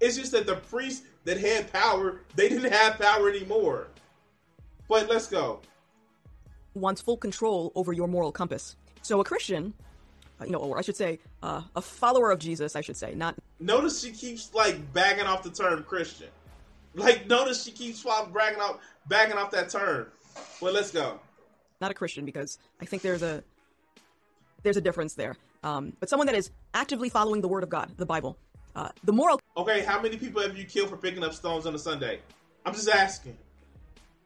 [0.00, 3.88] It's just that the priests that had power, they didn't have power anymore.
[4.88, 5.60] But let's go.
[6.76, 8.76] Wants full control over your moral compass.
[9.00, 9.72] So a Christian,
[10.40, 13.14] uh, you know, or I should say, uh, a follower of Jesus, I should say,
[13.14, 13.34] not.
[13.58, 16.28] Notice she keeps like bagging off the term Christian.
[16.94, 20.08] Like, notice she keeps bragging off, bagging off that term.
[20.60, 21.18] Well, let's go.
[21.80, 23.42] Not a Christian because I think there's a
[24.62, 25.36] there's a difference there.
[25.62, 28.36] Um, but someone that is actively following the Word of God, the Bible,
[28.74, 29.40] uh, the moral.
[29.56, 32.20] Okay, how many people have you killed for picking up stones on a Sunday?
[32.64, 33.36] I'm just asking.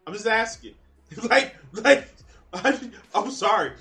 [0.06, 0.74] I'm just asking.
[1.30, 2.08] like, like,
[2.54, 2.78] I,
[3.14, 3.72] am sorry.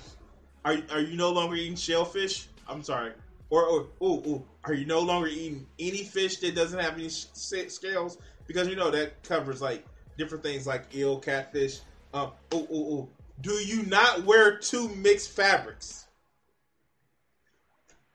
[0.64, 2.46] Are are you no longer eating shellfish?
[2.68, 3.12] I'm sorry.
[3.50, 7.08] Or, or ooh, ooh, are you no longer eating any fish that doesn't have any
[7.08, 8.18] scales?
[8.46, 9.84] Because you know that covers like
[10.16, 11.80] different things like eel, catfish.
[12.14, 13.08] Um, ooh, ooh, ooh.
[13.40, 16.06] Do you not wear two mixed fabrics?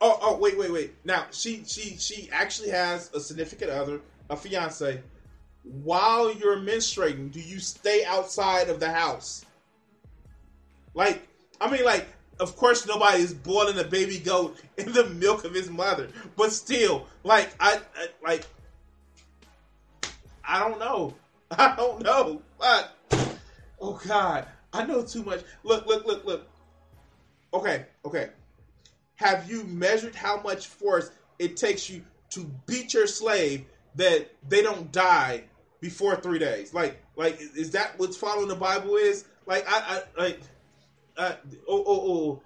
[0.02, 0.94] Oh, oh, wait, wait, wait.
[1.04, 5.02] Now she, she, she actually has a significant other, a fiance.
[5.64, 9.45] While you're menstruating, do you stay outside of the house?
[10.96, 11.28] Like,
[11.62, 12.08] I mean, like,
[12.40, 16.52] of course, nobody is boiling a baby goat in the milk of his mother, but
[16.52, 18.48] still, like, I, I like,
[20.44, 21.14] I don't know,
[21.52, 22.98] I don't know, but
[23.80, 25.42] oh god, I know too much.
[25.64, 26.48] Look, look, look, look.
[27.54, 28.30] Okay, okay
[29.16, 33.66] have you measured how much force it takes you to beat your slave
[33.96, 35.44] that they don't die
[35.80, 36.74] before three days?
[36.74, 39.26] Like, like is that what's following the Bible is?
[39.46, 40.42] Like, I, I like,
[41.18, 41.36] uh,
[41.68, 42.44] oh, oh, oh,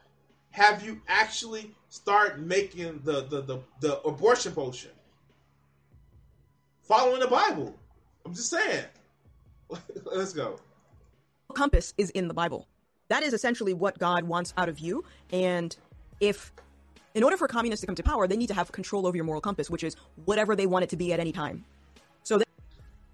[0.51, 4.91] have you actually start making the the the, the abortion potion
[6.81, 7.75] following the Bible?
[8.25, 8.85] I'm just saying.
[10.05, 10.59] Let's go
[11.53, 12.67] compass is in the Bible.
[13.09, 15.03] That is essentially what God wants out of you.
[15.31, 15.75] And
[16.19, 16.51] if,
[17.15, 19.25] in order for communists to come to power, they need to have control over your
[19.25, 21.65] moral compass, which is whatever they want it to be at any time.
[22.23, 22.45] So, they-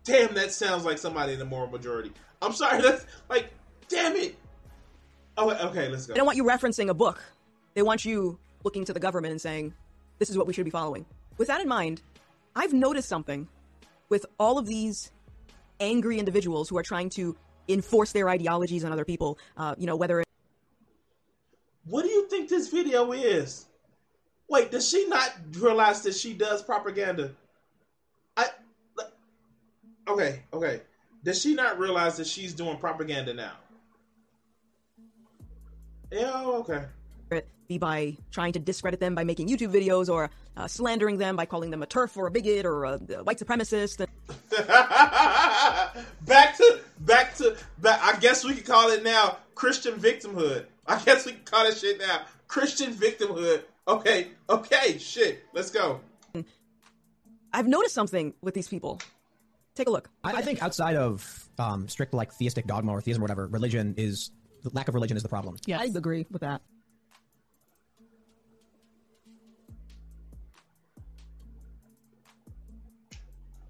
[0.03, 2.11] Damn, that sounds like somebody in the moral majority.
[2.41, 3.51] I'm sorry, that's like,
[3.87, 4.35] damn it.
[5.37, 6.13] Oh, okay, let's go.
[6.13, 7.21] they don't want you referencing a book.
[7.73, 9.73] They want you looking to the government and saying,
[10.19, 11.05] this is what we should be following.
[11.37, 12.01] With that in mind,
[12.55, 13.47] I've noticed something
[14.09, 15.11] with all of these
[15.79, 17.35] angry individuals who are trying to
[17.67, 19.37] enforce their ideologies on other people.
[19.57, 20.27] Uh, you know, whether it,
[21.85, 23.65] What do you think this video is?
[24.47, 27.31] Wait, does she not realize that she does propaganda?
[28.37, 28.47] I
[30.07, 30.81] okay, okay.
[31.23, 33.53] Does she not realize that she's doing propaganda now?
[36.15, 36.85] Yeah, oh, okay.
[37.31, 41.35] it be by trying to discredit them by making YouTube videos or uh, slandering them
[41.35, 43.97] by calling them a TERF or a bigot or a, a white supremacist.
[46.25, 47.99] back to back to back.
[48.01, 50.65] I guess we could call it now Christian victimhood.
[50.87, 53.63] I guess we can call that shit now Christian victimhood.
[53.85, 55.43] Okay, okay, shit.
[55.53, 55.99] Let's go.
[57.51, 59.01] I've noticed something with these people.
[59.75, 60.09] Take a look.
[60.23, 63.95] I, I think outside of um, strict like theistic dogma or theism or whatever, religion
[63.97, 64.31] is
[64.65, 65.57] the lack of religion is the problem.
[65.65, 66.61] Yeah, I agree with that.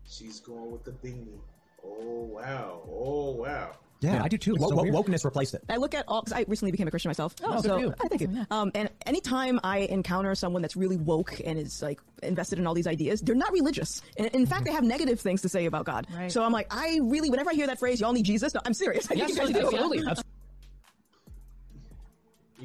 [0.08, 1.40] She's going with the beanie.
[1.84, 2.82] Oh wow.
[2.90, 3.72] Oh wow.
[4.02, 4.56] Yeah, I do too.
[4.56, 5.64] Wo- so wokeness replaced it.
[5.70, 7.34] I look at all because I recently became a Christian myself.
[7.44, 7.94] Oh, good so for you.
[8.02, 8.46] I thank you.
[8.52, 12.74] Um, and anytime I encounter someone that's really woke and is like invested in all
[12.74, 14.02] these ideas, they're not religious.
[14.18, 16.08] In, in fact, they have negative things to say about God.
[16.16, 16.32] Right.
[16.32, 18.74] So I'm like, I really, whenever I hear that phrase, "Y'all need Jesus," no, I'm
[18.74, 19.06] serious.
[19.06, 19.60] I think Yes, you guys do.
[19.66, 20.04] absolutely.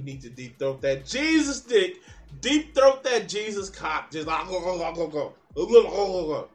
[0.00, 1.96] That's You need to deep throat that Jesus dick.
[2.40, 4.10] Deep throat that Jesus cock.
[4.10, 6.48] Just like go go go go go go go go go.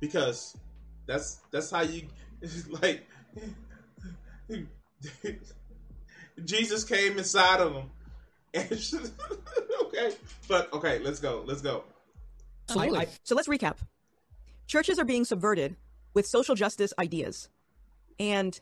[0.00, 0.56] Because
[1.06, 2.02] that's that's how you
[2.68, 3.06] like.
[6.44, 7.90] Jesus came inside of him.
[9.82, 10.14] Okay,
[10.46, 11.42] but okay, let's go.
[11.44, 11.82] Let's go.
[12.68, 13.78] I, I, So let's recap.
[14.68, 15.74] Churches are being subverted
[16.14, 17.48] with social justice ideas.
[18.20, 18.58] And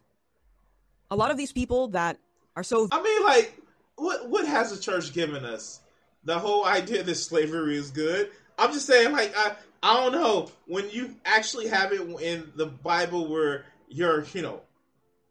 [1.10, 2.18] a lot of these people that
[2.56, 3.60] are so I mean, like,
[3.98, 5.80] what what has the church given us?
[6.24, 8.30] The whole idea that slavery is good.
[8.58, 12.66] I'm just saying, like, I I don't know when you actually have it in the
[12.66, 14.60] Bible where you're, you know,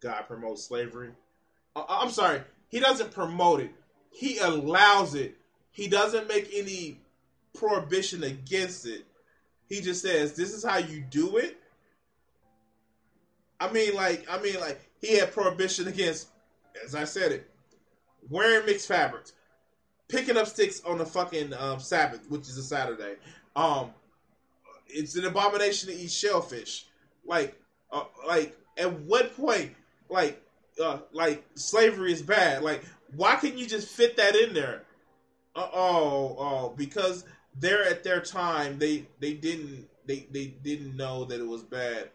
[0.02, 1.12] God promotes slavery.
[1.76, 3.72] I, I'm sorry, He doesn't promote it.
[4.12, 5.36] He allows it.
[5.72, 7.00] He doesn't make any
[7.54, 9.06] prohibition against it.
[9.68, 11.58] He just says, "This is how you do it."
[13.60, 16.28] I mean, like, I mean, like, he had prohibition against,
[16.84, 17.50] as I said it,
[18.30, 19.34] wearing mixed fabrics,
[20.08, 23.16] picking up sticks on the fucking um, Sabbath, which is a Saturday.
[23.56, 23.92] Um,
[24.88, 26.86] it's an abomination to eat shellfish.
[27.26, 27.60] Like,
[27.92, 29.74] uh, like, at what point,
[30.10, 30.42] like,
[30.82, 32.62] uh, like slavery is bad?
[32.62, 32.84] Like,
[33.16, 34.84] why couldn't you just fit that in there?
[35.56, 37.26] Uh, oh, oh, because
[37.60, 42.10] they're at their time, they they didn't they they didn't know that it was bad.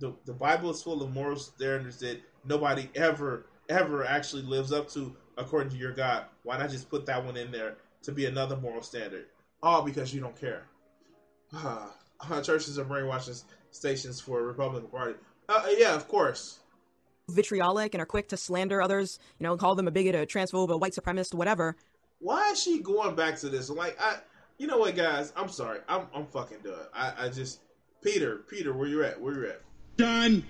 [0.00, 4.88] The the Bible is full of moral standards that nobody ever ever actually lives up
[4.90, 6.26] to according to your God.
[6.42, 9.26] Why not just put that one in there to be another moral standard?
[9.62, 10.66] All because you don't care.
[12.30, 13.34] Uh, churches are brainwashing
[13.70, 15.14] stations for Republican Party.
[15.48, 16.60] Uh, yeah, of course.
[17.28, 20.70] vitriolic and are quick to slander others, you know, call them a bigot, a transphobe,
[20.70, 21.76] a white supremacist, whatever.
[22.20, 23.68] Why is she going back to this?
[23.68, 24.18] Like, I,
[24.58, 25.32] you know what, guys?
[25.36, 25.80] I'm sorry.
[25.88, 26.86] I'm I'm fucking done.
[26.94, 27.60] I I just
[28.02, 29.20] Peter, Peter, where you at?
[29.20, 29.60] Where you at?
[29.96, 30.44] Done.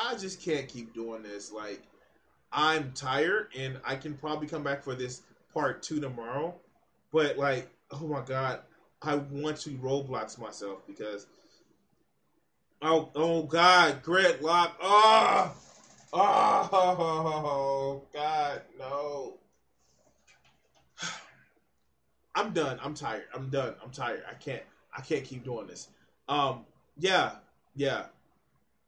[0.00, 1.52] I just can't keep doing this.
[1.52, 1.82] Like,
[2.52, 5.22] I'm tired, and I can probably come back for this
[5.52, 6.54] part two tomorrow.
[7.12, 8.60] But like, oh my god,
[9.02, 11.26] I want to Roblox myself because,
[12.82, 14.72] oh oh god, gridlock.
[14.80, 15.56] Oh,
[16.12, 19.34] oh god, no.
[22.34, 22.78] I'm done.
[22.82, 23.24] I'm tired.
[23.34, 23.74] I'm done.
[23.82, 24.22] I'm tired.
[24.30, 24.62] I can't.
[24.96, 25.88] I can't keep doing this.
[26.28, 26.64] Um.
[26.98, 27.32] Yeah.
[27.74, 28.06] Yeah.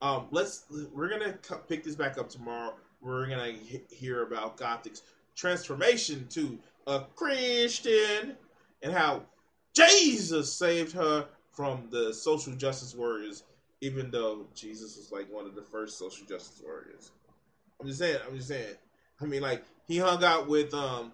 [0.03, 0.65] Um, let's
[0.95, 1.35] we're gonna
[1.69, 2.75] pick this back up tomorrow.
[3.03, 3.55] We're gonna
[3.91, 5.03] hear about Gothix's
[5.37, 8.37] transformation to a Christian
[8.83, 9.23] and how
[9.75, 13.45] Jesus saved her from the social justice warriors,
[13.81, 17.11] even though Jesus was like one of the first social justice warriors.
[17.81, 18.19] I'm just saying.
[18.27, 18.75] I'm just saying.
[19.21, 21.13] I mean, like he hung out with um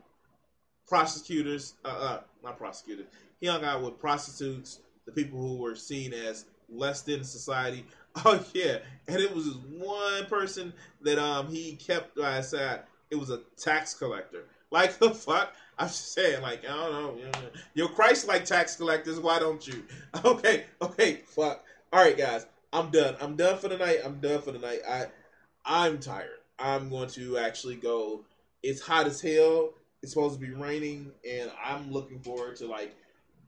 [0.87, 3.07] prosecutors, uh, uh not prosecutors.
[3.41, 7.85] He hung out with prostitutes, the people who were seen as less than society.
[8.25, 8.79] Oh yeah,
[9.09, 10.73] and it was this one person
[11.03, 12.81] that um he kept by his side.
[13.11, 14.45] It was a tax collector.
[14.71, 15.53] Like the fuck?
[15.79, 17.15] I'm just saying, like I don't know.
[17.19, 19.21] you know, You're Christ like tax collectors.
[19.21, 19.85] Why don't you?
[20.25, 21.65] Okay, okay, fuck.
[21.93, 22.47] All right, guys.
[22.73, 23.17] I'm done.
[23.21, 23.99] I'm done for the night.
[24.05, 24.81] I'm done for the night.
[24.89, 25.07] I
[25.65, 26.41] I'm tired.
[26.59, 28.25] I'm going to actually go.
[28.63, 29.75] It's hot as hell.
[30.03, 32.95] It's supposed to be raining, and I'm looking forward to like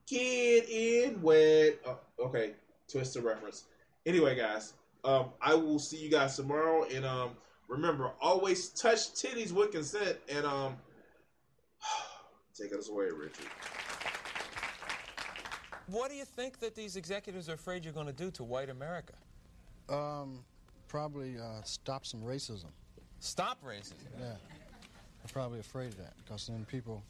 [0.07, 1.79] get in wet.
[1.87, 2.53] Oh, okay,
[2.91, 3.65] Twister reference.
[4.09, 4.73] Anyway, guys,
[5.05, 7.33] um, I will see you guys tomorrow, and um,
[7.69, 10.77] remember, always touch titties with consent, and um,
[12.59, 13.45] take us away, Richard.
[15.89, 18.71] What do you think that these executives are afraid you're going to do to white
[18.71, 19.13] America?
[19.91, 20.43] Um,
[20.89, 22.71] probably uh, stop some racism.
[23.21, 23.93] Stop racism.
[24.19, 27.03] Yeah, I'm probably afraid of that because then people,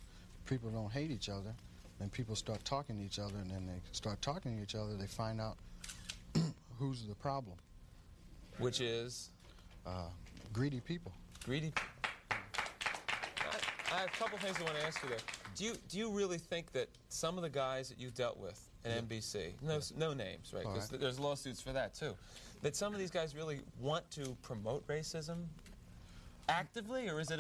[0.46, 1.54] people don't hate each other,
[2.00, 4.96] and people start talking to each other, and then they start talking to each other.
[4.96, 5.58] They find out
[6.78, 7.56] who's the problem.
[8.58, 9.30] Which is
[9.86, 10.08] Uh,
[10.52, 11.12] greedy people.
[11.44, 11.72] greedy.
[12.30, 12.36] I,
[13.92, 15.18] I have a couple things I want to ask you there.
[15.56, 18.60] Do you do you really think that some of the guys that you dealt with
[18.84, 20.64] at NBC, no no names, right?
[20.64, 21.00] Because right.
[21.00, 22.14] there's lawsuits for that too.
[22.62, 25.46] That some of these guys really want to promote racism
[26.48, 27.36] actively, or is it